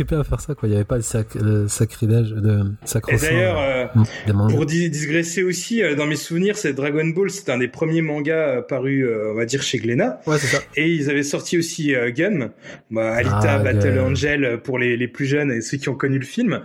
[0.00, 0.68] à faire ça, quoi.
[0.68, 4.54] Il y avait pas de sac, de sacrilège, de et sacro d'ailleurs euh, mangas.
[4.54, 8.02] pour di- digresser aussi euh, dans mes souvenirs c'est Dragon Ball c'est un des premiers
[8.02, 10.62] mangas euh, parus euh, on va dire chez Glénat Ouais, c'est ça.
[10.76, 12.50] et ils avaient sorti aussi euh, Gun
[12.90, 14.04] bah, Alita Ah, Battle Gun.
[14.10, 16.60] Angel euh, pour les, les plus jeunes et ceux qui ont connu le film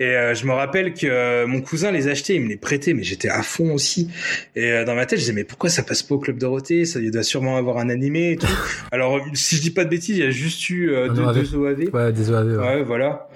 [0.00, 2.94] et euh, je me rappelle que euh, mon cousin les achetait il me les prêtait
[2.94, 4.08] mais j'étais à fond aussi
[4.56, 6.84] et euh, dans ma tête je disais mais pourquoi ça passe pas au club Dorothée?
[6.84, 8.46] Ça il doit sûrement avoir un animé et tout
[8.92, 11.22] alors si je dis pas de bêtises il y a juste eu euh, Un deux,
[11.22, 11.34] OAV.
[11.50, 12.46] deux OAV Ouais, des OAV.
[12.58, 12.67] Ouais.
[12.76, 13.28] Voilà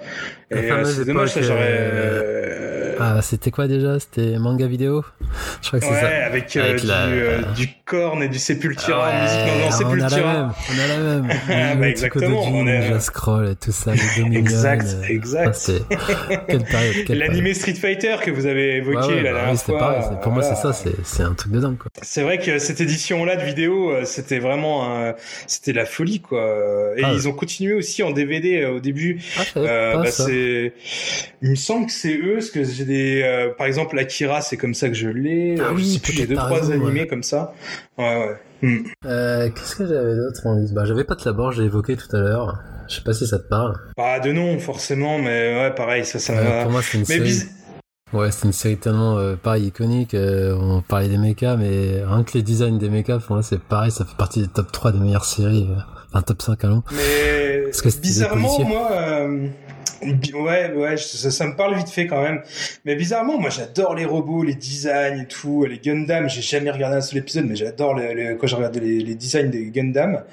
[0.55, 3.99] et euh, c'est dommage j'aurais euh, Ah, c'était quoi déjà?
[3.99, 5.03] C'était manga vidéo?
[5.61, 6.25] Je crois que c'est Ouais, ça.
[6.25, 9.87] avec, euh, Avec du, la- euh, du corn et du Sepultura, Ouais, musique non, non,
[9.87, 11.27] on a la même, on a la même.
[11.49, 14.39] Ah, bah, exactement, on est- Ninja Scroll et tout ça, les Dominion.
[14.39, 15.47] Exact, exact.
[15.49, 15.95] ah, c'était-
[16.47, 19.51] Quelle période, quelle L'animé Street Fighter que vous avez évoqué Ouais, ouais, la bah dernière
[19.53, 19.79] oui, fois.
[19.79, 20.01] pareil.
[20.21, 21.91] Pour moi, c'est ça, c'est, c'est un truc de dingue, quoi.
[22.01, 25.13] C'est vrai que cette édition-là de vidéo, c'était vraiment, un-
[25.47, 26.41] c'était la folie, quoi.
[26.95, 29.19] Et Ah, ils ont continué aussi en DVD au début.
[29.37, 30.05] Ah, Euh, bah.
[30.43, 30.73] C'est,
[31.41, 34.57] il me semble que c'est eux, parce que j'ai des, euh, par exemple, Akira, c'est
[34.57, 35.55] comme ça que je l'ai.
[35.59, 37.07] Ah oui, je sais plus, j'ai deux, trois raison, animés ouais.
[37.07, 37.53] comme ça.
[37.97, 38.35] Ouais, ouais.
[38.67, 38.83] Hmm.
[39.05, 40.73] Euh, qu'est-ce que j'avais d'autre en liste?
[40.73, 42.59] Bah, j'avais pas de la j'ai évoqué tout à l'heure.
[42.89, 43.75] Je sais pas si ça te parle.
[43.95, 46.63] Pas de nom, forcément, mais ouais, pareil, ça, ça Euh, m'a.
[46.63, 47.43] pour moi, c'est une Mais série.
[48.13, 50.13] Ouais, c'est une série tellement euh, pareil iconique.
[50.13, 53.59] euh, on parlait des mechas, mais rien que les designs des mechas, pour moi, c'est
[53.59, 53.91] pareil.
[53.91, 55.67] Ça fait partie des top 3 des meilleures séries.
[55.69, 56.83] euh, enfin, top 5 allons.
[56.91, 59.47] Mais que bizarrement, moi, euh,
[60.33, 62.41] ouais, ouais, ça, ça me parle vite fait quand même.
[62.85, 66.29] Mais bizarrement, moi, j'adore les robots, les designs et tout, les Gundam.
[66.29, 69.15] J'ai jamais regardé un seul épisode, mais j'adore les, les- quand je regarde les, les
[69.15, 70.23] designs des Gundam.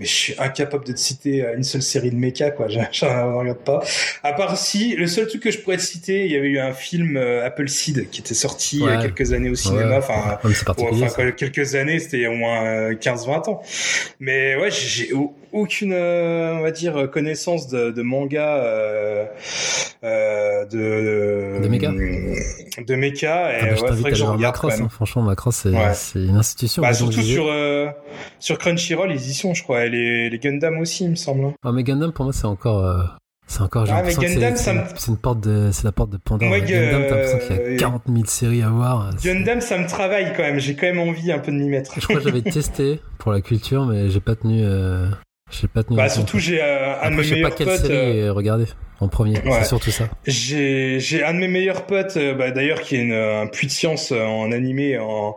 [0.00, 2.66] Mais je suis incapable de te citer euh, une seule série de mecha, quoi.
[2.68, 3.80] Je j'en regarde pas.
[4.24, 6.58] À part si, le seul truc que je pourrais te citer, il y avait eu
[6.58, 9.98] un film euh, Apple Seed qui était sorti il y a quelques années au cinéma.
[9.98, 10.38] Enfin,
[11.16, 13.62] ouais, quelques années, c'était au moins euh, 15-20 ans.
[14.18, 15.12] Mais ouais, j'ai j'ai
[15.54, 19.24] aucune, euh, on va dire, connaissance de, de manga, euh,
[20.02, 23.52] euh, de De mecha de mecha.
[23.52, 24.80] Et Ah, bah, ouais, je t'invite faudrait à que je regarde Macross.
[24.80, 24.88] hein.
[24.90, 25.92] Franchement, Macross, c'est, Ouais.
[26.28, 26.82] une institution.
[26.82, 27.88] Bah, surtout sur euh,
[28.40, 29.84] sur Crunchyroll, ils y sont, je crois.
[29.86, 31.52] Et les, les Gundam aussi, il me semble.
[31.64, 32.84] Ah, mais Gundam, pour moi, c'est encore.
[32.84, 33.02] euh,
[33.46, 33.86] C'est encore.
[33.86, 36.16] j'ai Ah, c'est- Gundam, c'est, ça me- c'est une porte de, c'est la porte de
[36.16, 36.48] Pandore.
[36.48, 39.10] Moi, Gundam, t'as l'impression qu'il y euh, a 40 000 séries à voir.
[39.18, 40.58] C'est- Gundam, ça me travaille quand même.
[40.58, 41.92] J'ai quand même envie un peu de m'y mettre.
[41.96, 44.62] Je crois que j'avais testé pour la culture, mais j'ai pas tenu.
[44.64, 45.06] euh,
[45.60, 45.96] J'ai pas tenu.
[45.96, 47.86] Bah, surtout, j'ai euh, un de je mes sais pas meilleurs quelle potes.
[47.86, 48.64] série regarder
[49.00, 49.38] en premier.
[49.38, 49.58] Ouais.
[49.60, 50.08] C'est surtout ça.
[50.26, 54.12] J'ai un de mes meilleurs potes, bah, d'ailleurs, qui est une, un puits de science
[54.12, 55.36] euh, en animé, en,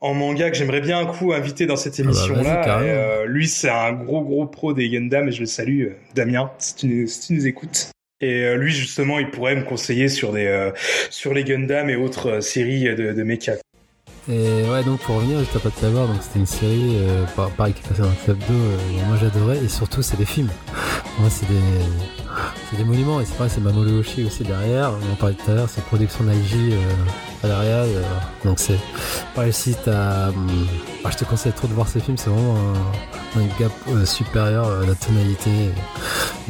[0.00, 2.78] en manga, que j'aimerais bien un coup inviter dans cette Ah bah, émission-là.
[2.80, 6.50] euh, lui, c'est un gros gros pro des Gundam et je le salue, euh, Damien,
[6.58, 7.88] si tu, nous- si tu nous écoutes.
[8.20, 10.70] Et lui, justement, il pourrait me conseiller sur des euh,
[11.10, 13.54] sur les Gundam et autres séries de, de mecha.
[14.28, 17.24] Et ouais, donc pour revenir, juste à pas de savoir, donc c'était une série, euh,
[17.34, 20.16] par- pareil, qui passait dans le club d'eau, euh, et moi j'adorais, et surtout c'est
[20.16, 20.50] des films.
[21.18, 21.60] Moi c'est des,
[22.70, 25.50] c'est des monuments, et c'est pareil, c'est Mamoru Oshii aussi derrière, on en parlait tout
[25.50, 28.02] à l'heure, c'est production d'Aiji euh, à l'arrière, euh,
[28.46, 28.78] donc c'est
[29.34, 30.66] pareil, si t'as, hum,
[31.04, 32.56] ah, je te conseille trop de voir ces films, c'est vraiment
[33.36, 35.72] un, un gap euh, supérieur, la tonalité et,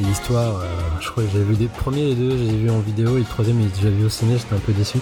[0.03, 0.61] l'histoire.
[1.01, 3.25] je crois que j'avais vu des premiers les deux, j'ai vu en vidéo, et le
[3.25, 4.99] troisième, il déjà vu au ciné, j'étais un peu déçu.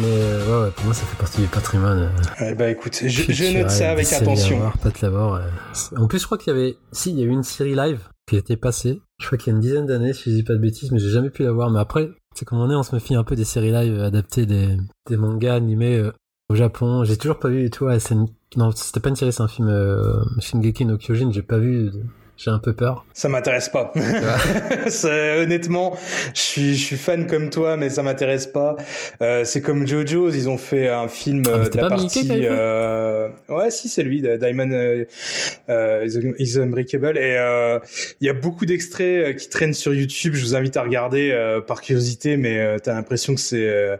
[0.00, 1.98] Mais euh, ouais, ouais, pour moi, ça fait partie du patrimoine.
[1.98, 4.70] euh, Eh bah écoute, je, note ça avec attention.
[4.82, 5.98] pas de ouais.
[5.98, 8.00] En plus, je crois qu'il y avait, si, il y a eu une série live
[8.28, 9.00] qui était passée.
[9.20, 10.98] Je crois qu'il y a une dizaine d'années, si je dis pas de bêtises, mais
[10.98, 11.70] j'ai jamais pu la voir.
[11.70, 14.44] Mais après, c'est comme on est, on se méfie un peu des séries live adaptées
[14.46, 14.76] des,
[15.08, 16.12] des mangas animés euh,
[16.50, 17.04] au Japon.
[17.04, 19.68] J'ai toujours pas vu ouais, c'est une- Non, c'était pas une série, c'est un film
[19.68, 21.30] euh, Shingeki no Kyojin.
[21.32, 21.90] J'ai pas vu.
[22.36, 23.06] J'ai un peu peur.
[23.14, 23.92] Ça m'intéresse pas.
[25.04, 25.96] Honnêtement,
[26.34, 28.76] je suis, je suis fan comme toi, mais ça m'intéresse pas.
[29.22, 32.28] Euh, c'est comme JoJo's, ils ont fait un film Ah, euh, de la partie.
[32.30, 35.04] euh, Ouais, si, c'est lui, Diamond euh,
[35.70, 37.18] euh, is- Unbreakable.
[37.18, 37.36] Et
[38.20, 40.34] il y a beaucoup d'extraits qui traînent sur YouTube.
[40.34, 41.34] Je vous invite à regarder
[41.66, 43.98] par curiosité, mais t'as l'impression que c'est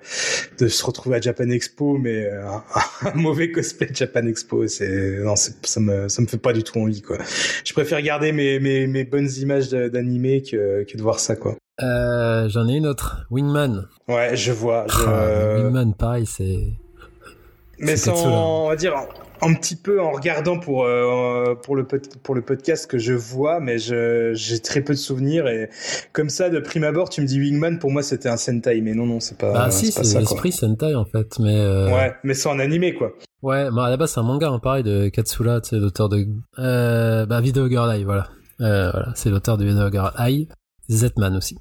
[0.59, 2.29] de se retrouver à Japan Expo, mais
[3.03, 4.67] un, mauvais cosplay de Japan Expo.
[4.67, 7.19] C'est non, ça me ça me fait pas du tout envie quoi.
[7.65, 11.57] Je préfère regarder mes, mes, mes bonnes images d'animé que, que de voir ça, quoi.
[11.83, 13.27] Euh, J'en ai une autre.
[13.31, 13.87] Wingman.
[14.09, 14.87] Ouais, je vois.
[14.89, 15.05] Je...
[15.07, 16.73] Ah, Wingman, pareil, c'est.
[17.79, 18.95] Mais sans, on va dire,
[19.43, 21.87] un petit peu en regardant pour, euh, pour, le,
[22.23, 25.47] pour le podcast que je vois, mais j'ai très peu de souvenirs.
[25.49, 25.69] Et
[26.13, 28.81] comme ça, de prime abord, tu me dis Wingman, pour moi, c'était un Sentai.
[28.81, 31.57] Mais non, non, c'est pas, Bah si, c'est l'esprit Sentai en fait, mais.
[31.61, 33.13] euh, Ouais, mais c'est en animé, quoi.
[33.43, 36.09] Ouais, bah à la base c'est un manga, hein, pareil, de Katsura, tu sais, l'auteur
[36.09, 36.27] de...
[36.59, 38.29] Euh, bah Video Girl Eye, voilà.
[38.61, 40.49] Euh, voilà, c'est l'auteur du Dogger Eye,
[40.91, 41.57] Z-Man aussi.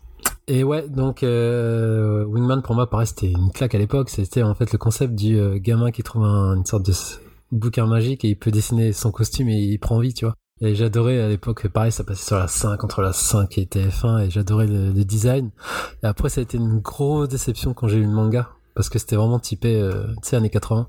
[0.47, 4.09] Et ouais, donc Wingman pour moi, pareil, c'était une claque à l'époque.
[4.09, 6.93] C'était en fait le concept du gamin qui trouve un- une sorte de
[7.51, 10.35] bouquin magique et il peut dessiner son costume et il prend vie, tu vois.
[10.61, 14.25] Et j'adorais à l'époque, pareil, ça passait sur la 5 entre la 5 et TF1
[14.25, 15.49] et j'adorais le, le design.
[16.01, 18.97] Et après, ça a été une grosse déception quand j'ai eu le manga parce que
[18.99, 20.87] c'était vraiment typé, euh, tu sais, années 80.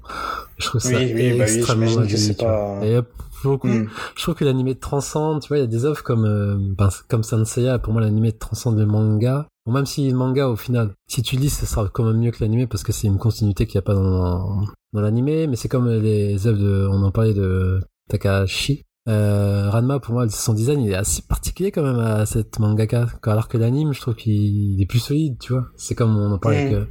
[0.58, 2.52] Je trouve ça Oui, oui, bah oui, extrêmement que tu vois.
[2.80, 3.02] pas- Et euh,
[3.42, 3.86] pour le coup, Hmm.
[4.16, 6.88] je trouve que l'animé transcende, tu vois, il y a des œuvres comme, euh, ben,
[7.08, 9.46] comme Sanseiya, pour moi l'animé transcende le manga.
[9.66, 12.30] Bon, même si le manga, au final, si tu lis, ce sera quand même mieux
[12.30, 15.56] que l'animé parce que c'est une continuité qu'il n'y a pas dans, dans l'animé, mais
[15.56, 18.85] c'est comme les œuvres de, on en parlait de Takahashi.
[19.08, 23.06] Euh, Ranma, pour moi, son design, il est assez particulier quand même à cette mangaka.
[23.22, 25.66] Alors que l'anime, je trouve qu'il est plus solide, tu vois.
[25.76, 26.66] C'est comme on en parlait Mm.
[26.66, 26.84] avec euh,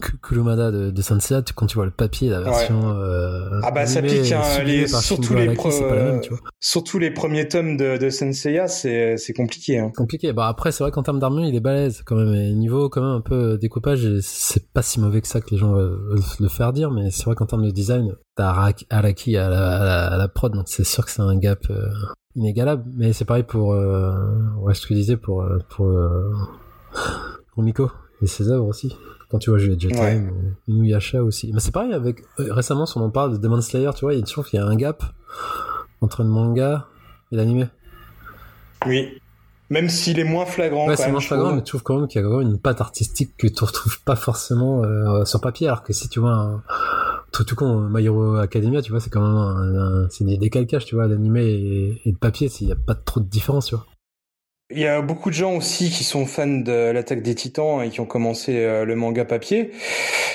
[0.00, 3.70] Ku- Kurumada de, de Senseiya, tu- quand tu vois le papier, la version, euh, Ah
[3.70, 6.20] bah ça pique, hein, les- surtout les Araki, même.
[6.60, 9.78] Surtout les premiers tomes de, de Senseiya, c'est c'est compliqué.
[9.78, 9.90] Hein.
[9.96, 10.32] compliqué.
[10.34, 12.34] Bah après, c'est vrai qu'en termes d'armure, il est balèze quand même.
[12.34, 15.56] Et niveau quand même un peu découpage, c'est pas si mauvais que ça que les
[15.56, 15.98] gens veulent
[16.40, 19.84] le faire dire, mais c'est vrai qu'en termes de design, t'as Araki- à la, à
[19.84, 21.88] la, à la prod, donc c'est sûr que c'est un gap euh,
[22.36, 22.84] inégalable.
[22.94, 24.14] Mais c'est pareil pour, euh,
[24.58, 26.32] ouais, ce que je disais pour euh, pour, euh,
[27.52, 27.90] pour Miko
[28.22, 28.96] et ses œuvres aussi.
[29.28, 30.22] Quand tu vois Juliette Jet Ouais.
[30.68, 31.50] Inuyasha aussi.
[31.52, 34.14] Mais c'est pareil avec euh, récemment, si on en parle de Demon Slayer, tu vois,
[34.14, 35.02] il y a toujours qu'il y a un gap
[36.00, 36.86] entre le manga
[37.32, 37.66] et l'animé.
[38.86, 39.20] Oui.
[39.68, 40.86] Même s'il est moins flagrant.
[40.86, 41.56] Ouais, c'est moins flagrant, trouve.
[41.56, 43.64] mais tu trouves quand même qu'il y a quand même une patte artistique que tu
[43.64, 46.62] retrouves pas forcément euh, sur papier, alors que si tu vois un
[47.32, 50.36] tout, tout con, My Hero Academia, tu vois, c'est quand même un, un- c'est des
[50.38, 53.66] décalcages, tu vois, l'animé et, et le papier, il y a pas trop de différence,
[53.66, 53.86] tu vois.
[54.70, 57.90] Il y a beaucoup de gens aussi qui sont fans de l'attaque des titans et
[57.90, 59.70] qui ont commencé euh, le manga papier.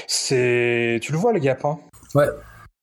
[0.08, 1.80] C'est, tu le vois le gap, hein?
[2.16, 2.28] Ouais.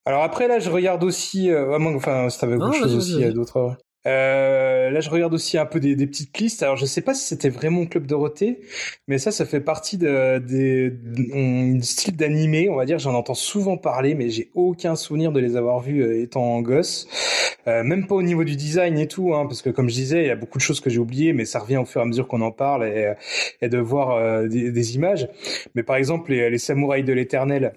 [0.05, 3.13] Alors après là, je regarde aussi, euh, que- enfin, si t'avais Non, autre chose aussi,
[3.15, 3.35] il y a vas-y.
[3.35, 3.77] d'autres.
[4.07, 6.63] Euh, là, je regarde aussi un peu des, des petites listes.
[6.63, 8.61] Alors, je sais pas si c'était vraiment Club Dorothée,
[9.07, 12.99] mais ça, ça fait partie de, des de, style d'animé, on va dire.
[12.99, 17.09] J'en entends souvent parler, mais j'ai aucun souvenir de les avoir vus euh, étant gosse.
[17.67, 20.23] Euh, même pas au niveau du design et tout, hein, parce que comme je disais,
[20.23, 22.05] il y a beaucoup de choses que j'ai oubliées, mais ça revient au fur et
[22.05, 23.15] à mesure qu'on en parle et,
[23.61, 25.29] et de voir euh, des, des images.
[25.75, 27.75] Mais par exemple, les, les samouraïs de l'éternel.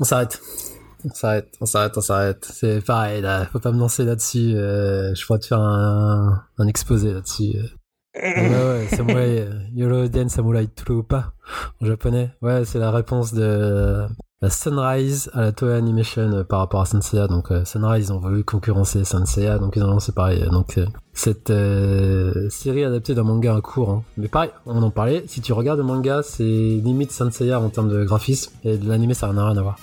[0.00, 0.40] On s'arrête.
[1.04, 2.48] On s'arrête, on s'arrête, on s'arrête.
[2.52, 4.54] C'est pareil, là, faut pas me lancer là-dessus.
[4.54, 7.54] euh, je pourrais te faire un, un exposé là-dessus.
[7.56, 7.66] euh.
[8.16, 11.32] Ouais, ouais, samouraï, euh, Yoroden Samurai Turupa
[11.80, 12.30] en japonais.
[12.42, 14.06] Ouais, c'est la réponse de
[14.42, 17.28] la Sunrise à la Toei Animation euh, par rapport à Senseiya.
[17.28, 20.42] Donc euh, Sunrise, ont voulu concurrencer Senseiya, donc ils ont lancé pareil.
[20.50, 23.90] Donc euh, cette euh, série adaptée d'un manga à court.
[23.90, 24.02] hein.
[24.16, 25.24] Mais pareil, on en parlait.
[25.26, 29.12] Si tu regardes le manga, c'est limite Senseiya en termes de graphisme et de l'animé,
[29.12, 29.76] ça n'a rien à voir.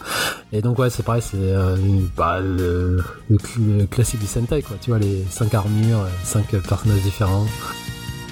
[0.51, 1.75] Et donc ouais, c'est pareil, c'est euh,
[2.15, 3.37] bah, le, le
[3.77, 4.77] le classique du Sentai, quoi.
[4.81, 7.45] Tu vois les cinq armures, euh, cinq personnages différents.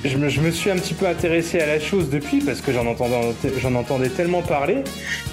[0.06, 2.72] Je me, je me suis un petit peu intéressé à la chose depuis parce que
[2.72, 3.16] j'en entendais,
[3.62, 4.78] j'en entendais tellement parler,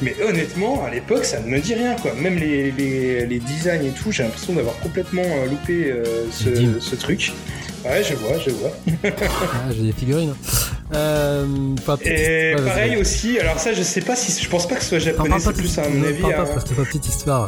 [0.00, 2.12] mais honnêtement, à l'époque, ça ne me dit rien, quoi.
[2.14, 6.78] Même les, les, les designs et tout, j'ai l'impression d'avoir complètement euh, loupé euh, ce,
[6.80, 7.32] ce truc.
[7.84, 8.70] Ouais, je vois, je vois.
[9.04, 10.34] Ah, j'ai des figurines.
[10.94, 11.46] Euh,
[11.84, 14.76] pas petite- Et ouais, pareil aussi, alors ça, je sais pas si, je pense pas
[14.76, 16.22] que ce soit japonais, c'est plus à mon avis.
[16.24, 16.44] hein.
[16.68, 17.46] que pas petite histoire.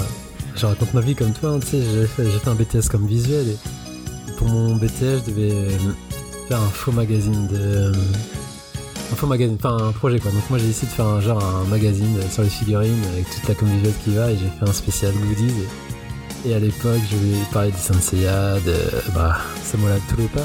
[0.56, 3.06] Je raconte ma vie comme toi, hein, tu sais, j'ai fait, fait un BTS comme
[3.06, 5.52] visuel et pour mon BTS, je devais
[6.48, 7.56] faire un faux magazine de.
[7.56, 7.92] euh,
[9.12, 10.30] Un faux magazine, enfin un projet quoi.
[10.30, 13.46] Donc moi j'ai décidé de faire un genre un magazine sur les figurines avec toute
[13.48, 15.52] la com visuelle qui va et j'ai fait un spécial goodies.
[16.46, 18.74] Et, et à l'époque je voulais parler du Senseiya, de
[19.14, 20.40] bah, Samurai Turupa.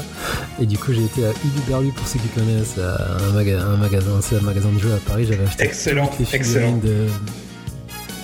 [0.60, 3.76] Et du coup j'ai été à Uluberlu pour ceux qui connaissent, à un, maga- un
[3.76, 6.74] magasin, c'est un magasin de jeux à Paris, j'avais acheté Excellent, toutes les excellent.
[6.76, 7.06] figurines de,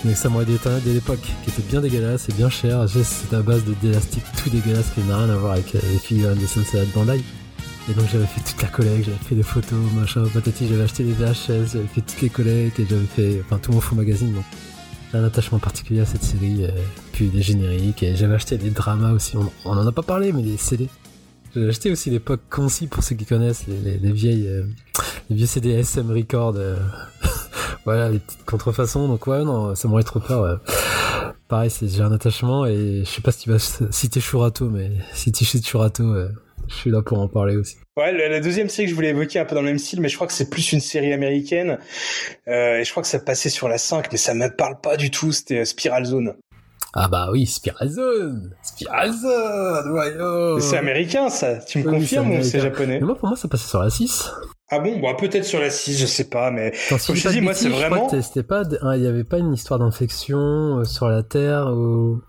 [0.05, 0.53] mais Samurai de
[0.93, 2.87] l'époque, qui était bien dégueulasse et bien cher.
[2.87, 5.79] J'ai- C'était à base de d'élastique tout dégueulasse qui n'a rien à voir avec euh,
[5.93, 7.21] les figurines de Sensei de Bandai.
[7.89, 11.05] Et donc j'avais fait toute la collecte, j'avais fait des photos, machin, patati, j'avais acheté
[11.05, 14.33] des VHS, j'avais fait toutes les collectes et j'avais fait, enfin tout mon faux magazine.
[14.35, 14.45] Donc
[15.13, 16.71] j'ai un attachement particulier à cette série, euh,
[17.13, 19.37] puis des génériques et j'avais acheté des dramas aussi.
[19.37, 20.89] On, on en a pas parlé, mais des CD.
[21.55, 24.65] J'ai acheté aussi l'époque Concis pour ceux qui connaissent les, les- les vieilles, euh,
[25.31, 26.55] les vieux CD SM Record.
[26.57, 26.77] euh,
[27.85, 29.07] voilà, les petites contrefaçons.
[29.07, 30.43] Donc ouais, non, ça m'aurait trop peur.
[30.43, 30.73] ouais.
[31.49, 33.59] Pareil, j'ai un attachement et je sais pas si tu vas
[33.93, 36.29] citer Shurato, mais si tu cites Shurato, euh,
[36.69, 37.77] je suis là pour en parler aussi.
[37.97, 40.09] Ouais, la, deuxième série que je voulais évoquer un peu dans le même style, mais
[40.09, 41.79] je crois que c'est plus une série américaine.
[42.49, 44.97] Euh, et je crois que ça passait sur la 5, mais ça me parle pas
[44.97, 45.33] du tout.
[45.33, 46.35] C'était euh, Spiral Zone.
[46.99, 50.59] Ah bah oui, Spiral Zone Spiral Zone ouais, oh.
[50.61, 51.57] C'est américain, ça.
[51.59, 53.91] Tu me Oui, confirmes ou c'est japonais Mais moi, pour moi, ça passait sur la
[53.91, 54.31] 6.
[54.71, 57.23] Ah bon, bon peut-être sur la 6, je sais pas, mais Attends, si Comme je
[57.23, 60.81] je dis moi, c'est vraiment- c'était pas, hein, il y avait pas une histoire d'infection
[60.81, 62.21] euh, sur la Terre ou...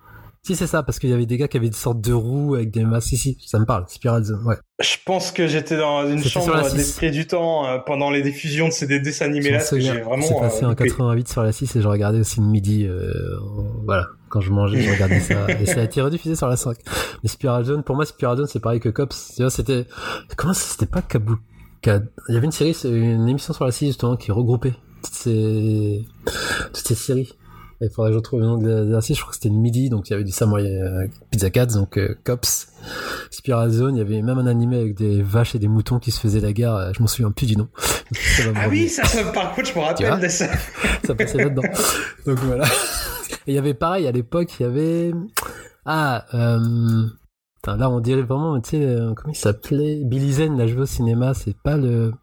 [0.48, 2.56] Si, c'est ça, parce qu'il y avait des gars qui avaient une sorte de roues
[2.56, 3.10] avec des masques.
[3.10, 4.56] Si, si, ça me parle, Spiral Zone, ouais.
[4.80, 6.74] je pense que j'étais dans une chambre la 6.
[6.78, 10.26] d'esprit du temps euh, pendant les diffusions de ces des dessins animés là, j'ai vraiment.
[10.26, 10.88] C'est passé euh, en loupé.
[10.88, 13.11] 88 sur la 6 et je regardais aussi le midi, euh,
[13.84, 15.52] voilà, quand je mangeais, je regardais ça.
[15.61, 16.78] Et ça a été rediffusé sur la 5.
[17.24, 19.34] Mais Spiral Zone, pour moi, Spiral Zone, c'est pareil que Cops.
[19.36, 19.86] Tu vois, c'était,
[20.38, 21.99] comment c'était pas Kabuka?
[22.30, 26.06] Il y avait une série, une émission sur la 6 justement qui regroupait toutes ces,
[26.74, 27.34] toutes ces séries.
[27.80, 29.90] Il faudrait que je retrouve le nom de série, je crois que c'était le midi,
[29.90, 32.70] donc il y avait du Samurai euh, Pizza Cats, donc euh, Cops,
[33.30, 36.10] Spiral Zone, il y avait même un animé avec des vaches et des moutons qui
[36.10, 37.68] se faisaient la guerre, je m'en souviens plus du nom.
[38.56, 40.48] Ah oui, ça, ça par contre, je me rappelle de ça.
[41.06, 41.64] ça passait là-dedans.
[42.26, 42.66] Donc voilà.
[43.45, 45.12] Et il y avait pareil, à l'époque, il y avait...
[45.86, 47.06] Ah, euh...
[47.68, 50.02] putain, là on dirait vraiment, tu sais, euh, comment il s'appelait?
[50.03, 52.14] Billy Zane l'a joué au cinéma, c'est pas le...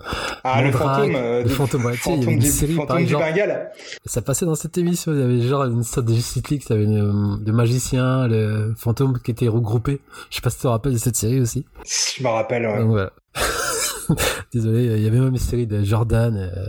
[0.43, 1.15] Ah, le fantôme.
[1.15, 2.75] euh, le fantôme, ouais, tu sais, il y avait fantôme une série,
[3.09, 3.71] genre- Bengale.
[4.07, 6.75] Ça passait dans cette émission, il y avait genre une sorte de Justice League, ça
[6.75, 10.01] avait une, le magicien, le fantôme qui était regroupé.
[10.31, 11.65] Je sais pas si tu te rappelles de cette série aussi.
[11.85, 12.79] Je me rappelle, ouais.
[12.79, 13.13] Donc voilà.
[14.53, 16.67] Désolé, il y avait même une série de Jordan, euh,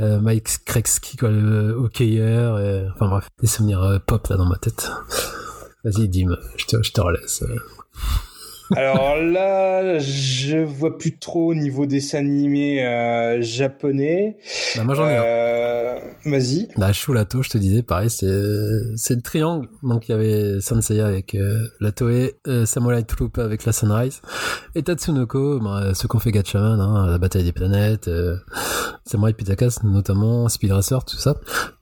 [0.00, 2.54] euh, Mike Kreksky, quoi, le hockeyeur,
[2.94, 4.90] enfin bref, des souvenirs euh, pop là dans ma tête.
[5.84, 7.44] Vas-y, Dim, je te, je te relaisse.
[8.76, 14.38] Alors là, je vois plus trop au niveau dessin animé euh, japonais.
[14.76, 15.22] Bah, moi j'en ai un.
[15.22, 16.68] Euh, Vas-y.
[16.78, 18.26] Bah, Shulato, je te disais, pareil, c'est,
[18.96, 19.68] c'est le triangle.
[19.82, 24.22] Donc, il y avait Sanseiya avec euh, la Toei, euh, Samurai Troop avec la Sunrise,
[24.74, 28.08] et Tatsunoko, bah, ceux qu'on fait Gatchaman, hein, la bataille des planètes,
[29.04, 31.36] Samurai Pitakas, notamment, Speed Racer, tout ça.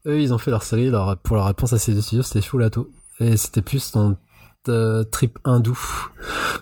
[0.06, 2.42] Eux, ils ont fait leur série, leur, pour leur réponse à ces deux studios, c'était
[2.42, 2.90] Shulato.
[3.20, 4.16] Et c'était plus dans
[4.68, 5.78] euh, trip hindou.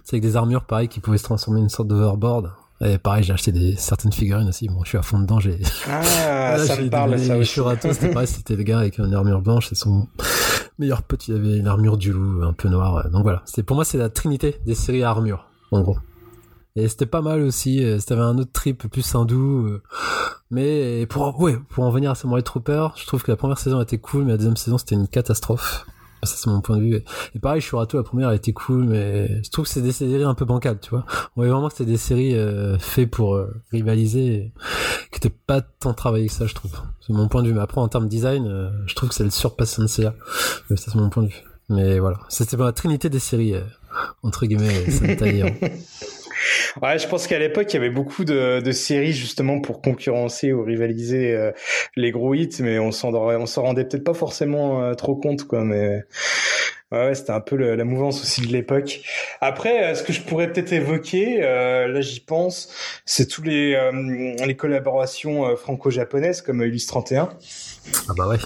[0.05, 2.51] C'est avec des armures, pareil, qui pouvaient se transformer en une sorte d'overboard.
[2.83, 4.69] Et pareil, j'ai acheté des, certaines figurines aussi.
[4.69, 6.01] Bon, je suis à fond dedans, j'ai, Ah,
[6.57, 7.61] Là, ça j'ai me parle, ça aussi.
[7.93, 10.09] C'était pareil, c'était le gars avec une armure blanche et son
[10.79, 13.09] meilleur pote, il avait une armure du loup, un peu noire.
[13.11, 15.99] Donc voilà, pour moi c'est la trinité des séries à armure, en gros.
[16.75, 19.67] Et c'était pas mal aussi, euh, c'était un autre trip plus hindou.
[19.67, 19.83] euh,
[20.51, 23.81] Mais pour, ouais, pour en venir à Samurai Trooper, je trouve que la première saison
[23.83, 25.85] était cool, mais la deuxième saison c'était une catastrophe.
[26.23, 27.03] Ça c'est mon point de vue.
[27.35, 30.23] Et pareil, Shurato, la première elle était cool, mais je trouve que c'est des séries
[30.25, 31.05] un peu bancales, tu vois.
[31.37, 34.53] On voyait vraiment que c'était des séries euh, faites pour euh, rivaliser, et
[35.11, 36.73] qui étaient pas tant travaillées que ça, je trouve.
[37.01, 37.55] C'est mon point de vue.
[37.55, 40.15] Mais après, en termes de design, euh, je trouve que c'est le surpass Senseiya.
[40.69, 41.43] Mais ça, c'est mon point de vue.
[41.69, 42.19] Mais voilà.
[42.29, 43.63] C'était la trinité des séries, euh,
[44.23, 45.59] entre guillemets, Sentai.
[46.83, 50.53] Ouais, je pense qu'à l'époque, il y avait beaucoup de, de séries justement pour concurrencer
[50.53, 51.53] ou rivaliser euh,
[51.97, 55.45] les gros hits, mais on s'en on s'en rendait peut-être pas forcément euh, trop compte,
[55.45, 55.65] quoi.
[55.65, 56.05] Mais
[56.93, 59.01] ouais, ouais, c'était un peu le- la mouvance aussi de l'époque.
[59.41, 62.73] Après, euh, ce que je pourrais peut-être évoquer, euh, là j'y pense,
[63.05, 67.31] c'est tous les euh, les collaborations euh, franco-japonaises comme Ulysse 31.
[68.09, 68.37] Ah bah ouais.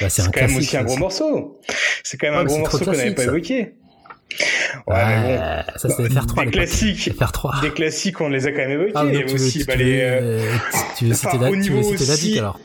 [0.00, 1.60] Bah, c'est quand même aussi un gros morceau.
[2.02, 3.28] C'est quand même Ouais, un gros morceau qu'on n'avait pas ça.
[3.28, 3.74] évoqué.
[4.86, 5.28] Ouais, bon.
[5.28, 5.38] Ouais,
[5.76, 7.10] ça c'était FR3 à Des classiques.
[7.18, 7.60] FR3.
[7.62, 8.92] Des classiques, on les a quand même évoqués.
[8.94, 10.56] Ah, donc tu veux, aussi bah, tu les, veux, euh, euh,
[10.98, 12.60] tu veux citer la, tu veux citer la aussi- alors.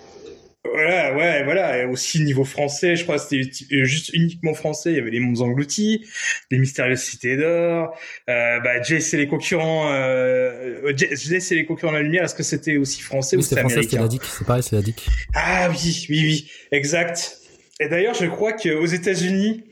[0.73, 1.77] Voilà, ouais, voilà.
[1.79, 4.91] Et aussi niveau français, je crois que c'était euh, juste uniquement français.
[4.91, 6.05] Il y avait les mondes engloutis,
[6.51, 7.97] les mystérieuses cités d'or,
[8.29, 12.23] euh, bah, et les concurrents, euh, euh, et les concurrents de la lumière.
[12.23, 14.31] Est-ce que c'était aussi français Oui, ou c'était c'était français, c'était américain la dick.
[14.37, 15.05] C'est pareil, c'est la dick.
[15.33, 17.37] Ah oui, oui, oui, exact.
[17.79, 19.63] Et d'ailleurs, je crois qu'aux États-Unis,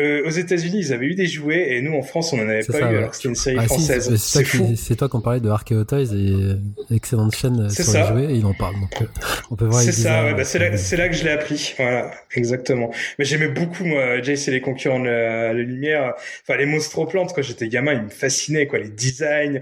[0.00, 2.60] euh, aux États-Unis, ils avaient eu des jouets et nous en France, on en avait
[2.64, 2.96] pas ça, eu ouais.
[2.98, 4.16] alors que c'était une série Ah, si, française.
[4.16, 6.54] c'est- c'est c'est toi, qu'on parlait de Archeo Toys et euh,
[6.90, 8.00] excellente chaîne euh, C'est sur ça.
[8.02, 8.74] les jouets et il en parle.
[8.74, 9.06] Donc, euh,
[9.50, 11.74] on peut voir C'est ça, ouais, bah, c'est là, c'est là que je l'ai appris.
[11.78, 12.90] Voilà, exactement.
[13.18, 16.14] Mais j'aimais beaucoup, moi, Jace et les concurrents de la, la lumière.
[16.46, 18.78] Enfin, les monstroplantes, quand j'étais gamin, ils me fascinaient, quoi.
[18.78, 19.60] Les designs.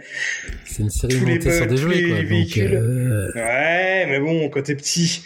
[0.64, 2.16] C'est une série tous les montée sur des jouets, les quoi.
[2.18, 2.74] Donc, véhicules.
[2.74, 5.22] euh, Ouais, mais bon, quand t'es petit,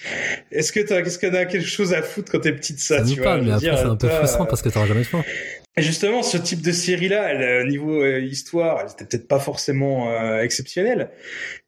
[0.52, 2.98] est-ce que t'as, qu'est-ce que t'as quelque chose à foutre quand t'es petit de ça,
[2.98, 3.38] ça tu vois?
[3.38, 4.99] Je mais après, c'est un peu frustrant parce que t'auras jamais
[5.76, 10.42] justement, ce type de série-là, euh, niveau euh, histoire, elle était peut-être pas forcément euh,
[10.42, 11.10] exceptionnelle,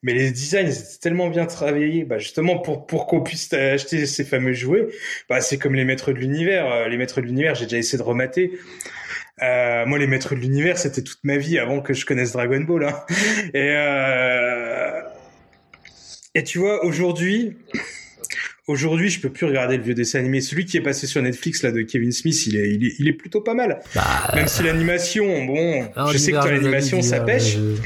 [0.02, 2.04] mais les designs étaient tellement bien travaillés.
[2.04, 4.88] Bah justement, pour pour qu'on puisse acheter ces fameux jouets,
[5.28, 6.70] bah c'est comme les maîtres de l'univers.
[6.70, 8.52] Euh, Les maîtres de l'univers, j'ai déjà essayé de remater.
[9.40, 12.84] Moi, les maîtres de l'univers, c'était toute ma vie avant que je connaisse Dragon Ball.
[12.84, 13.04] Hein.
[13.54, 13.74] Et
[16.34, 17.59] et tu vois, aujourd'hui,
[18.72, 20.40] aujourd'hui, je peux plus regarder le vieux dessin animé.
[20.40, 23.08] Celui qui est passé sur Netflix là de Kevin Smith, il est, il est, il
[23.08, 23.78] est plutôt pas mal.
[23.94, 24.02] Bah,
[24.34, 27.82] Même si l'animation, bon, Ah, je sais que l'animation ça pêche, mais je-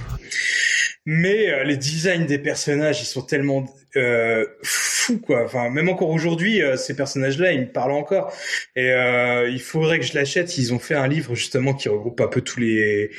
[1.08, 3.64] mais euh, les designs des personnages, ils sont tellement
[3.94, 5.44] euh, fous quoi.
[5.44, 8.32] Enfin, même encore aujourd'hui, euh, ces personnages-là, ils me parlent encore.
[8.74, 10.58] Et euh, il faudrait que je l'achète.
[10.58, 13.10] Ils ont fait un livre justement qui regroupe un peu tous les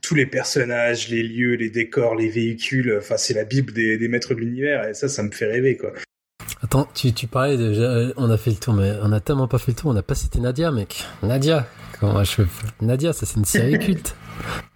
[0.00, 2.96] tous les personnages, les lieux, les décors, les véhicules.
[2.98, 4.88] Enfin, c'est la bible des, des maîtres de l'univers.
[4.88, 5.92] Et ça, ça me fait rêver quoi.
[6.62, 9.58] Attends, tu, tu parlais déjà, on a fait le tour, mais on a tellement pas
[9.58, 11.04] fait le tour, on n'a pas cité Nadia, mec.
[11.22, 11.66] Nadia,
[12.00, 12.42] comment je
[12.80, 14.16] Nadia, ça c'est une série culte.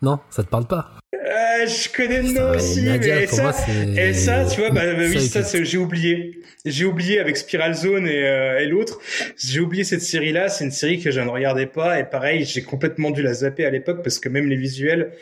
[0.02, 3.52] Non, ça te parle pas Euh, je connais le nom aussi, Nadia, mais ça, moi,
[3.52, 3.88] c'est.
[3.88, 6.40] Et ça, tu vois, bah, bah oui, ça, j'ai oublié.
[6.64, 8.98] J'ai oublié avec Spiral Zone et, euh, et l'autre.
[9.36, 10.48] J'ai oublié cette série-là.
[10.48, 11.98] C'est une série que je ne regardais pas.
[11.98, 15.12] Et pareil, j'ai complètement dû la zapper à l'époque parce que même les visuels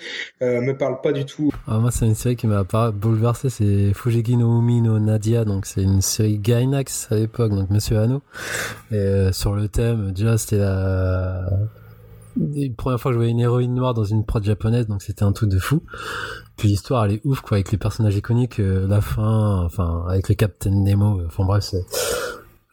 [0.43, 1.53] euh, me parlent pas du tout.
[1.69, 5.45] Ah, moi, c'est une série qui m'a pas bouleversé, c'est Fujigi no Umi no Nadia,
[5.45, 8.23] donc c'est une série Gainax à l'époque, donc Monsieur Hano.
[8.91, 11.49] Et euh, sur le thème, déjà, c'était la...
[12.37, 15.23] la première fois que je voyais une héroïne noire dans une prod japonaise, donc c'était
[15.23, 15.83] un truc de fou.
[16.57, 20.29] Puis l'histoire, elle est ouf, quoi, avec les personnages iconiques, euh, la fin, enfin, avec
[20.29, 21.85] le Captain Nemo, euh, enfin bref, c'est...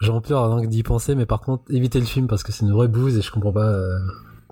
[0.02, 2.73] J'en pleure avant d'y penser, mais par contre, évitez le film parce que c'est une
[2.73, 3.98] vraie bouse et je comprends pas euh,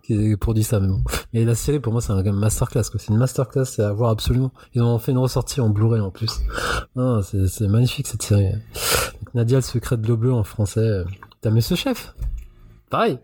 [0.01, 1.01] qui ait produit ça, mais bon.
[1.33, 2.99] Et la série, pour moi, c'est un masterclass, quoi.
[2.99, 4.51] C'est une masterclass, c'est à voir absolument.
[4.73, 6.39] Ils ont fait une ressortie en Blu-ray en plus.
[6.95, 8.47] Non, c'est, c'est magnifique cette série.
[9.33, 11.03] Nadia, le secret de l'eau bleue en français.
[11.41, 12.15] T'as Monsieur Chef?
[12.89, 13.19] Pareil.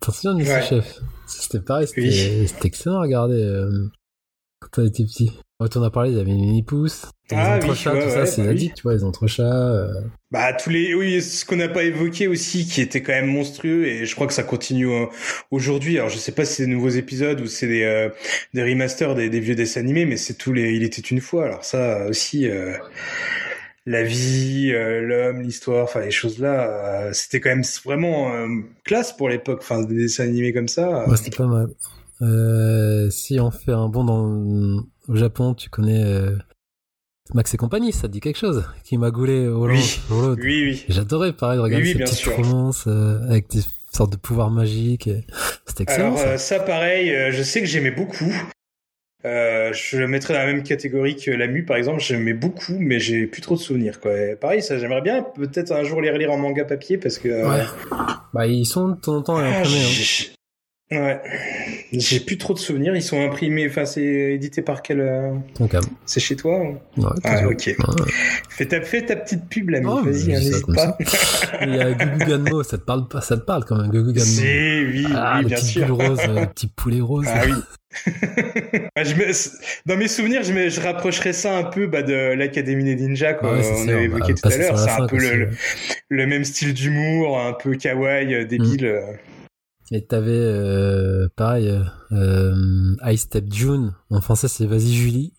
[0.00, 0.62] T'en souviens de Ouais.
[0.62, 2.48] Chef C'était pareil, c'était, Oui.
[2.48, 3.88] c'était excellent à regarder euh,
[4.60, 5.30] quand on était petit.
[5.60, 7.06] Ouais, t'en as parlé, il y avait une mini-pouce.
[7.32, 8.72] Ah les oui, entrechats, ouais, tout ça, c'est bah la oui.
[8.76, 9.42] tu vois, les entrechats.
[9.42, 9.92] euh,
[10.30, 13.86] Bah tous les oui ce qu'on n'a pas évoqué aussi qui était quand même monstrueux
[13.86, 15.06] et je crois que ça continue euh,
[15.50, 18.08] aujourd'hui alors je sais pas si c'est des nouveaux épisodes ou c'est des euh,
[18.54, 21.44] des remasters des, des vieux dessins animés mais c'est tous les il était une fois
[21.46, 22.46] alors ça aussi
[23.88, 28.46] la vie euh, l'homme l'histoire enfin les choses là euh, c'était quand même vraiment euh,
[28.84, 31.68] classe pour l'époque enfin des dessins animés comme ça Ouais, c'était pas mal.
[33.10, 36.04] Si on fait un bond dans, au Japon, tu connais
[37.32, 40.00] Max et compagnie, ça te dit quelque chose Qui m'a goulé au Oui.
[40.10, 43.60] Oui oui J'adorais pareil, regarder Oui, oui, ces petites romances avec des
[43.92, 45.08] sortes de pouvoirs magiques.
[45.66, 46.38] C'était excellent Alors ça.
[46.38, 48.32] ça pareil, je sais que j'aimais beaucoup.
[49.24, 52.76] Euh, je le mettrais dans la même catégorie que la mu par exemple, j'aimais beaucoup,
[52.78, 54.16] mais j'ai plus trop de souvenirs quoi.
[54.16, 57.28] Et pareil, ça j'aimerais bien peut-être un jour les relire en manga papier parce que
[57.28, 57.64] euh, Ouais.
[58.32, 60.34] Bah, ils sont de temps en temps ah, hein.
[60.90, 61.20] Ouais,
[61.92, 62.94] j'ai plus trop de souvenirs.
[62.96, 64.02] Ils sont imprimés, enfin c'est
[64.34, 65.32] édité par quel euh.
[66.06, 67.66] C'est chez toi ou- Ouais, Ah ok.
[67.66, 67.74] Ouais.
[68.48, 70.96] Fais ta, fais ta petite pub là, Oh, vas-y, hein, n'hésite pas.
[71.62, 74.12] Il y a Gugu Ganmo, ça te parle pas, ça te parle quand même, Gugu
[74.12, 74.24] Ganmo.
[74.26, 75.96] Si, oui, Ah, oui, le bien petit sûr.
[75.96, 77.26] rose, euh, le petit poulet rose.
[77.28, 77.52] Ah oui.
[78.96, 79.32] Ah, je me-
[79.86, 80.68] Dans mes souvenirs, je, me...
[80.68, 84.04] je rapprocherais ça un peu bah, de l'Académie des Ninjas qu'on ouais, c'est on avait
[84.04, 84.78] évoqué tout à l'heure.
[84.78, 85.16] C'est un peu
[86.10, 89.00] le, même style d'humour, un peu kawaii, euh, débile.
[89.02, 89.16] Mm.
[89.92, 89.96] Euh.
[89.96, 91.82] Et t'avais, euh, pareil, euh,
[92.12, 93.94] euh, I Step June.
[94.10, 95.32] En français, c'est Vas-y Julie.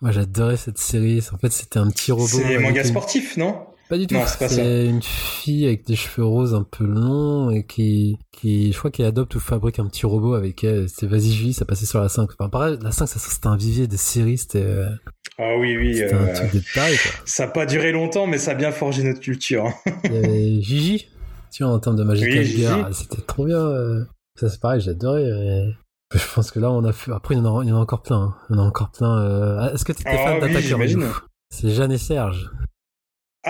[0.00, 1.22] Moi, j'adorais cette série.
[1.32, 2.26] En fait, c'était un petit robot.
[2.26, 3.56] C'est avec manga une- sportif, non?
[3.88, 4.16] Pas du tout.
[4.48, 8.90] C'est une fille avec des cheveux roses un peu longs et qui, qui, je crois,
[8.90, 10.90] qui adopte ou fabrique un petit robot avec elle.
[10.90, 12.28] C'était Vas-y Julie, ça passait sur la 5.
[12.38, 14.36] Enfin, pareil, la 5, ça, c'était un vivier de séries.
[14.36, 14.90] C'était, euh,
[15.38, 15.94] Ah oui, oui.
[15.96, 17.10] c'était euh, un truc de taille, quoi.
[17.24, 19.64] Ça n'a pas duré longtemps, mais ça a bien forgé notre culture.
[19.64, 19.92] hein.
[20.04, 21.08] Il y avait Gigi.
[21.50, 22.44] Tu vois, en termes de Magical Oui.
[22.46, 23.58] Girl, c'était trop bien.
[23.58, 24.04] euh.
[24.38, 25.24] Ça, c'est pareil, j'adorais.
[25.24, 25.74] mais
[26.20, 27.12] Je pense que là, on a fait.
[27.12, 28.16] Après, il y en a, il y en a encore plein.
[28.22, 28.34] hein.
[28.50, 29.18] Il y en a encore plein.
[29.22, 29.58] euh.
[29.60, 32.50] Ah, Est-ce que tu étais Ah fan oui, d'Attaqueur C'est Jeanne et Serge.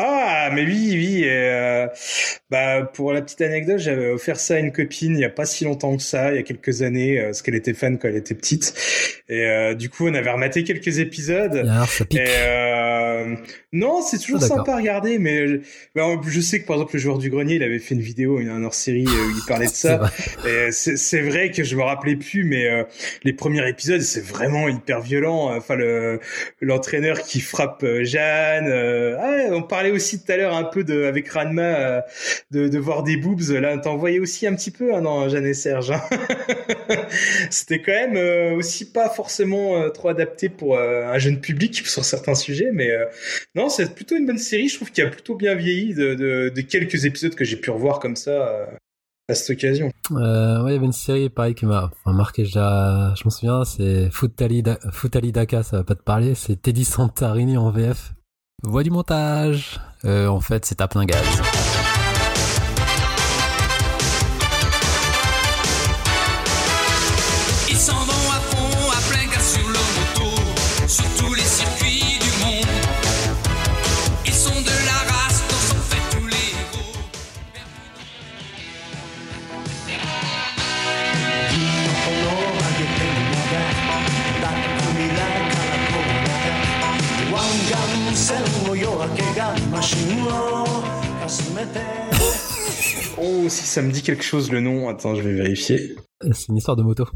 [0.01, 1.23] Ah, mais oui, oui.
[1.25, 1.87] et, euh,
[2.51, 5.45] bah, pour la petite anecdote, j'avais offert ça à une copine il y a pas
[5.47, 8.09] si longtemps que ça, il y a quelques années, euh, parce qu'elle était fan quand
[8.09, 8.75] elle était petite.
[9.29, 11.67] Et euh, du coup, on avait rematé quelques épisodes.
[11.87, 12.19] Ça pique.
[12.19, 13.35] Et euh,
[13.73, 15.57] non, c'est toujours Ah, sympa à regarder, mais je,
[15.95, 18.39] bah, je sais que par exemple le joueur du grenier, il avait fait une vidéo,
[18.41, 20.11] une hors série où il parlait de ça.
[20.71, 22.85] c'est vrai que je me rappelais plus, mais euh,
[23.25, 25.55] les premiers épisodes, c'est vraiment hyper violent.
[25.55, 26.21] Enfin, le
[26.61, 28.67] l'entraîneur qui frappe euh, Jeanne.
[28.69, 32.01] euh, ah, on parlait aussi tout à l'heure un peu de avec Ranma euh,
[32.51, 33.51] de, voir des boobs.
[33.51, 35.91] Là, t'en voyais aussi un petit peu hein, dans Jeanne et Serge.
[35.91, 36.01] hein.
[37.51, 42.05] C'était quand même euh, aussi pas forcément euh, trop adapté pour un jeune public sur
[42.05, 42.91] certains sujets, mais
[43.55, 44.69] non, c'est plutôt une bonne série.
[44.69, 48.17] Je trouve qu'il a plutôt bien vieilli de, quelques épisodes que j'ai pu revoir comme
[48.17, 48.69] ça
[49.29, 49.91] à cette occasion.
[50.13, 52.43] Euh, ouais, il y avait une série, pareil, qui m'a marqué.
[52.43, 54.63] déjà, Je m'en souviens, c'est Futali,
[54.93, 56.35] Futali Daka, ça va pas te parler.
[56.35, 58.15] C'est Teddy Santarini en VF.
[58.65, 59.81] Voix du montage.
[60.05, 61.68] Euh, en fait, c'est à plein gaz.
[93.21, 95.97] Oh, si ça me dit quelque chose le nom, attends, je vais vérifier.
[96.33, 97.07] C'est une histoire de moto.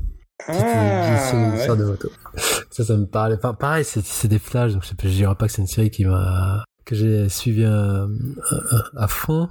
[0.49, 1.59] Ah, C'est une ouais.
[1.59, 2.11] histoire de moto.
[2.71, 3.37] Ça, ça me parlait.
[3.37, 6.07] Enfin, pareil, c'est, des flashs, donc je, je dirais pas que c'est une série qui
[6.07, 9.51] m'a, que j'ai suivi à, à, à fond.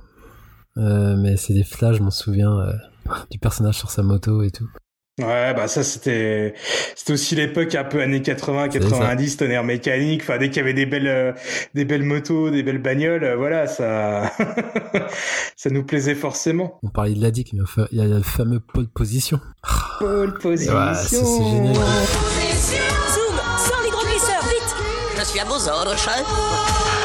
[0.77, 2.73] Euh, mais c'est des flashs, je m'en souviens, euh,
[3.29, 4.67] du personnage sur sa moto et tout.
[5.19, 6.53] Ouais, bah ça c'était
[6.95, 10.21] c'était aussi l'époque un peu années 80, 90, tonnerre mécanique.
[10.23, 11.33] Enfin, dès qu'il y avait des belles euh,
[11.73, 14.31] des belles motos, des belles bagnoles, euh, voilà, ça
[15.57, 16.79] ça nous plaisait forcément.
[16.81, 19.41] On parlait de l'addict, mais enfin, il y a le fameux pole position.
[19.99, 20.73] Pole position.
[20.73, 21.75] Ouais, ça, c'est génial.
[21.75, 24.75] Zoom, sors vite
[25.19, 27.00] Je suis à vos ordres, chef.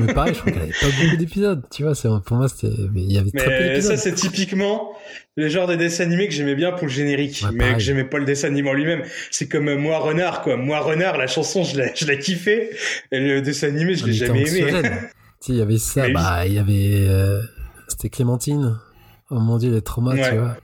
[0.00, 1.94] Mais pareil, je crois qu'elle avait pas beaucoup d'épisodes, tu vois.
[1.94, 3.96] C'est, pour moi, c'était, mais il y avait très peu Mais d'épisodes.
[3.96, 4.92] ça c'est typiquement
[5.36, 8.04] le genre de dessin animé que j'aimais bien pour le générique, Ouais, mais que j'aimais
[8.04, 9.02] pas le dessin animé en lui-même.
[9.30, 10.56] C'est comme euh, Moi Renard quoi.
[10.56, 12.70] Moi Renard, la chanson je l'ai je l'ai kiffé
[13.12, 14.72] et le dessin animé je l'ai jamais aimé.
[15.42, 17.40] tu il y avait ça, Mais bah, il y avait, euh,
[17.88, 18.78] c'était Clémentine.
[19.30, 20.28] Oh mon dieu, les traumas, Ouais.
[20.28, 20.56] tu vois.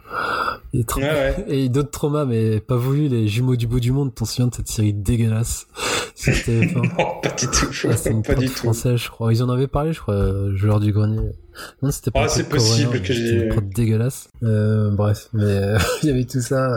[0.96, 1.44] Ouais, ouais.
[1.48, 4.14] Et d'autres traumas, mais pas voulu, les jumeaux du bout du monde.
[4.14, 5.66] T'en souviens de cette série dégueulasse?
[6.14, 7.66] C'était enfin, Non, pas du tout.
[7.90, 8.54] ah, c'était une pas du tout.
[8.54, 9.32] française, je crois.
[9.34, 11.30] Ils en avaient parlé, je crois, euh, joueur du grenier.
[11.82, 14.28] Non, c'était pas Ah, c'est coréen, possible que c'était j'ai- prod dégueulasse.
[14.42, 16.68] Euh, bref, mais euh, il y avait tout ça.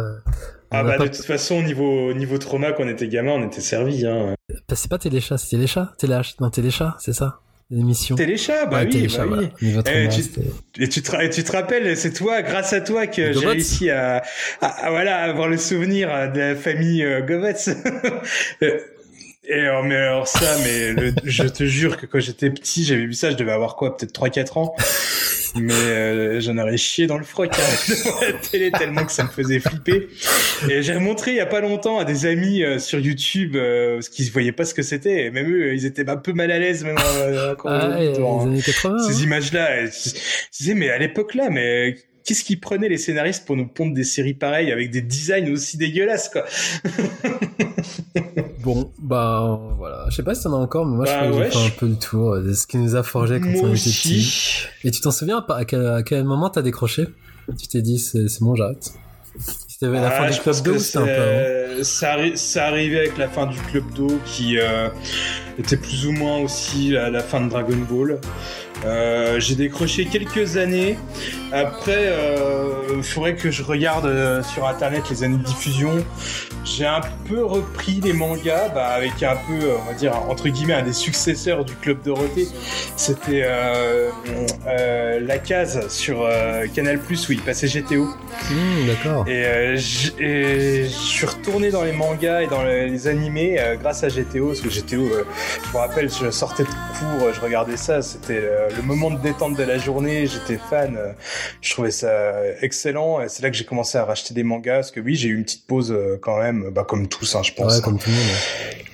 [0.72, 3.32] Ah bah pas- de toute façon au niveau au niveau trauma quand on était gamin,
[3.32, 4.36] on était servi hein.
[4.68, 5.94] Bah, c'est pas Téléchat, c'est Téléchat?
[5.98, 6.36] Téléchat?
[6.42, 7.40] Non, Téléchat, c'est ça
[7.72, 8.16] L'émission.
[8.16, 9.50] Téléchat, bah Ouais, oui, Téléchat, bah oui.
[9.62, 9.84] voilà.
[9.92, 13.06] Eh, tu- Et tu te, ra- et tu te rappelles, c'est toi, grâce à toi,
[13.06, 14.24] que j'ai réussi à,
[14.62, 17.70] à, à, voilà, avoir le souvenir de la famille euh, Govetz.
[18.64, 18.80] Euh,
[19.48, 23.06] Et alors, mais alors ça, mais le- je te jure que quand j'étais petit, j'avais
[23.06, 24.76] vu ça, je devais avoir quoi, peut-être 3-4 ans.
[25.56, 27.58] Mais euh, j'en aurais chié dans le froc hein,
[27.90, 30.08] devant la télé tellement que ça me faisait flipper.
[30.70, 33.96] Et j'ai montré il y a pas longtemps à des amis euh, sur YouTube euh,
[33.96, 35.26] parce qu'ils voyaient pas ce que c'était.
[35.26, 38.12] Et même eux, ils étaient un peu mal à l'aise même euh, quand Ah, ouais,
[38.12, 38.96] les années 80.
[38.96, 39.08] hein.
[39.08, 39.86] ces images-là.
[39.86, 40.12] Je
[40.58, 41.96] disais, mais à l'époque là, mais
[42.30, 45.78] qu'est-ce qu'ils prenaient les scénaristes pour nous pondre des séries pareilles avec des designs aussi
[45.78, 46.46] dégueulasses, quoi
[48.64, 50.06] Bon, bah voilà.
[50.10, 51.60] Je sais pas si t'en as encore, mais moi Bah, je crois que ouais, j'ai
[51.60, 54.66] fait un peu le tour de ce qui nous a forgé quand on était aussi.
[54.84, 57.08] Et tu t'en souviens à quel, à quel moment t'as décroché?
[57.60, 58.92] Tu t'es dit, c'est bon, j'arrête.
[59.68, 60.62] C'était la fin Ah, du club un
[61.06, 64.90] peu ça, arri- ça arrivait avec la fin du club d'eau qui euh,
[65.58, 68.20] était plus ou moins aussi la, la fin de Dragon Ball.
[68.86, 70.98] Euh, j'ai décroché quelques années.
[71.52, 72.14] Après,
[72.96, 75.92] il faudrait que je regarde euh, sur internet les années de diffusion.
[76.66, 80.50] J'ai un peu repris les mangas bah, avec un peu, euh, on va dire, entre
[80.50, 82.48] guillemets, un des successeurs du Club Dorothée.
[82.96, 84.10] C'était euh,
[84.68, 88.06] euh, la case sur euh, Canal Plus où il passait GTO.
[88.50, 89.28] Hmm, D'accord.
[89.28, 94.10] Et, euh, je suis retourné dans les mangas et dans les, animés euh, grâce à
[94.10, 95.24] GTO, parce que GTO, euh,
[95.66, 99.12] je me rappelle, je sortais de cours, euh, je regardais ça, c'était euh, le moment
[99.12, 101.12] de détente de la journée, j'étais fan, euh,
[101.62, 104.92] je trouvais ça excellent, et c'est là que j'ai commencé à racheter des mangas, parce
[104.92, 107.54] que oui, j'ai eu une petite pause euh, quand même, bah, comme tous, hein, je
[107.54, 107.76] pense.
[107.76, 108.26] Ouais, comme tout le monde.
[108.26, 108.86] ouais.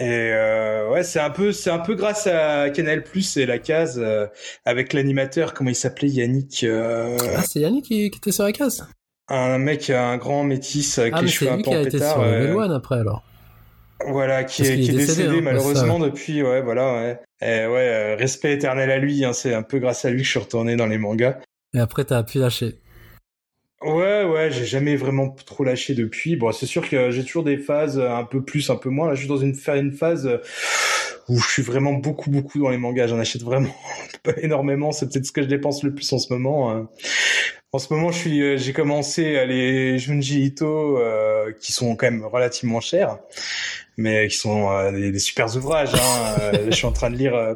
[0.00, 3.58] Et euh, ouais, c'est un peu, c'est un peu grâce à Canal Plus et la
[3.58, 4.26] case euh,
[4.64, 8.52] avec l'animateur, comment il s'appelait, Yannick, euh, Ah, c'est Yannick qui, qui était sur la
[8.52, 8.86] case?
[9.28, 12.14] un mec, un grand métis avec Ah, les cheveux un peu en pétard.
[12.14, 13.22] sur euh, après alors.
[14.06, 16.04] Voilà, qui Parce est, décédé, décédé, hein, malheureusement ça.
[16.06, 17.20] depuis, ouais, voilà, ouais.
[17.40, 20.24] Et ouais, euh, respect éternel à lui, hein, c'est un peu grâce à lui que
[20.24, 21.38] je suis retourné dans les mangas.
[21.74, 22.78] Et après, t'as pu lâcher.
[23.82, 26.36] Ouais, ouais, j'ai jamais vraiment trop lâché depuis.
[26.36, 29.08] Bon, c'est sûr que j'ai toujours des phases euh, un peu plus, un peu moins.
[29.08, 29.54] Là, je suis dans une,
[29.92, 30.38] phase euh,
[31.28, 33.08] où je suis vraiment beaucoup, beaucoup dans les mangas.
[33.08, 33.74] J'en achète vraiment
[34.22, 34.92] pas énormément.
[34.92, 36.70] C'est peut-être ce que je dépense le plus en ce moment.
[36.70, 36.88] hein.
[37.74, 41.96] En ce moment, je suis, euh, j'ai commencé à les Junji Ito, euh, qui sont
[41.96, 43.18] quand même relativement chers,
[43.96, 45.94] mais qui sont euh, des, des super ouvrages.
[45.94, 46.36] Hein.
[46.54, 47.34] Euh, je suis en train de lire.
[47.34, 47.54] euh,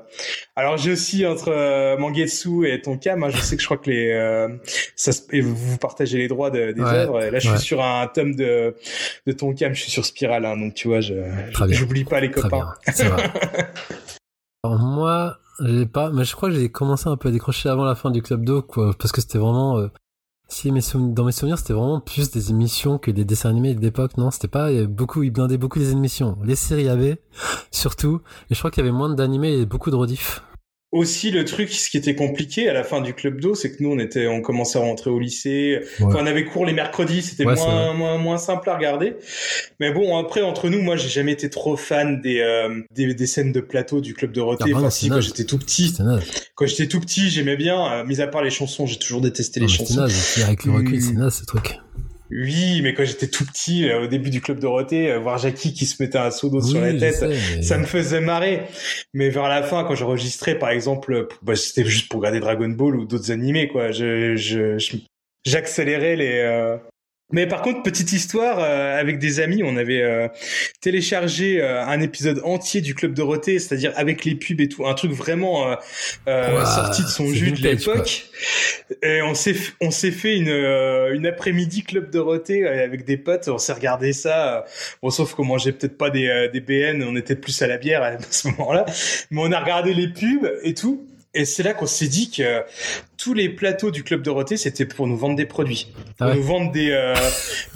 [0.57, 3.23] Alors, j'ai aussi entre euh, Mangetsu et Tonkam.
[3.25, 4.49] Hein, je sais que je crois que les, euh,
[4.97, 7.23] ça, et vous partagez les droits de- des Ouais, œuvres.
[7.23, 7.57] Et là, je ouais.
[7.59, 8.75] suis sur un tome de
[9.27, 9.75] de Tonkam.
[9.75, 11.15] Je suis sur Spiral, hein, donc tu vois, je
[11.71, 12.49] j'oublie pas les copains.
[12.85, 12.93] bien.
[12.95, 13.31] C'est vrai.
[14.65, 17.85] Alors moi, j'ai pas, mais je crois que j'ai commencé un peu à décrocher avant
[17.85, 19.89] la fin du club d'eau, quoi, parce que c'était vraiment, euh,
[20.49, 24.17] si mes dans mes souvenirs, c'était vraiment plus des émissions que des dessins animés d'époque.
[24.17, 26.39] Non, c'était pas avait beaucoup, ils blindaient beaucoup les émissions.
[26.43, 27.21] Les séries y avait,
[27.71, 30.43] surtout, et je crois qu'il y avait moins d'animés et beaucoup de rediff.
[30.91, 33.83] Aussi le truc, ce qui était compliqué à la fin du club d'eau, c'est que
[33.83, 35.81] nous on était, on commençait à rentrer au lycée.
[36.01, 36.07] Ouais.
[36.11, 39.15] Quand on avait cours les mercredis, c'était Ouais, moins, moins moins simple à regarder.
[39.81, 43.27] Mais bon, après entre nous, moi j'ai jamais été trop fan des euh, des, des
[43.27, 44.65] scènes de plateau du club Dorothée.
[44.65, 45.95] Ah, bah non, enfin si, quand j'étais tout petit,
[46.55, 47.93] quand j'étais tout petit, j'aimais bien.
[47.93, 50.01] euh, mis à part les chansons, j'ai toujours détesté Non, les chansons.
[50.01, 50.39] naze.
[50.39, 51.01] Et Avec le recul, Hmm.
[51.01, 51.79] c'est naze ce truc.
[52.31, 55.73] Oui, mais quand j'étais tout petit, euh, au début du club Dorothée, euh, voir Jackie
[55.73, 58.63] qui se mettait un seau d'eau Oui, sur la tête, sais, ça me faisait marrer.
[59.15, 62.69] Mais vers la fin, quand j'enregistrais, par exemple, euh, bah, c'était juste pour regarder Dragon
[62.69, 63.93] Ball ou d'autres animés, quoi.
[63.93, 64.97] Je, je, je-
[65.45, 66.39] j'accélérais les.
[66.41, 66.77] euh,
[67.31, 70.29] Mais par contre, petite histoire, euh, avec des amis, on avait euh,
[70.81, 74.95] téléchargé euh, un épisode entier du Club Dorothée, c'est-à-dire avec les pubs et tout, un
[74.95, 75.75] truc vraiment euh,
[76.27, 78.25] euh, sorti de son jus de l'époque.
[79.03, 83.49] Et on s'est on s'est fait une euh, une après-midi Club Dorothée avec des potes,
[83.49, 84.65] on s'est regardé ça.
[85.03, 87.77] Bon, sauf qu'on mangeait peut-être pas des euh, des BN, on était plus à la
[87.77, 88.87] bière à ce moment-là,
[89.31, 91.07] mais on a regardé les pubs et tout.
[91.35, 92.63] Et c'est là qu'on s'est dit que
[93.19, 95.89] tous les plateaux du Club Dorothée, c'était pour nous vendre des produits.
[95.95, 96.37] Pour Ah ouais.
[96.37, 97.15] nous vendre des, euh,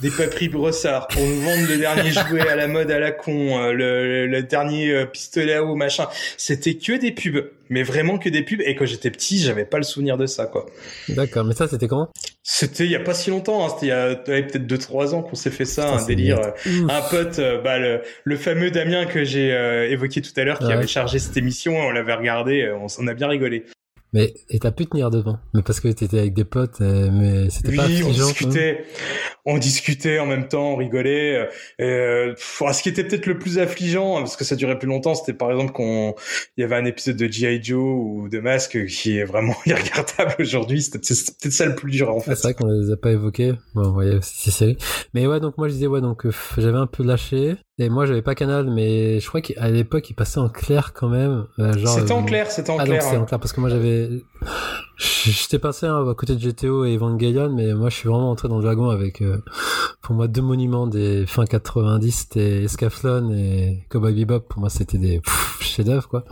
[0.01, 3.59] des paperies brossards, pour nous vendre le dernier jouet à la mode à la con,
[3.61, 6.07] euh, le, le dernier euh, pistolet à eau, machin.
[6.37, 7.45] C'était que des pubs.
[7.69, 8.61] Mais vraiment que des pubs.
[8.61, 10.65] Et quand j'étais petit, j'avais pas le souvenir de ça, quoi.
[11.09, 12.09] D'accord, mais ça, c'était comment?
[12.43, 15.23] C'était il y a pas si longtemps, hein, c'était il y a peut-être 2-3 ans
[15.23, 16.39] qu'on s'est fait ça, Putain, un délire.
[16.39, 19.49] euh, Un pote, bah, le, le fameux Damien que j'ai
[19.89, 20.73] évoqué tout à l'heure, qui Ouais.
[20.73, 23.63] avait chargé cette émission, on l'avait regardé, on, s- on a bien rigolé.
[24.13, 25.39] Mais, et t'as pu tenir devant.
[25.53, 28.11] Mais parce que t'étais avec des potes, euh, mais c'était Oui, pas on quand même.
[28.13, 28.83] discutait,
[29.45, 31.35] on discutait en même temps, on rigolait.
[31.35, 31.45] euh,
[31.81, 32.33] euh,
[32.71, 35.51] ce qui était peut-être le plus affligeant, parce que ça durait plus longtemps, c'était par
[35.51, 36.13] exemple qu'on,
[36.57, 37.63] il y avait un épisode de G.I.
[37.63, 40.81] Joe ou de Masque qui est vraiment irregardable aujourd'hui.
[40.83, 42.35] C'était c'est peut-être ça le plus dur en Ah, fait.
[42.35, 43.53] c'est vrai qu'on les a pas évoqués.
[43.73, 44.77] Bon, on voyait aussi ces séries.
[45.13, 47.55] Mais ouais, donc moi je disais, ouais, donc euh, j'avais un peu lâché.
[47.79, 51.09] Et moi j'avais pas Canal, mais je crois qu'à l'époque il passait en clair quand
[51.09, 51.47] même.
[51.57, 53.01] euh, genre, C'était en clair, c'était en ah, clair.
[53.01, 53.21] donc c'est hein.
[53.21, 54.02] en clair parce que moi j'avais.
[54.97, 58.47] J'étais passé hein, à côté de GTO et Evangelion, mais moi je suis vraiment entré
[58.47, 59.37] dans le wagon avec, euh,
[60.01, 64.41] pour moi, deux monuments des fin 90, c'était Escaflon et Cowboy Bebop.
[64.41, 65.21] Pour moi c'était des
[65.59, 66.25] chefs-d'œuvre quoi.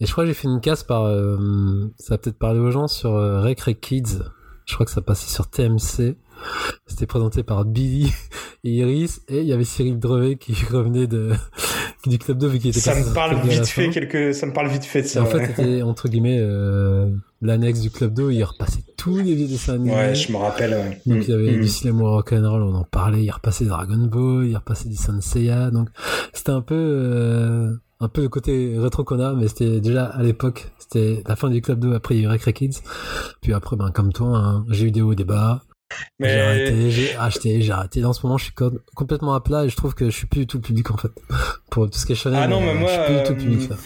[0.00, 2.88] Et je crois que j'ai fait une casse par, euh, ça peut-être parler aux gens
[2.88, 4.20] sur euh, Rec Kids.
[4.66, 6.16] Je crois que ça passait sur TMC.
[6.86, 8.12] C'était présenté par Billy
[8.64, 11.32] et Iris et il y avait Cyril Drevet qui revenait de
[12.06, 13.90] du club 2 vu qu'il était Ça me parle vite fait fin.
[13.92, 15.22] quelque, ça me parle vite fait de Et ça.
[15.22, 17.08] en fait, c'était entre guillemets euh,
[17.40, 19.92] l'annexe du club 2 où il repassait tous les vieux dessins animés.
[19.94, 20.72] Ouais, je me rappelle.
[20.72, 21.00] ouais.
[21.06, 21.60] Donc il y avait Mm.
[21.60, 25.88] du cinéma rock'n'roll, on en parlait, il repassait Dragon Ball, il repassait du Senseiya, donc
[26.32, 30.22] c'était un peu euh, un peu le côté rétro qu'on a, mais c'était déjà à
[30.22, 32.78] l'époque, c'était la fin du club 2, après il y a eu Kids,
[33.40, 35.62] puis après ben comme toi, hein, j'ai eu des hauts des bas,
[36.20, 39.34] j'ai Mais arrêté, j'ai acheté, j'ai arrêté, Là, en ce moment je suis co- complètement
[39.34, 41.10] à plat et je trouve que je suis plus du tout public en fait,
[41.70, 43.32] pour tout ce qui est Ah non, mais euh, moi, je suis plus du tout
[43.32, 43.76] euh, public là.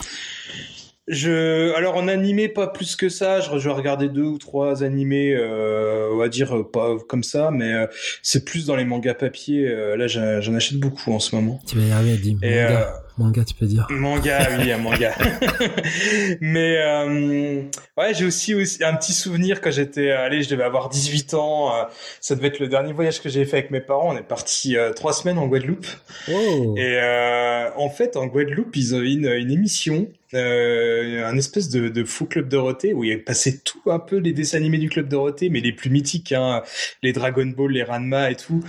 [1.09, 3.41] Je, alors en animé pas plus que ça.
[3.41, 7.23] Je, je vais regarder deux ou trois animés, euh, on va dire euh, pas comme
[7.23, 7.87] ça, mais euh,
[8.23, 9.69] c'est plus dans les mangas papier.
[9.69, 11.61] euh, là, j'en achète beaucoup en ce moment.
[11.65, 12.85] Tu vas y arriver, dis Et manga, euh,
[13.18, 13.86] manga tu peux dire.
[13.90, 15.14] manga, oui, un manga.
[16.40, 17.62] mais euh,
[17.97, 21.74] ouais, j'ai aussi, aussi un petit souvenir quand j'étais, allez, je devais avoir 18 ans.
[21.74, 21.84] euh,
[22.20, 24.12] ça devait être le dernier voyage que j'ai fait avec mes parents.
[24.12, 25.86] On est parti euh, trois semaines en Guadeloupe.
[26.30, 26.74] Oh.
[26.76, 31.88] Et euh, en fait, en Guadeloupe, ils ont une, une émission, euh, un espèce de,
[31.88, 35.09] de faux club Dorothée où il passait tout un peu les dessins animés du club
[35.09, 36.62] Dorothée, mais les plus mythiques, hein,
[37.02, 38.62] les Dragon Ball, les Ranma et tout.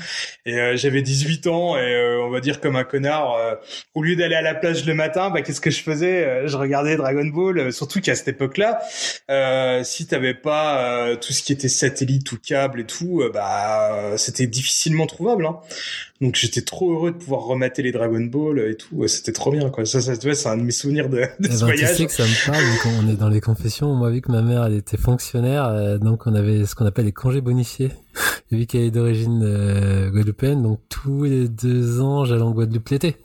[0.46, 3.56] Et euh, j'avais 18 ans et euh, on va dire comme un connard, euh,
[3.96, 6.26] au lieu d'aller à la plage le matin, bah qu'est-ce que je faisais?
[6.26, 8.80] Euh, Je regardais Dragon Ball, euh, surtout qu'à cette époque-là,
[9.30, 13.32] euh, si t'avais pas euh, tout ce qui était satellite ou câble et tout, euh,
[13.34, 15.46] bah euh, c'était difficilement trouvable.
[15.46, 15.58] Hein.
[16.22, 19.08] Donc j'étais trop heureux de pouvoir remater les Dragon Ball et tout.
[19.08, 19.86] C'était trop bien quoi.
[19.86, 21.96] Ça, ça, ouais, c'est un de mes souvenirs de, de Eh ce ben, tu voyage.
[21.96, 23.94] sais que ça me parle, qu'on est dans les confessions.
[23.94, 27.06] Moi, vu que ma mère, elle était fonctionnaire, euh, donc on avait ce qu'on appelle
[27.06, 27.92] les congés bonifiés.
[28.50, 33.18] Vu qu'elle est d'origine euh, guadeloupéenne, donc tous les deux ans, j'allais en Guadeloupe l'été.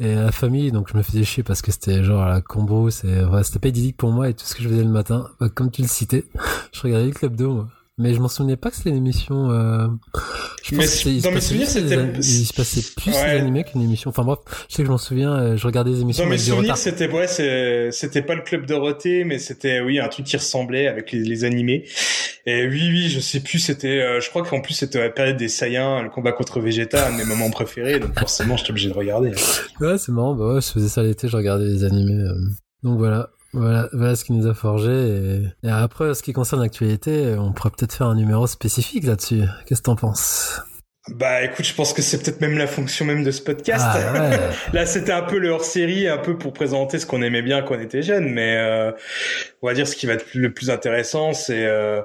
[0.00, 3.24] Et la famille, donc je me faisais chier parce que c'était genre la combo, c'est,
[3.24, 5.48] ouais, c'était pas idyllique pour moi et tout ce que je faisais le matin, bah,
[5.48, 6.24] comme tu le citais,
[6.72, 7.66] je regardais le Club d'eau.
[8.00, 9.50] Mais je m'en souvenais pas que c'était une émission.
[9.50, 9.88] Euh...
[10.62, 13.34] Je Mais pense que dans mes souvenirs, c'était- an- Il se passait plus Ouais.
[13.34, 14.10] des animés qu'une émission.
[14.10, 14.38] Enfin bref,
[14.68, 15.32] je sais que je m'en souviens.
[15.34, 17.26] euh, je regardais des émissions Dans mes souvenirs, c'était ouais,
[17.90, 21.44] c'était pas le club Dorothée, mais c'était oui un truc qui ressemblait avec les, les
[21.44, 21.86] animés.
[22.46, 23.58] Et oui, oui, je sais plus.
[23.58, 27.08] C'était, euh, je crois qu'en plus c'était la période des Saiyans, le combat contre Vegeta,
[27.08, 27.98] un de mes moments préférés.
[27.98, 29.32] Donc forcément, j'étais obligé de regarder.
[29.80, 30.34] Ouais, c'est marrant.
[30.34, 32.14] Bah ouais, je faisais ça l'été, je regardais les animés.
[32.22, 32.34] euh.
[32.84, 33.30] Donc voilà.
[33.52, 34.92] Voilà, voilà ce qui nous a forgé.
[34.92, 39.42] Et, et après, ce qui concerne l'actualité, on pourrait peut-être faire un numéro spécifique là-dessus.
[39.66, 40.62] Qu'est-ce que t'en penses?
[41.14, 43.84] Bah écoute, je pense que c'est peut-être même la fonction même de ce podcast.
[43.88, 44.38] Ah, ouais.
[44.72, 47.76] Là, c'était un peu le hors-série, un peu pour présenter ce qu'on aimait bien quand
[47.76, 48.92] on était jeune, mais euh,
[49.62, 52.02] on va dire ce qui va être le plus intéressant, c'est euh,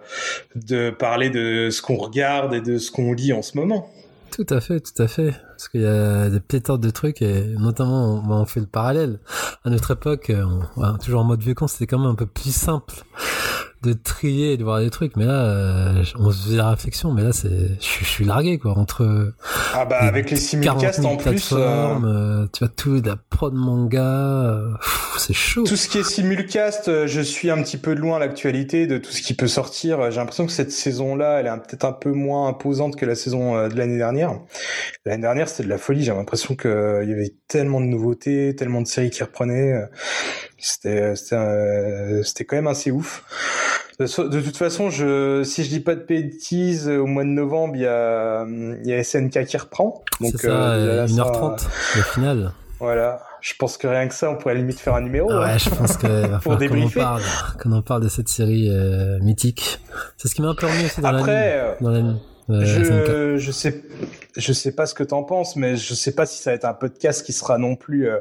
[0.56, 3.90] de parler de ce qu'on regarde et de ce qu'on lit en ce moment.
[4.32, 5.34] Tout à fait, tout à fait.
[5.64, 9.20] Parce qu'il y a des pléthores de trucs et notamment on, on fait le parallèle.
[9.64, 12.26] À notre époque, on, ouais, toujours en mode vieux con, c'était quand même un peu
[12.26, 12.94] plus simple
[13.82, 15.16] de trier et de voir des trucs.
[15.18, 17.50] Mais là, euh, on se faisait la réflexion, mais là, c'est,
[17.80, 19.34] je, suis largué quoi entre.
[19.74, 21.52] Ah bah avec les 40 simulcasts 000 en plus.
[21.52, 21.58] euh,
[22.04, 24.70] euh, tu vois tout, de la prod manga, euh,
[25.18, 25.64] c'est chaud.
[25.66, 28.98] Tout ce qui est simulcast, euh, je suis un petit peu de loin l'actualité de
[28.98, 30.00] tout ce qui peut sortir.
[30.00, 33.16] Euh, J'ai l'impression que cette saison-là, elle est peut-être un peu moins imposante que la
[33.16, 34.40] saison euh, de l'année dernière.
[35.06, 36.04] L'année dernière, c'était de la folie.
[36.04, 39.74] J'ai l'impression qu'il y avait tellement de nouveautés, tellement de séries qui reprenaient.
[39.74, 39.86] Euh,
[40.58, 43.24] C'était, c'était, euh, c'était quand même assez ouf.
[44.00, 47.82] De, toute façon, je, si je dis pas de bêtises, au mois de novembre, il
[47.82, 48.46] y a,
[48.84, 50.04] y a SNK qui reprend.
[50.20, 51.68] Donc, c'est ça, euh, déjà là, euh, 1h30,
[51.98, 52.52] le final.
[52.80, 53.22] Voilà.
[53.42, 55.30] Je pense que rien que ça, on pourrait limite faire un numéro.
[55.32, 55.42] hein.
[55.52, 57.02] Ouais, je pense que va Pour qu'on débriefer.
[57.02, 57.22] parle,
[57.62, 59.80] qu'on en parle de cette série euh, mythique.
[60.18, 62.14] C'est ce qui m'a un peu remis aussi dans Après, euh.
[62.50, 63.06] Euh, SNK.
[63.08, 63.84] Je, je sais,
[64.36, 66.66] je sais pas ce que t'en penses, mais je sais pas si ça va être
[66.66, 68.20] un podcast qui sera non plus euh,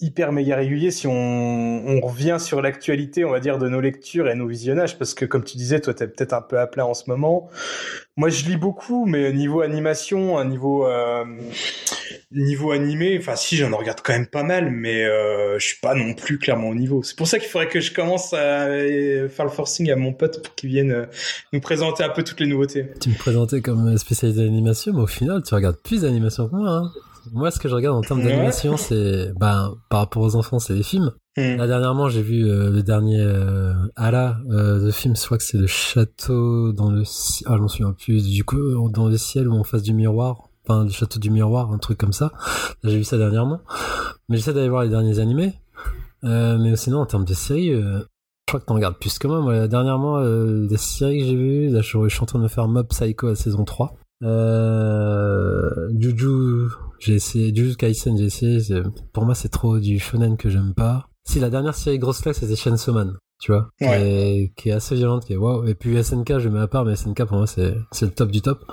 [0.00, 4.34] hyper méga régulier si on, revient sur l'actualité, on va dire, de nos lectures et
[4.34, 6.94] nos visionnages, parce que comme tu disais, toi, t'es peut-être un peu à plat en
[6.94, 7.50] ce moment.
[8.16, 11.24] Moi, je lis beaucoup, mais niveau animation, un niveau euh,
[12.32, 15.94] niveau animé, enfin si, j'en regarde quand même pas mal, mais euh, je suis pas
[15.94, 17.02] non plus clairement au niveau.
[17.02, 20.12] C'est pour ça qu'il faudrait que je commence à euh, faire le forcing à mon
[20.12, 21.06] pote pour qu'il vienne
[21.52, 22.86] nous présenter un peu toutes les nouveautés.
[23.00, 26.70] Tu me présentais comme spécialiste d'animation, mais au final, tu regardes plus d'animation que moi.
[26.70, 26.90] Hein.
[27.32, 30.74] Moi, ce que je regarde en termes d'animation, c'est, ben, par rapport aux enfants, c'est
[30.74, 31.12] les films.
[31.36, 31.56] Hmm.
[31.56, 35.58] Là, dernièrement, j'ai vu euh, le dernier euh, Ala euh, de film, crois que c'est
[35.58, 37.48] le château dans le ciel.
[37.50, 38.28] Ah, je m'en souviens plus.
[38.28, 40.48] Du coup, dans le ciel ou en face du miroir.
[40.66, 42.32] Enfin, le château du miroir, un truc comme ça.
[42.84, 43.60] J'ai vu ça dernièrement.
[44.28, 45.54] Mais j'essaie d'aller voir les derniers animés.
[46.24, 49.26] Euh, mais sinon, en termes de séries, euh, je crois que t'en regardes plus que
[49.26, 49.40] moi.
[49.40, 52.44] Moi, dernièrement, euh, des séries que j'ai vues, là, je, je suis en train de
[52.44, 53.94] me faire Mob Psycho à saison 3.
[54.24, 56.68] Euh, Juju,
[56.98, 58.82] j'ai essayé, Jujutsu Kaisen, j'ai essayé.
[59.12, 61.08] Pour moi, c'est trop du shonen que j'aime pas.
[61.24, 62.94] Si, la dernière série grosse claque, c'était Chainsaw.
[63.40, 65.64] Tu vois, qui, est, qui est assez violente, qui est waouh.
[65.68, 68.32] Et puis SNK, je mets à part, mais SNK pour moi c'est c'est le top
[68.32, 68.64] du top.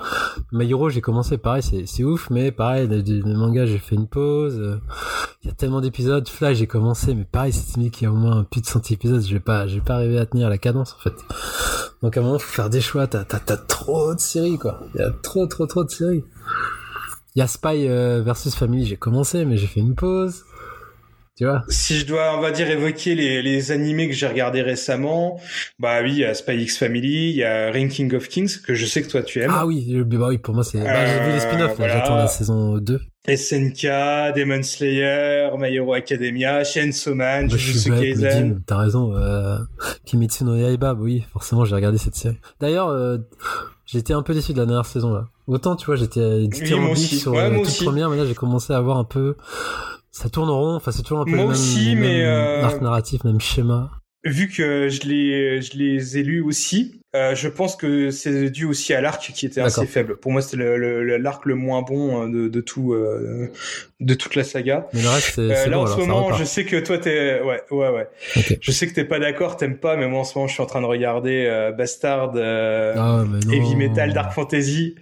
[0.52, 3.94] My Hero, j'ai commencé pareil, c'est c'est ouf, mais pareil, le, le manga, j'ai fait
[3.94, 4.80] une pause.
[5.42, 6.28] Il y a tellement d'épisodes.
[6.28, 9.22] Flash, j'ai commencé, mais pareil, c'est qu'il y a au moins plus de 100 épisodes.
[9.24, 11.14] Je vais pas, je vais pas arriver à tenir la cadence en fait.
[12.02, 13.06] Donc à un moment, faut faire des choix.
[13.06, 14.80] T'as t'as t'as trop de séries quoi.
[14.94, 16.24] Il y a trop trop trop de séries.
[17.36, 20.44] Il y a Spy euh, versus Family, j'ai commencé, mais j'ai fait une pause.
[21.36, 21.64] Tu vois?
[21.68, 25.38] Si je dois, on va dire, évoquer les, les animés que j'ai regardés récemment,
[25.78, 28.72] bah oui, il y a Spy X Family, il y a Ranking of Kings, que
[28.74, 29.52] je sais que toi tu aimes.
[29.54, 30.78] Ah oui, euh, bah oui, pour moi c'est.
[30.82, 31.98] Bah, j'ai vu les spin-offs, voilà.
[31.98, 33.00] j'attends la saison 2.
[33.28, 33.82] SNK,
[34.36, 38.62] Demon Slayer, My Hero Academia, Chainsaw Man, Bah, Jujutsu Kaisen.
[38.66, 39.14] T'as raison.
[39.16, 39.58] Euh,
[40.06, 42.38] Kimetsu no Yaiba, bah oui, forcément, j'ai regardé cette série.
[42.60, 43.18] D'ailleurs, euh,
[43.84, 45.26] j'étais un peu déçu de la dernière saison là.
[45.48, 47.18] Autant, tu vois, j'étais dithyrambique moi aussi.
[47.18, 47.84] sur Ouais, la toute aussi.
[47.84, 49.36] première, mais là, j'ai commencé à voir un peu.
[50.18, 52.62] Ça tourne en rond, enfin, c'est toujours un peu Moi le même, aussi, mais, euh,
[52.64, 53.90] arc narratif, même schéma.
[54.24, 58.64] Vu que je les, je les ai lus aussi, euh, je pense que c'est dû
[58.64, 60.16] aussi à l'arc qui était assez faible.
[60.16, 63.52] Pour moi, c'était le- le- le- l'arc le, moins bon euh, de, de tout, euh,
[64.00, 64.88] de toute la saga.
[64.94, 67.40] Mais le reste, c'est Euh, là bon, en ce moment, je sais que toi t'es,
[67.42, 68.08] ouais, ouais, ouais.
[68.36, 68.58] Ok.
[68.60, 70.62] Je sais que t'es pas d'accord, t'aimes pas, mais moi en ce moment, je suis
[70.62, 73.22] en train de regarder euh, Bastard, euh, Ah.
[73.52, 74.94] Heavy Metal, Dark Fantasy.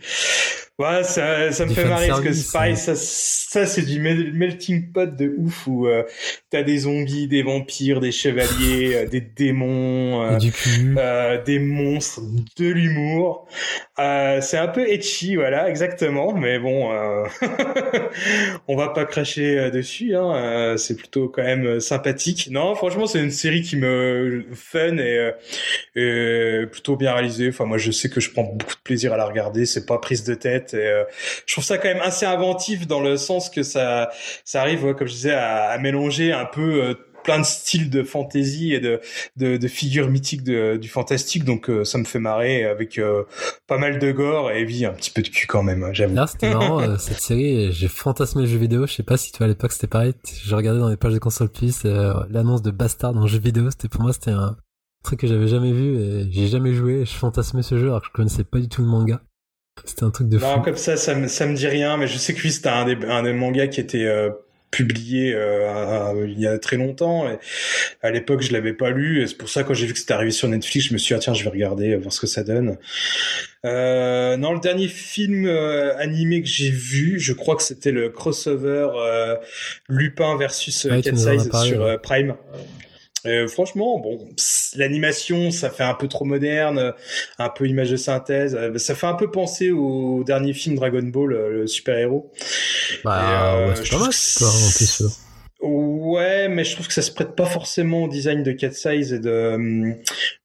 [0.77, 2.75] Ouais, ça, ça me fait marrer parce que Spy, hein.
[2.75, 6.03] ça, ça c'est du mel- melting pot de ouf où euh,
[6.51, 10.97] t'as des zombies, des vampires, des chevaliers, euh, des démons, euh, du cul.
[10.99, 12.23] euh, des monstres,
[12.57, 13.47] de l'humour.
[14.01, 16.33] Euh, c'est un peu etchy, voilà, exactement.
[16.35, 17.25] Mais bon, euh,
[18.69, 20.17] on va pas cracher euh, dessus.
[20.17, 20.35] Hein.
[20.35, 22.49] euh, c'est plutôt quand même sympathique.
[22.51, 27.49] Non, franchement, c'est une série qui me fun et, plutôt bien réalisée.
[27.51, 29.65] Enfin, moi, je sais que je prends beaucoup de plaisir à la regarder.
[29.65, 30.75] C'est pas prise de tête.
[30.75, 31.05] Et,
[31.47, 34.11] je trouve ça quand même assez inventif dans le sens que ça,
[34.45, 36.97] ça arrive, ouais, comme je disais, à, à mélanger un peu.
[37.25, 39.01] Plein de styles de fantasy et de,
[39.37, 43.25] de, de figures mythiques de, du fantastique, donc euh, ça me fait marrer avec euh,
[43.67, 46.15] pas mal de gore et oui, un petit peu de cul quand même, j'avoue.
[46.15, 48.87] Là, c'était marrant, euh, cette série, j'ai fantasmé le jeu vidéo.
[48.87, 50.15] Je sais pas si toi à l'époque c'était pareil.
[50.45, 53.39] Je regardais dans les pages de console plus euh, l'annonce de Bastard dans le jeu
[53.39, 53.71] vidéo.
[53.71, 54.57] C'était pour moi, c'était un
[55.03, 57.01] truc que j'avais jamais vu et j'ai jamais joué.
[57.01, 59.21] et Je fantasmais ce jeu alors que je connaissais pas du tout le manga.
[59.85, 60.47] C'était un truc de fou.
[60.47, 62.69] Non, comme ça, ça me, ça me dit rien, mais je sais que lui, c'était
[62.69, 64.31] un des, un des mangas qui était euh,
[64.75, 67.29] publié euh, il y a très longtemps.
[67.29, 67.39] Et
[68.03, 69.23] à l'époque, je l'avais pas lu.
[69.23, 71.15] Et c'est pour ça, quand j'ai vu que c'était arrivé sur Netflix, je me suis
[71.15, 72.77] dit, ah, tiens, je vais regarder, voir ce que ça donne.
[73.65, 78.11] Euh, non, le dernier film euh, animé que j'ai vu, je crois que c'était le
[78.11, 79.37] crossover euh,
[79.89, 81.91] Lupin versus Ouais, Cat Size parlé, sur ouais.
[81.93, 82.35] euh, Prime.
[83.27, 84.29] Euh, franchement, bon,
[84.77, 86.93] l'animation, ça fait un peu trop moderne,
[87.39, 88.55] un peu image de synthèse.
[88.55, 92.31] euh, ça fait un peu penser au dernier film Dragon Ball, euh, le super-héros.
[93.05, 95.11] Bah, Et, euh, ouais, c'est pas mal, c'est pas.
[95.67, 99.15] Ouais, mais je trouve que ça se prête pas forcément au design de Cat Size
[99.15, 99.95] et de hum,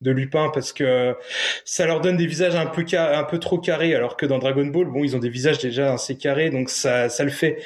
[0.01, 1.13] de Lupin parce que
[1.65, 4.65] ça leur donne des visages un peu un peu trop carrés alors que dans Dragon
[4.65, 7.57] Ball, bon, ils ont des visages déjà assez carrés donc ça ça le fait.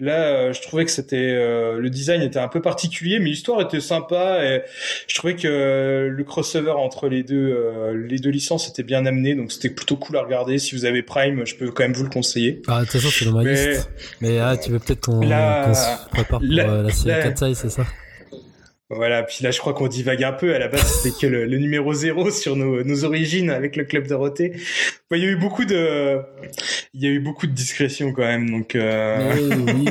[0.00, 3.60] Là, euh, je trouvais que c'était euh, le design était un peu particulier mais l'histoire
[3.62, 4.62] était sympa et
[5.06, 9.06] je trouvais que euh, le crossover entre les deux euh, les deux licences était bien
[9.06, 10.58] amené donc c'était plutôt cool à regarder.
[10.58, 12.60] Si vous avez Prime, je peux quand même vous le conseiller.
[12.68, 13.90] Ah, de toute façon, c'est dans ma Mais- liste.
[14.20, 17.38] Mais ah, tu veux peut-être qu'on La- se prépare pour la- euh, la la- 4
[17.46, 17.86] size, c'est ça
[18.90, 20.54] Voilà, puis là je crois qu'on divague un peu.
[20.54, 23.84] À la base c'était que le, le numéro zéro sur nos, nos origines avec le
[23.84, 24.52] club Dorothée.
[25.10, 26.18] Bon, il y a eu beaucoup de,
[26.94, 28.48] il y a eu beaucoup de discrétion quand même.
[28.50, 29.90] Donc euh, Mais oui,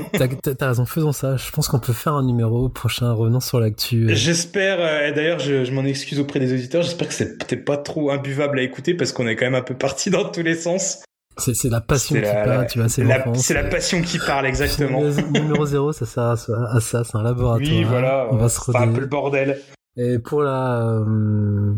[0.57, 1.37] t'as- raison, faisons ça.
[1.37, 4.07] Je pense qu'on peut faire un numéro prochain revenant sur l'actu.
[4.15, 4.77] j'espère.
[4.79, 6.81] euh, et D'ailleurs, je, je m'en excuse auprès des auditeurs.
[6.81, 9.61] J'espère que c'est peut-être pas trop imbuvable à écouter parce qu'on est quand même un
[9.61, 11.03] peu parti dans tous les sens.
[11.39, 13.25] C'est c'est la passion qui la- parle, tu vois, c'est la-.
[13.35, 15.01] C'est la passion qui parle exactement.
[15.33, 17.59] Numéro 0, ça sert à ça, à ça, c'est un laboratoire.
[17.59, 18.27] Oui, voilà.
[18.31, 19.59] On va se c'est un peu le bordel.
[19.97, 21.73] Et pour la euh,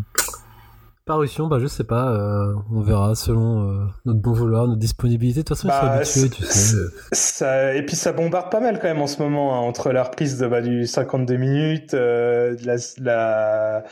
[1.10, 5.40] parution, bah je sais pas, euh, on verra selon euh, notre bon vouloir, notre disponibilité.
[5.40, 6.76] De toute façon, Bah, habitués, tu sais.
[7.10, 10.04] Ça, et puis ça bombarde pas mal quand même en ce moment, hein, entre la
[10.04, 13.84] reprise de, bah, du 52 minutes, euh, de, la, de la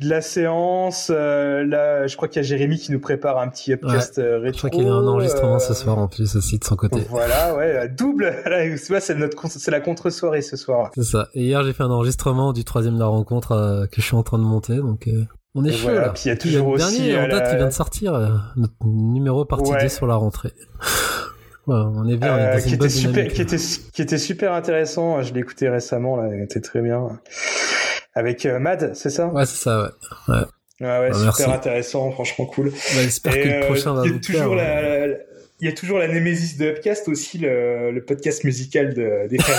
[0.00, 1.10] de la séance.
[1.10, 4.42] là, je crois qu'il y a Jérémy qui nous prépare un petit upcast euh, Je
[4.46, 4.58] rétro.
[4.58, 7.06] crois qu'il y a un enregistrement ce soir en plus aussi de son côté.
[7.10, 8.24] Voilà, ouais, double.
[8.46, 10.90] Là, tu vois, c'est notre, c'est la contre-soirée ce soir.
[10.96, 11.28] C'est ça.
[11.34, 14.24] Et hier, j'ai fait un enregistrement du troisième de la rencontre que je suis en
[14.24, 15.08] train de monter, donc
[15.54, 16.08] on est Et chaud voilà, là.
[16.10, 17.72] puis il y a le toujours aussi, dernier en euh, date la- qui vient de
[17.72, 19.82] sortir, euh, notre numéro partie Ouais.
[19.82, 20.52] 2 sur la rentrée.
[21.66, 23.56] Ouais, on est bien, on est Euh, qui était super, qui était,
[23.92, 25.22] qui était super intéressant.
[25.22, 27.20] Je l'ai écouté récemment, là, il était très bien.
[28.14, 29.26] Avec euh, Mad, c'est ça?
[29.26, 30.34] Ouais, c'est ça, ouais.
[30.34, 30.40] ouais.
[30.80, 31.44] Ouais, ouais, Ah, super merci.
[31.44, 32.70] intéressant, franchement cool.
[32.70, 34.82] Bah, J'espère que le prochain va y a vous toujours plaire.
[34.82, 35.14] la, la-
[35.60, 39.38] il y a toujours la némésis de Upcast aussi, le, le podcast musical de, des
[39.38, 39.58] frères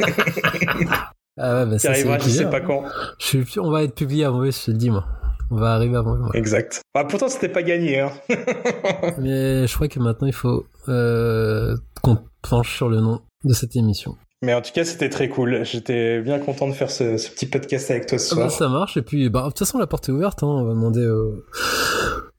[1.44, 2.84] Ah ouais, bah ça, arrivera je sais pas quand.
[3.18, 5.04] Je suis- On va être publié avant eux, je te le dis, moi.
[5.50, 6.20] On va arriver avant eux.
[6.22, 6.38] ouais.
[6.38, 6.80] Exact.
[6.94, 8.12] Bah, pourtant, c'était pas gagné, hein.
[9.18, 13.74] Mais je crois que maintenant, il faut euh, qu'on planche sur le nom de cette
[13.76, 14.16] émission.
[14.44, 15.64] Mais en tout cas, c'était très cool.
[15.64, 18.58] J'étais bien content de faire ce, ce petit podcast avec toi ce Ah bah, soir.
[18.58, 20.42] ça marche, et puis, bah, de toute façon, la porte est ouverte.
[20.42, 20.46] Hein.
[20.48, 21.34] On va demander aux,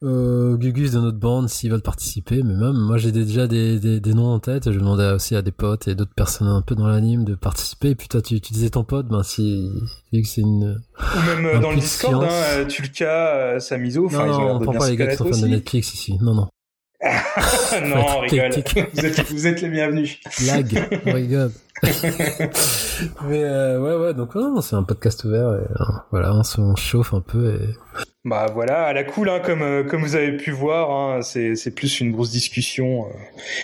[0.04, 2.44] aux Gugus de notre bande s'ils veulent participer.
[2.44, 4.72] Mais même, moi, j'ai déjà des, des, des noms en tête.
[4.72, 7.92] Je demander aussi à des potes et d'autres personnes un peu dans l'anime de participer.
[7.92, 9.72] Et puis, toi, tu, tu disais ton pote, ben, si,
[10.12, 10.82] vu que c'est une.
[11.00, 14.36] Ou même euh, un dans le Discord, hein, euh, Tulka, euh, Samizo, enfin, non, ils
[14.36, 15.48] ont non, on de prend pas les gars qui sont fans de.
[15.48, 16.18] Netflix ici.
[16.22, 16.48] Non, non.
[17.86, 18.52] non, on rigole.
[18.94, 20.20] Vous êtes, vous êtes les bienvenus.
[20.46, 21.52] Lag, my god.
[23.28, 25.54] Mais euh, ouais, ouais, donc non, non, c'est un podcast ouvert.
[25.54, 27.56] Et, euh, voilà, on se on se chauffe un peu.
[27.56, 28.04] Et...
[28.26, 31.56] Bah voilà, à la cool, hein, comme euh, comme vous avez pu voir, hein, c'est
[31.56, 33.10] c'est plus une grosse discussion euh,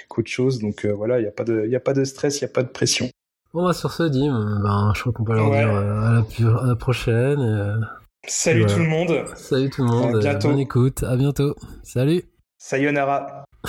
[0.09, 0.59] qu'autre chose.
[0.59, 2.45] Donc euh, voilà, il y a pas de y a pas de stress, il y
[2.45, 3.09] a pas de pression.
[3.53, 5.59] Bon, bah, sur ce, Dim, ben, je crois qu'on peut leur Ouais.
[5.59, 7.39] dire à, la, pu- à la prochaine.
[7.39, 8.73] et, Salut Voilà.
[8.75, 9.25] tout le monde.
[9.35, 10.15] Salut tout le monde.
[10.17, 10.49] À bientôt.
[10.49, 11.03] Bonne écoute.
[11.03, 11.55] À bientôt.
[11.83, 12.23] Salut.
[12.57, 13.45] Sayonara.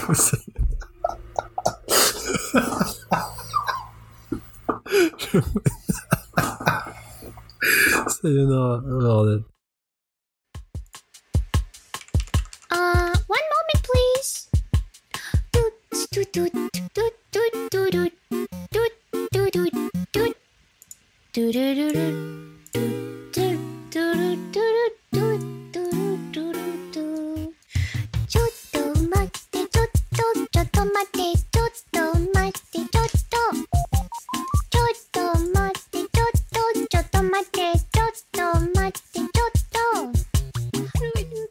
[0.00, 0.54] Sayonara.
[5.34, 5.40] Oh,
[8.08, 9.54] そういうの、なるほ
[12.70, 14.50] Uh, one moment, please.
[28.32, 28.78] ちょっと
[29.08, 31.20] 待って、ちょっと、ちょっと待って、
[31.50, 31.98] ちょっと
[32.32, 33.13] 待って、ちょっ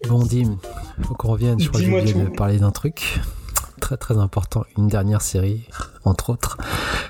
[0.08, 0.58] Bon, Dim,
[1.02, 1.60] faut qu'on revienne.
[1.60, 3.20] Je crois que j'ai oublié de parler d'un truc
[3.80, 4.64] très très important.
[4.78, 5.68] Une dernière série,
[6.06, 6.58] entre autres.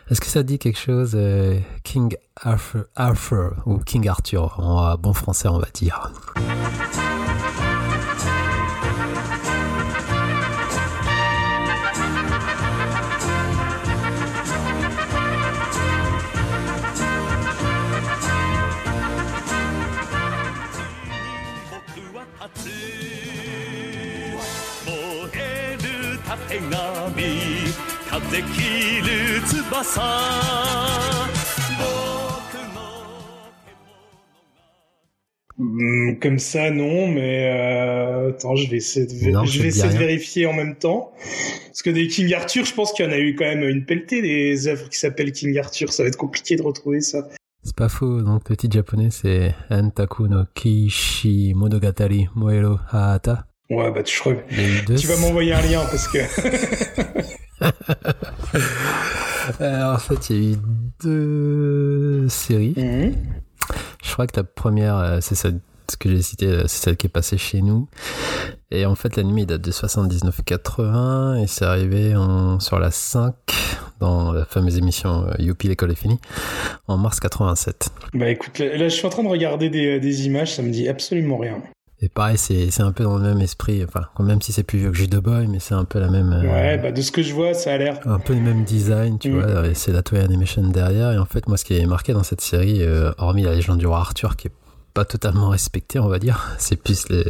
[0.09, 4.59] Est-ce que ça dit quelque chose, euh, King Arthur, Arthur ou King Arthur?
[4.59, 6.11] En euh, bon français, on va dire.
[28.32, 29.82] 風切る翼
[31.78, 32.78] 僕の
[35.58, 39.62] Hmm, Comme ça, non, mais euh, attends, je vais essayer de, vé- Non, je ça
[39.64, 40.06] vais te dit essayer de rien.
[40.06, 41.12] vérifier en même temps.
[41.66, 43.84] Parce que des King Arthur, je pense qu'il y en a eu quand même une
[43.84, 45.92] pelletée des œuvres qui s'appellent King Arthur.
[45.92, 47.28] Ça va être compliqué de retrouver ça.
[47.64, 53.46] C'est pas faux, donc le titre japonais c'est Antaku no Kishi Monogatari Moero Haata.
[53.68, 55.80] Ouais, bah tu, je crois- Il y a eu deux- tu vas m'envoyer un lien
[55.90, 56.18] parce que
[59.61, 60.57] Euh, en fait, il y a eu
[61.03, 62.75] deux séries.
[62.77, 63.13] Mhm.
[64.03, 65.59] Je crois que la première, euh, c'est celle
[65.89, 67.89] ce que j'ai cité, euh, c'est celle qui est passée chez nous.
[68.71, 73.33] Et en fait, l'anime il date de 79-80 et c'est arrivé en, sur la 5
[73.99, 76.19] dans la fameuse émission Youpi l'école est finie
[76.87, 77.89] en mars 87.
[78.13, 80.69] bah écoute, là, là, je suis en train de regarder des, des images, ça me
[80.69, 81.61] dit absolument rien.
[82.05, 84.91] Et pareil, c'est un peu dans le même esprit, enfin, même si c'est plus vieux
[84.91, 86.33] que Judo Boy, mais c'est un peu la même.
[86.33, 87.97] euh, Ouais, bah de ce que je vois, ça a l'air.
[88.05, 89.39] un peu le même design, tu Mm.
[89.39, 91.13] vois, et c'est la Toei Animation derrière.
[91.13, 93.77] Et en fait, moi, ce qui est marqué dans cette série, euh, hormis la légende
[93.77, 94.51] du roi Arthur, qui est
[94.93, 97.23] pas totalement respectée, on va dire, c'est plus le,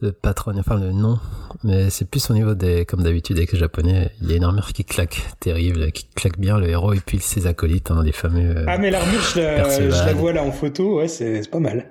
[0.00, 1.18] le patron, enfin le nom,
[1.62, 4.44] mais c'est plus au niveau des, comme d'habitude avec les japonais, il y a une
[4.44, 8.12] armure qui claque terrible, qui claque bien le héros et puis ses acolytes, hein, les
[8.12, 8.56] fameux.
[8.58, 9.92] euh, Ah mais l'armure, je la, Perceval.
[9.92, 11.86] je la vois là en photo, ouais, c'est pas mal.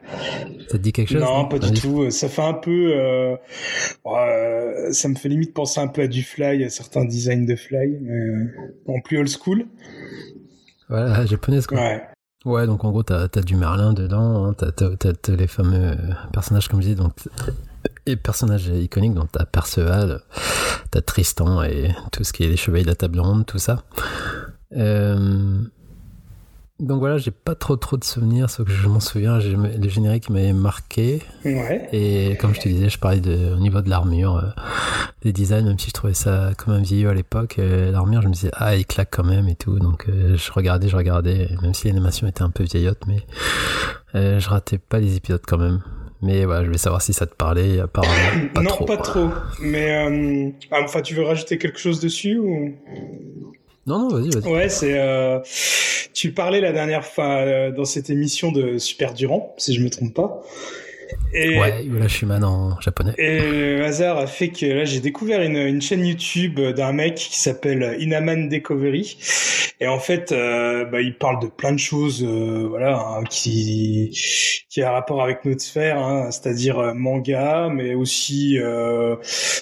[0.69, 2.09] Ça te dit quelque chose Non, pas du tout.
[2.11, 3.35] Ça fait un peu, euh,
[4.05, 7.55] euh, ça me fait limite penser un peu à du Fly, à certains designs de
[7.55, 8.47] Fly, mais
[8.87, 9.65] en plus old school.
[10.89, 11.77] Voilà, japonaise quoi.
[11.79, 12.03] Ouais.
[12.45, 15.47] Ouais, donc en gros, t'as as du Merlin dedans, hein, t'as t'as- t'as- t'as les
[15.47, 15.97] fameux
[16.31, 17.11] personnages, comme je dis, donc,
[18.09, 20.21] et personnages iconiques, donc t'as Perceval,
[20.91, 23.83] t'as Tristan et tout ce qui est les chevaliers de la table ronde, tout ça.
[24.75, 25.59] Euh,
[26.79, 29.89] donc voilà, j'ai pas trop trop de souvenirs, sauf que je m'en souviens, j'ai- le
[29.89, 31.89] générique m'avait marqué, Ouais.
[31.91, 34.49] et comme je te disais, je parlais de, au niveau de l'armure, euh,
[35.21, 38.29] des designs, même si je trouvais ça comme un vieillot à l'époque, euh, l'armure, je
[38.29, 39.77] me disais, ah, il claque quand même et tout.
[39.79, 43.25] Donc, euh, je regardais, je regardais, même si l'animation était un peu vieillotte, mais
[44.13, 45.81] je ratais pas les épisodes quand même.
[46.21, 48.47] Mais voilà, je voulais savoir si ça te parlait, apparemment.
[48.53, 48.85] Pas non, trop.
[48.85, 49.29] pas trop.
[49.61, 52.75] Mais euh, ah, enfin, tu veux rajouter quelque chose dessus ou?
[53.87, 54.51] Non, non, vas-y, vas-y.
[54.51, 54.99] Ouais, c'est.
[54.99, 55.39] Euh,
[56.13, 59.89] tu parlais la dernière fois euh, dans cette émission de Super Durand, si je me
[59.89, 60.43] trompe pas.
[61.33, 63.13] Et, Ouais, voilà, je suis man en japonais.
[63.17, 67.15] Et le hasard a fait que là j'ai découvert une, une chaîne YouTube d'un mec
[67.15, 69.17] qui s'appelle Inaman Discovery
[69.81, 74.11] et en fait euh, bah, il parle de plein de choses euh, voilà hein, qui
[74.69, 79.15] qui a rapport avec notre sphère hein, c'est-à-dire euh, manga mais aussi euh,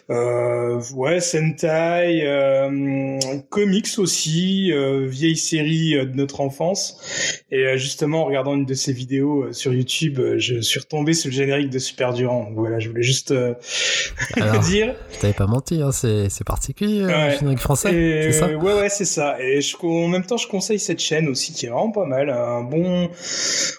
[0.09, 3.19] euh, ouais sentai euh,
[3.49, 8.93] comics aussi euh, vieilles séries de notre enfance et justement en regardant une de ses
[8.93, 12.89] vidéos sur YouTube je suis retombé sur le générique de Super Durand Donc voilà je
[12.89, 13.53] voulais juste euh,
[14.35, 17.31] Alors, dire t'avais pas menti, hein, c'est c'est particulier, euh, Ouais.
[17.33, 19.39] le générique français, et, c'est ça Ouais, ouais, c'est ça.
[19.41, 22.29] Et je, en même temps, je conseille cette chaîne aussi, qui est vraiment pas mal.
[22.29, 23.09] Un bon,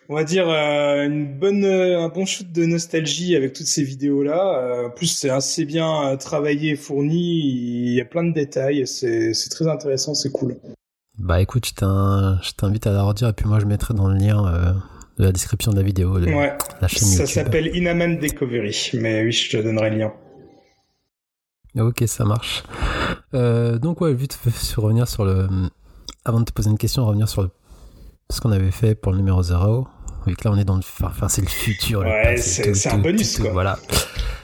[0.09, 3.83] on va dire, euh, une bonne, euh, un bon shoot de nostalgie avec toutes ces
[3.83, 4.87] vidéos-là.
[4.87, 7.41] En plus, c'est assez bien travaillé, fourni.
[7.89, 8.87] Il y a plein de détails.
[8.87, 10.57] C'est, c'est très intéressant, c'est cool.
[11.19, 14.07] Bah écoute, je t'in- je t'invite à la redire et puis moi je mettrai dans
[14.09, 14.73] le lien euh,
[15.19, 16.57] de la description de la vidéo de Ouais.
[16.81, 18.91] la chaîne Ça s'appelle Inaman Discovery.
[18.95, 20.13] Mais oui, je te donnerai le lien.
[21.77, 22.63] Ok, ça marche.
[23.35, 25.49] Euh, donc ouais, vite sur revenir sur le...
[26.25, 27.51] Avant de te poser une question, revenir sur le...
[28.31, 29.87] ce qu'on avait fait pour le numéro 0.
[30.27, 30.83] Vu que là on est dans le...
[31.03, 32.01] Enfin, c'est le futur.
[32.01, 33.53] Ouais, c'est- un bonus, tout, quoi.
[33.53, 33.79] Voilà.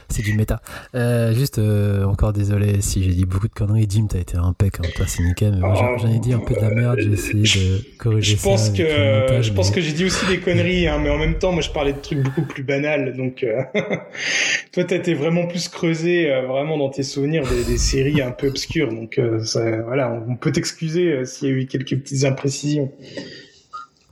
[0.08, 0.60] C'est du méta.
[0.94, 3.86] Euh, juste, euh, encore désolé si j'ai dit beaucoup de conneries.
[3.88, 5.52] Jim, t'as été impec, hein, toi c'est nickel.
[5.54, 8.36] Mais moi j'en- j'en ai dit un peu de la merde, j'ai essayé de corriger
[8.36, 8.72] Je pense ça.
[8.76, 11.18] que le montage, je pense mais- que j'ai dit aussi des conneries, hein, mais en
[11.18, 13.16] même temps, moi, je parlais de trucs beaucoup plus banals.
[13.16, 13.62] Donc, euh,
[14.72, 18.48] toi, t'as été vraiment plus creusé, vraiment dans tes souvenirs des, des séries un peu
[18.48, 18.90] obscures.
[18.92, 22.92] Donc, ça, voilà, on, peut t'excuser s'il y a eu quelques petites imprécisions.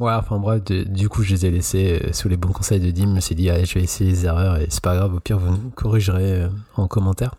[0.03, 2.91] Ouais, enfin bref, du coup, je les ai laissés euh, sous les bons conseils de
[2.91, 3.05] Dim.
[3.05, 5.21] Je me suis dit, allez, je vais essayer les erreurs et c'est pas grave, au
[5.21, 7.37] pire, vous nous corrigerez euh, en commentaire.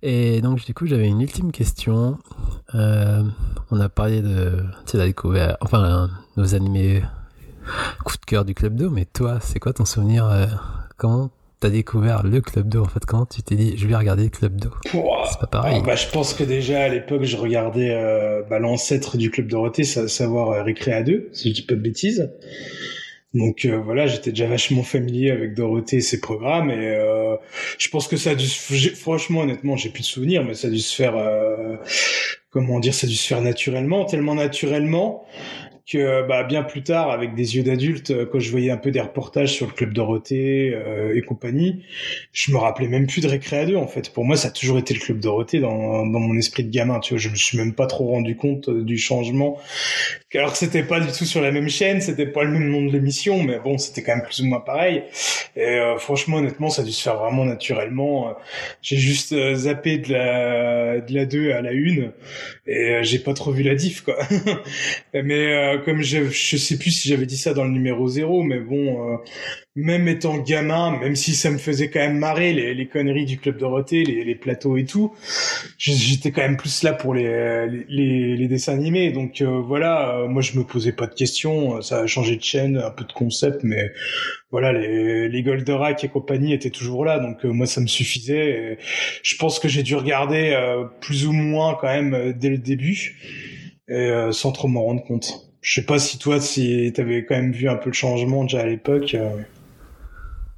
[0.00, 2.16] Et donc, du coup, j'avais une ultime question.
[2.74, 3.22] Euh,
[3.70, 6.08] on a parlé de, tu sais, la découverte, enfin,
[6.38, 7.04] nos animés
[8.02, 10.26] coup de cœur du Club d'eau, mais toi, c'est quoi ton souvenir
[10.96, 11.28] Comment
[11.60, 14.30] t'as découvert le Club d'eau en fait Comment tu t'es dit, je vais regarder le
[14.30, 14.70] Club d'eau.
[14.84, 15.76] C'est pas pareil.
[15.80, 19.46] Ah, bah, je pense que déjà à l'époque, je regardais euh, bah, l'ancêtre du club
[19.46, 22.30] Dorothée, à savoir euh, Récréa 2, si je dis pas de bêtises.
[23.32, 27.36] Donc euh, voilà, j'étais déjà vachement familier avec Dorothée et ses programmes et euh,
[27.78, 28.88] je pense que ça a dû se...
[28.96, 31.76] franchement honnêtement, j'ai plus de souvenirs mais ça a dû se faire euh,
[32.50, 35.24] comment dire, ça a dû se faire naturellement, tellement naturellement
[35.90, 38.90] que bah, bien plus tard, avec des yeux d'adulte, euh, quand je voyais un peu
[38.92, 41.84] des reportages sur le club Dorothée euh, et compagnie,
[42.32, 44.12] je me rappelais même plus de Récréa 2 en fait.
[44.12, 47.00] Pour moi, ça a toujours été le club Dorothée dans, dans mon esprit de gamin.
[47.00, 49.58] Tu vois, je me suis même pas trop rendu compte euh, du changement.
[50.32, 52.86] Alors que c'était pas du tout sur la même chaîne, c'était pas le même nom
[52.86, 55.02] de l'émission, mais bon, c'était quand même plus ou moins pareil.
[55.56, 58.32] Et euh, franchement, honnêtement, ça a dû se faire vraiment naturellement.
[58.80, 61.72] J'ai juste euh, zappé de la de la 2 à la 1
[62.66, 64.16] et euh, j'ai pas trop vu la diff quoi.
[65.14, 68.42] mais euh, comme je je sais plus si j'avais dit ça dans le numéro 0
[68.42, 69.16] mais bon euh,
[69.76, 73.38] même étant gamin, même si ça me faisait quand même marrer les, les conneries du
[73.38, 75.14] club Dorothée, les, les plateaux et tout,
[75.78, 79.12] j'étais quand même plus là pour les les, les dessins animés.
[79.12, 82.42] Donc euh, voilà, euh, moi je me posais pas de questions, ça a changé de
[82.42, 83.92] chaîne, un peu de concept, mais
[84.50, 88.78] voilà, les, les Goldorak et compagnie étaient toujours là, donc euh, moi ça me suffisait.
[89.22, 92.58] Je pense que j'ai dû regarder euh, plus ou moins quand même euh, dès le
[92.58, 93.16] début,
[93.88, 95.49] et, euh, sans trop m'en rendre compte.
[95.62, 98.60] Je sais pas si toi, si t'avais quand même vu un peu le changement déjà
[98.60, 99.14] à l'époque.
[99.14, 99.42] euh.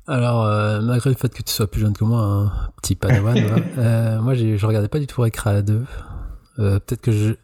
[0.06, 3.34] Alors, euh, malgré le fait que tu sois plus jeune que moi, un petit padawan,
[3.36, 5.84] là, euh, moi je regardais pas du tout Recrea 2.
[6.58, 7.34] Euh, Peut-être que je.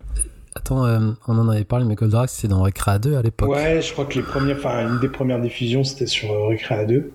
[0.54, 0.84] Attends,
[1.28, 3.48] on en avait parlé, mais Goldorak c'était dans Recrea 2 à l'époque.
[3.48, 7.12] Ouais, je crois que les premières, enfin une des premières diffusions c'était sur Recrea 2.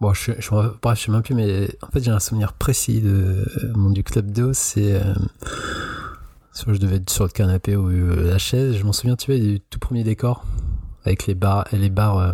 [0.00, 3.00] Bon, je, je, bref, je sais même plus, mais en fait j'ai un souvenir précis
[3.02, 3.44] de
[3.74, 4.52] mon du club d'eau.
[4.54, 4.98] C'est.
[6.58, 8.76] Soit je devais être sur le canapé ou euh, la chaise.
[8.76, 10.44] Je m'en souviens, tu vois, du tout premier décor
[11.04, 12.32] avec les barres, les barres, euh,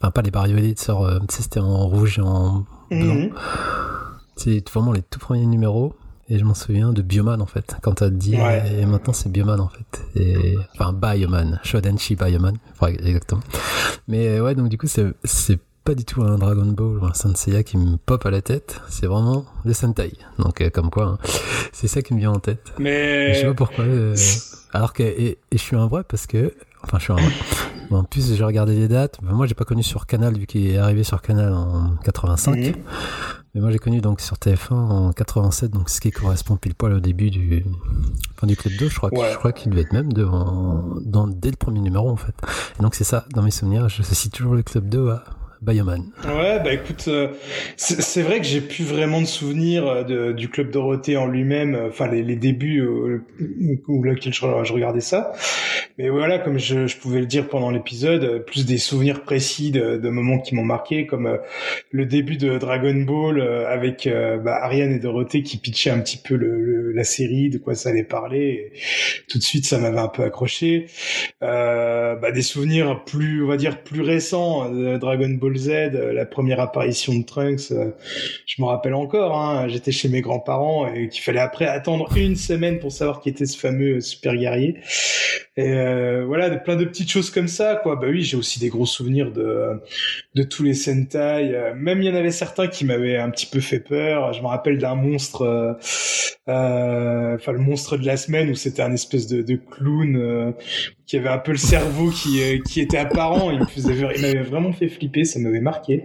[0.00, 3.14] enfin pas les barres violettes, sur, euh, tu sais, c'était en rouge et en blanc.
[3.14, 3.30] Mhm.
[4.36, 5.92] C'est vraiment les tout premiers numéros.
[6.28, 8.62] Et je m'en souviens de Bioman en fait, quand t'as dit, Ouais.
[8.80, 10.02] et maintenant c'est Bioman en fait.
[10.14, 13.40] Et, enfin, Bioman, Shodenshi Bioman, enfin, exactement.
[14.06, 15.58] Mais euh, ouais, donc du coup, c'est
[15.88, 18.82] pas du tout un Dragon Ball ou un Senseiya qui me pop à la tête,
[18.90, 20.12] c'est vraiment le Sentai.
[20.38, 21.18] Donc, euh, comme quoi, hein,
[21.72, 22.74] c'est ça qui me vient en tête.
[22.78, 23.84] Mais Et Je sais pas pourquoi.
[23.84, 24.14] euh,
[24.74, 26.52] alors que, et, et je suis un vrai parce que,
[26.82, 27.32] enfin, je suis un vrai.
[27.90, 29.16] En plus, j'ai regardé les dates.
[29.22, 32.54] Ben, moi, j'ai pas connu sur Canal vu qu'il est arrivé sur Canal en 85.
[32.54, 32.72] Mhm.
[33.54, 36.92] Mais moi, j'ai connu donc sur TF1 en 87, donc ce qui correspond pile poil
[36.92, 37.64] au début du,
[38.36, 38.90] enfin, du Club 2.
[38.90, 39.30] Je crois, que- Ouais.
[39.32, 42.34] je crois qu'il devait être même devant, dans, dès le premier numéro en fait.
[42.78, 45.24] Et donc, c'est ça, dans mes souvenirs, je cite toujours le Club 2 à
[45.60, 46.04] Bioman.
[46.24, 47.28] Ouais, bah écoute, euh,
[47.76, 51.88] c'est vrai que j'ai plus vraiment de souvenirs euh, du club Dorothée en lui-même, euh,
[51.88, 55.32] enfin les, débuts où je, je regardais ça.
[55.98, 60.38] Mais voilà, comme je, pouvais le dire pendant l'épisode, plus des souvenirs précis de, moments
[60.38, 61.38] qui m'ont marqué, comme
[61.90, 64.08] le début de Dragon Ball avec
[64.44, 68.04] bah, Ariane et Dorothée qui pitchaient un petit peu la série, de quoi ça allait
[68.04, 68.38] parler.
[68.38, 68.78] Et
[69.28, 70.86] tout de suite, ça m'avait un peu accroché.
[71.40, 76.26] Bah, des souvenirs plus, on va dire, plus récents de Dragon Ball Z, euh, la
[76.26, 77.92] première apparition de Trunks, euh,
[78.46, 82.36] je me rappelle encore, hein, j'étais chez mes grands-parents et qu'il fallait après attendre une
[82.36, 84.76] semaine pour savoir qui était ce fameux super guerrier.
[85.56, 87.96] Et euh, voilà, plein de petites choses comme ça, quoi.
[87.96, 91.72] Bah oui, j'ai aussi des gros souvenirs de tous les Sentai.
[91.76, 94.32] Même il y en avait certains qui m'avaient un petit peu fait peur.
[94.32, 95.76] Je me rappelle d'un monstre,
[96.46, 100.54] enfin le monstre de la semaine où c'était un espèce de, clown
[101.08, 103.50] qui avait un peu le cerveau qui euh, qui était apparent.
[103.50, 105.24] Il m'avait vraiment fait flipper.
[105.24, 106.04] Ça m'avait marqué.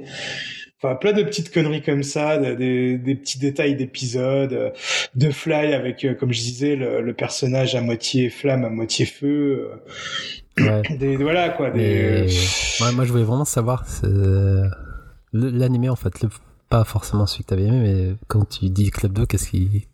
[0.82, 4.70] Enfin, plein de petites conneries comme ça, de- des, des petits détails d'épisodes, euh,
[5.16, 9.06] de Fly avec, euh, comme je disais, le, le personnage à moitié flamme, à moitié
[9.06, 9.70] feu.
[10.58, 10.82] Ouais.
[11.00, 11.70] des, voilà quoi.
[11.72, 12.84] Des, Et...
[12.84, 13.86] Ouais, moi, je voulais vraiment savoir
[15.32, 16.30] l'animé en fait, le-
[16.69, 19.88] pas forcément celui que t'avais aimé, mais quand tu dis Club 2, qu'est-ce qui,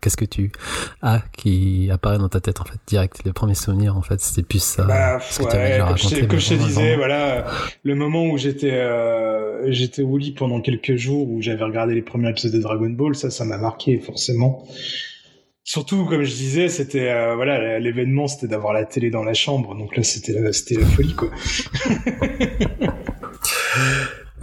[0.00, 0.52] qu'est-ce que tu
[1.00, 3.22] as qui apparaît dans ta tête en fait direct?
[3.24, 4.84] Le premier souvenir en fait, c'était plus ça.
[4.84, 6.26] Bah, ce que avais ouais, comme je, raconté.
[6.26, 7.46] comme je te disais, voilà,
[7.82, 12.02] le moment où j'étais euh, j'étais au lit pendant quelques jours, où j'avais regardé les
[12.02, 14.66] premiers épisodes de Dragon Ball, ça, ça m'a marqué forcément.
[15.64, 19.76] Surtout, comme je disais, c'était euh, voilà, l'événement, c'était d'avoir la télé dans la chambre,
[19.76, 21.30] donc là, c'était c'était la folie, quoi.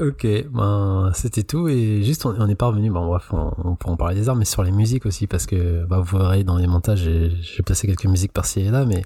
[0.02, 2.90] Ok, ben c'était tout et juste on on n'est pas revenu.
[2.90, 5.46] Bon bref, on, on peut en parler des arts, mais sur les musiques aussi parce
[5.46, 8.86] que bah, vous verrez dans les montages, j'ai j'ai placé quelques musiques par-ci et là,
[8.86, 9.02] mais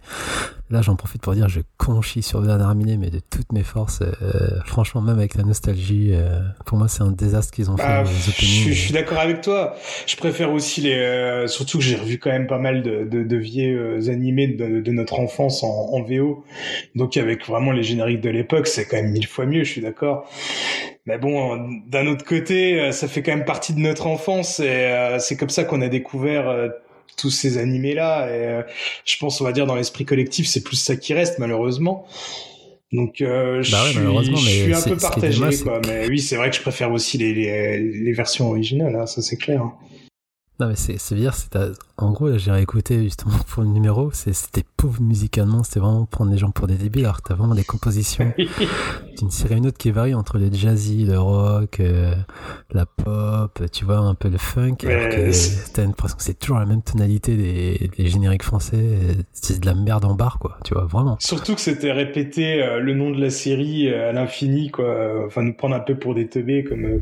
[0.70, 4.02] là j'en profite pour dire je conchis sur Bernard Arminet, mais de toutes mes forces.
[4.02, 8.06] euh, franchement, même avec la nostalgie, euh, pour moi c'est un désastre qu'ils ont Bah,
[8.06, 8.11] fait.
[8.14, 9.76] je, suis- je suis d'accord avec toi.
[10.06, 13.24] Je préfère aussi les, euh, surtout que j'ai revu quand même pas mal de, de,
[13.24, 16.44] de vieux euh, animés de, de notre enfance en, en VO.
[16.95, 19.64] Donc avec vraiment les génériques de l'époque, c'est quand même mille fois mieux.
[19.64, 20.30] Je suis d'accord.
[21.05, 24.69] Mais bon, d'un autre côté, euh, ça fait quand même partie de notre enfance et
[24.69, 26.69] euh, c'est comme ça qu'on a découvert euh,
[27.17, 28.27] tous ces animés-là.
[28.27, 28.61] Et euh,
[29.05, 32.05] je pense, on va dire, dans l'esprit collectif, c'est plus ça qui reste, malheureusement.
[32.93, 33.91] Donc, euh, je, Bah ouais,
[34.23, 35.81] suis, je suis un peu partagé, quoi.
[35.88, 39.21] Mais oui, c'est vrai que je préfère aussi les, les, les versions originales, hein, ça
[39.21, 39.61] c'est clair.
[40.59, 41.57] Non, mais c'est, c'est dire, c'est,
[41.97, 46.31] en gros, là, j'ai réécouté justement pour le numéro, c'était pauvre musicalement, c'était vraiment prendre
[46.31, 48.31] les gens pour des débiles, alors que t'as vraiment des compositions
[49.17, 52.13] d'une série à une autre qui varie entre le jazzy, le rock, euh,
[52.71, 56.59] la pop, tu vois, un peu le funk, alors que t'as l'impression que c'est toujours
[56.59, 58.99] la même tonalité des, des génériques français,
[59.31, 61.17] c'est de la merde en barre, quoi, tu vois, vraiment.
[61.19, 65.41] Surtout que c'était répété euh, le nom de la série euh, à l'infini, quoi, enfin,
[65.41, 67.01] nous prendre un peu pour des teubés, comme.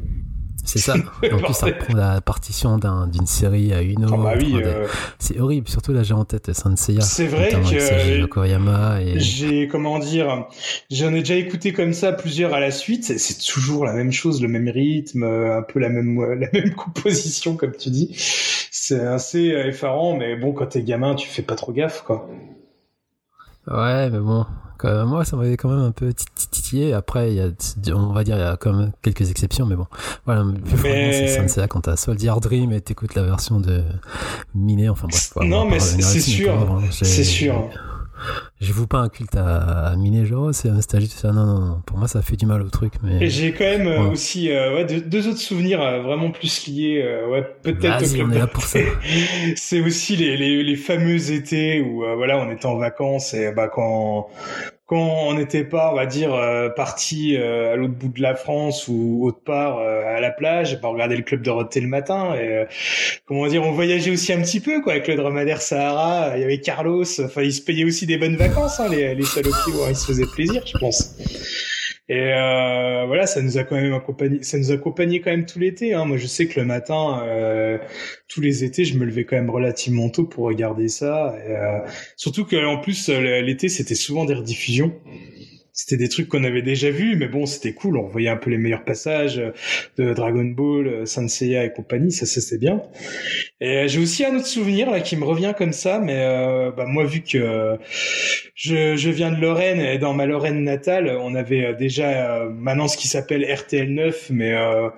[0.63, 0.93] C'est ça.
[1.31, 4.15] En plus, ça reprend la partition d'un- d'une série à une autre.
[4.19, 4.88] Ah bah oui, euh,
[5.19, 5.67] C'est horrible.
[5.67, 7.01] Surtout là, j'ai en tête Sanseiya.
[7.01, 10.45] C'est vrai que- et J'ai, comment dire,
[10.89, 13.03] j'en ai déjà écouté comme ça plusieurs à la suite.
[13.17, 16.47] C'est, toujours la même chose, le même rythme, euh, un peu la même, euh, la
[16.53, 18.15] même composition, comme tu dis.
[18.71, 22.27] C'est assez effarant, mais bon, quand t'es gamin, tu fais pas trop gaffe, quoi.
[23.67, 24.45] Ouais, mais bon,
[24.89, 26.93] même, moi, ça m'avait quand même un peu tit- tit- titillé.
[26.93, 29.75] Après, il y a, on va dire, il y a quand même quelques exceptions, mais
[29.75, 29.87] bon.
[30.25, 30.53] Voilà, le
[30.83, 33.83] Mais- c'est Sanseiya quand t'as Soldier Dream et t'écoutes la version de
[34.55, 34.89] Miné.
[34.89, 35.31] Enfin bref.
[35.45, 36.81] Non, mais c'est- sûr.
[36.91, 37.69] C'est sûr.
[38.60, 39.95] Je vous pas un culte à, à
[40.26, 41.31] genre, oh, c'est un tout ça.
[41.31, 41.81] Non, non, non.
[41.85, 43.23] Pour moi, ça fait du mal au truc, mais.
[43.23, 44.11] Et j'ai quand même euh, Ouais.
[44.11, 48.22] aussi euh, ouais, deux, deux autres souvenirs euh, vraiment plus liés, euh, ouais, peut-être Vas-y,
[48.22, 48.80] on est là pour ça.
[49.56, 53.68] C'est aussi les, les, les fameux étés où voilà, on était en vacances et bah
[53.68, 54.30] quand
[54.91, 58.35] quand on n'était pas, on va dire, euh, parti euh, à l'autre bout de la
[58.35, 61.88] France ou autre part euh, à la plage, bah, on regardait le club Dorothée le
[61.88, 62.65] matin et
[63.26, 66.34] comment dire, on voyageait aussi un petit peu quoi avec le dromadaire Sahara.
[66.35, 69.23] Il y avait Carlos, enfin ils se payaient aussi des bonnes vacances, hein, les les
[69.23, 71.15] salopiers, ouais, ils se faisaient plaisir, je pense.
[72.11, 75.59] Et euh, voilà, ça nous a quand même accompagné, ça nous a quand même tout
[75.59, 75.93] l'été.
[75.93, 76.03] Hein.
[76.03, 77.77] Moi, je sais que le matin, euh,
[78.27, 81.38] tous les étés, je me levais quand même relativement tôt pour regarder ça.
[81.47, 81.79] Et, euh,
[82.17, 84.93] surtout que en plus, l'été, c'était souvent des rediffusions.
[85.83, 87.97] C'était des trucs qu'on avait déjà vus, mais bon, c'était cool.
[87.97, 89.49] On voyait un peu les meilleurs passages euh,
[89.97, 92.11] de Dragon Ball, euh, Saint Seiya et compagnie.
[92.11, 92.83] Ça, c'était bien.
[93.61, 96.23] Et euh, j'ai aussi un autre souvenir là qui me revient comme ça, mais
[96.77, 97.77] bah, moi, vu que
[98.53, 102.95] je, je viens de Lorraine et dans ma Lorraine natale, on avait déjà maintenant ce
[102.95, 104.89] qui s'appelle RTL 9, mais euh,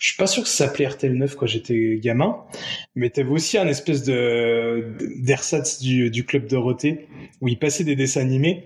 [0.00, 2.36] je suis pas sûr que ça s'appelait RTL 9 quand j'étais gamin.
[2.96, 7.06] Mais t'avais aussi un espèce de d'ersatz du, du club Dorothée
[7.40, 8.64] où il passait des dessins animés.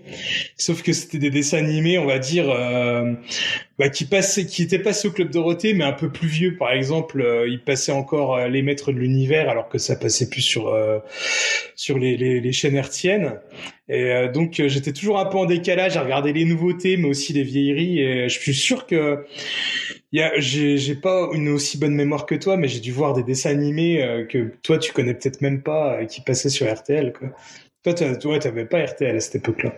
[0.57, 3.13] Sauf que c'était des dessins animés, on va dire, euh,
[3.79, 6.57] bah, qui passaient, qui étaient passés au club Dorothée, mais un peu plus vieux.
[6.57, 10.29] Par exemple, euh, il passait encore euh, les maîtres de l'univers, alors que ça passait
[10.29, 10.99] plus sur euh,
[11.75, 13.39] sur les, les, les chaînes hertziennes.
[13.89, 17.07] Et euh, donc euh, j'étais toujours un peu en décalage à regarder les nouveautés, mais
[17.07, 17.99] aussi les vieilleries.
[18.01, 19.25] Et je suis sûr que
[20.11, 23.13] il y a, j'ai, pas une aussi bonne mémoire que toi, mais j'ai dû voir
[23.13, 26.71] des dessins animés euh, que toi tu connais peut-être même pas, euh, qui passaient sur
[26.71, 27.13] RTL.
[27.13, 27.29] Quoi.
[27.95, 29.71] Toi, toi, t'avais pas RTL à cette époque-là.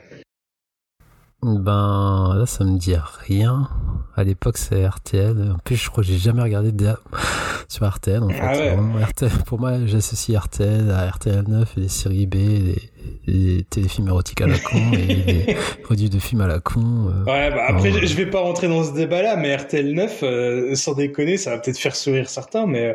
[1.44, 3.70] Ben, là, ça me dit rien.
[4.16, 5.52] À l'époque, c'est RTL.
[5.54, 6.88] En plus, je crois que j'ai jamais regardé de...
[7.68, 8.40] sur RTL, en fait.
[8.42, 8.76] Ah ouais.
[8.76, 12.92] Vraiment, RTL, pour moi, j'associe RTL à RTL 9 et des séries B, des,
[13.28, 15.16] des téléfilms érotiques à la con et
[15.46, 16.82] des produits de films à la con.
[16.82, 17.24] euh.
[17.26, 20.94] Ouais, bah après, je- vais pas rentrer dans ce débat-là, mais RTL 9, euh, sans
[20.94, 22.94] déconner, ça va peut-être faire sourire certains, mais euh,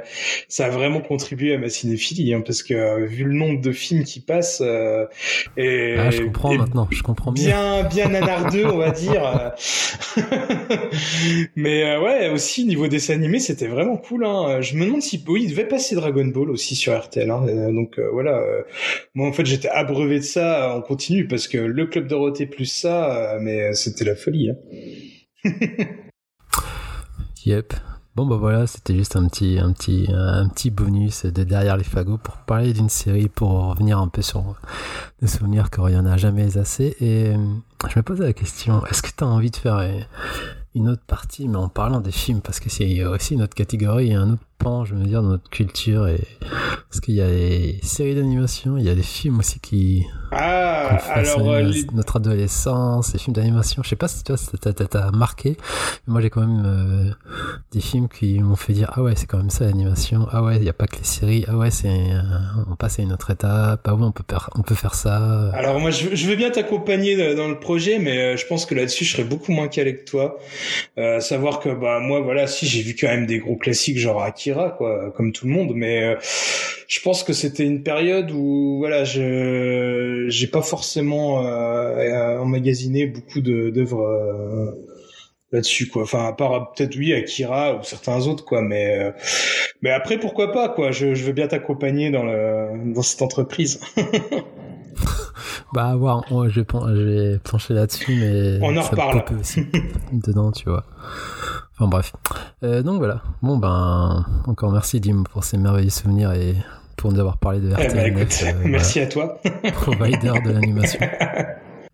[0.48, 4.04] ça a vraiment contribué à ma cinéphilie, hein, parce que vu le nombre de films
[4.04, 5.06] qui passent, euh,
[5.56, 7.82] et, Ah, je comprends et maintenant, je comprends bien.
[7.84, 9.52] bien, bien nanardeux, on va dire.
[11.56, 14.24] mais ouais, aussi niveau dessin animé, c'était vraiment cool.
[14.24, 14.60] Hein.
[14.60, 17.30] Je me demande si, oui, il devait passer Dragon Ball aussi sur RTL.
[17.30, 17.46] Hein.
[17.72, 18.40] Donc voilà,
[19.14, 22.66] moi en fait j'étais abreuvé de ça en continu parce que le club Dorothée plus
[22.66, 24.50] ça, euh, mais euh, c'était la folie.
[24.50, 25.50] Hein.
[27.46, 27.74] Yep.
[28.16, 31.84] Bon bah voilà, c'était juste un petit, un petit, un petit bonus de derrière les
[31.84, 34.54] fagots pour parler d'une série, pour revenir un peu sur
[35.20, 36.96] des souvenirs qu'il n'y en a jamais assez.
[37.00, 37.36] Et euh,
[37.86, 39.86] je me posais la question, est-ce que tu as envie de faire
[40.74, 44.14] une autre partie, mais en parlant des films, parce que c'est aussi une autre catégorie
[44.14, 44.44] un autre
[44.84, 46.06] je veux dire, dans notre culture.
[46.08, 46.20] Et...
[46.88, 50.98] Parce qu'il y a des séries d'animation, il y a des films aussi qui, Ah,
[51.02, 53.82] qui alors euh, les- notre adolescence, les films d'animation.
[53.82, 55.56] Je sais pas si toi, ça t'a- marqué.
[56.06, 57.10] mais Moi, j'ai quand même euh,
[57.72, 60.26] des films qui m'ont fait dire ah ouais, c'est quand même ça l'animation.
[60.30, 61.44] Ah ouais, il y a pas que les séries.
[61.48, 62.20] Ah ouais, c'est euh,
[62.70, 63.80] on passe à une autre étape.
[63.86, 65.50] Ah ouais, on peut faire, on peut faire ça.
[65.52, 68.74] Alors moi je, je vais bien t'accompagner dans le projet, mais euh, je pense que
[68.74, 70.38] là-dessus je serais beaucoup moins calé que toi.
[70.98, 74.22] Euh, savoir que bah moi voilà si j'ai vu quand même des gros classiques genre
[74.22, 76.16] Akira quoi, comme tout le monde, mais euh,
[76.88, 83.40] je pense que c'était une période où voilà je j'ai pas forcément euh, emmagasiné beaucoup
[83.40, 84.02] d'œuvres.
[84.02, 84.70] euh,
[85.52, 89.10] là-dessus quoi enfin à part peut-être oui Akira ou certains autres quoi mais euh,
[89.82, 93.78] mais après pourquoi pas quoi je, je veux bien t'accompagner dans le dans cette entreprise
[95.72, 99.24] Bah, à voir, on- je, je vais plancher là-dessus, mais On en reparle.
[100.12, 100.84] dedans, tu vois.
[101.76, 102.12] Enfin bref.
[102.62, 103.22] Euh, donc voilà.
[103.42, 106.54] Bon ben, encore merci Dim pour ces merveilleux souvenirs et
[106.96, 108.14] pour nous avoir parlé de Eh RTL.
[108.14, 109.38] ben, écoute, merci à toi.
[109.74, 111.00] provider de l'animation.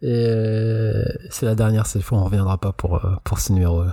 [0.02, 3.84] Et euh, c'est la dernière cette fois, on reviendra pas pour, euh, pour ce numéro,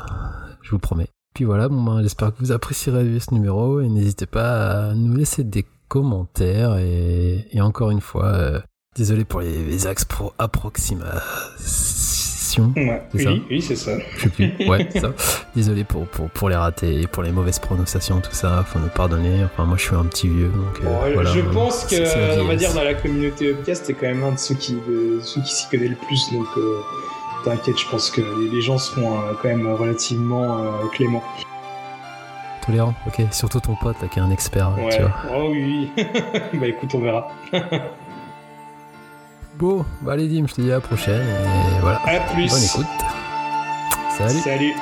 [0.62, 1.10] je vous promets.
[1.36, 5.14] Puis voilà, bon ben, j'espère que vous apprécierez ce numéro et n'hésitez pas à nous
[5.14, 8.60] laisser des commentaires et, et encore une fois, euh,
[8.96, 10.32] désolé pour les, les axes pro
[12.64, 12.74] approximation.
[12.76, 13.92] Ouais, C'est ça oui, oui, c'est ça.
[14.18, 14.68] Je sais plus.
[14.68, 15.12] Ouais, c'est ça.
[15.56, 18.64] Désolé pour, pour, pour les ratés, pour les mauvaises prononciations, tout ça.
[18.68, 19.44] Faut nous pardonner.
[19.46, 21.32] Enfin, moi, je suis un petit vieux, donc euh, voilà.
[21.32, 24.24] je pense que, C'est- c'est on va dire, dans la communauté Upcast, t'es quand même
[24.24, 26.80] un de ceux qui, de ceux qui s'y connaît le plus, donc euh,
[27.46, 30.58] t'inquiète, je pense que les, les gens seront euh, quand même relativement
[30.94, 31.24] cléments.
[32.66, 33.22] Tolérant, ok.
[33.32, 35.00] Surtout ton pote, là, qui est un expert, tu Ouais.
[35.00, 35.12] vois.
[35.34, 36.04] Oh oui, oui.
[36.60, 37.30] bah écoute, on verra.
[39.60, 41.22] Bon, bah allez, Dim, je te dis à la prochaine.
[41.22, 42.00] Et voilà.
[42.06, 42.48] À plus.
[42.48, 42.86] Bonne écoute.
[44.16, 44.40] Salut.
[44.40, 44.74] Salut.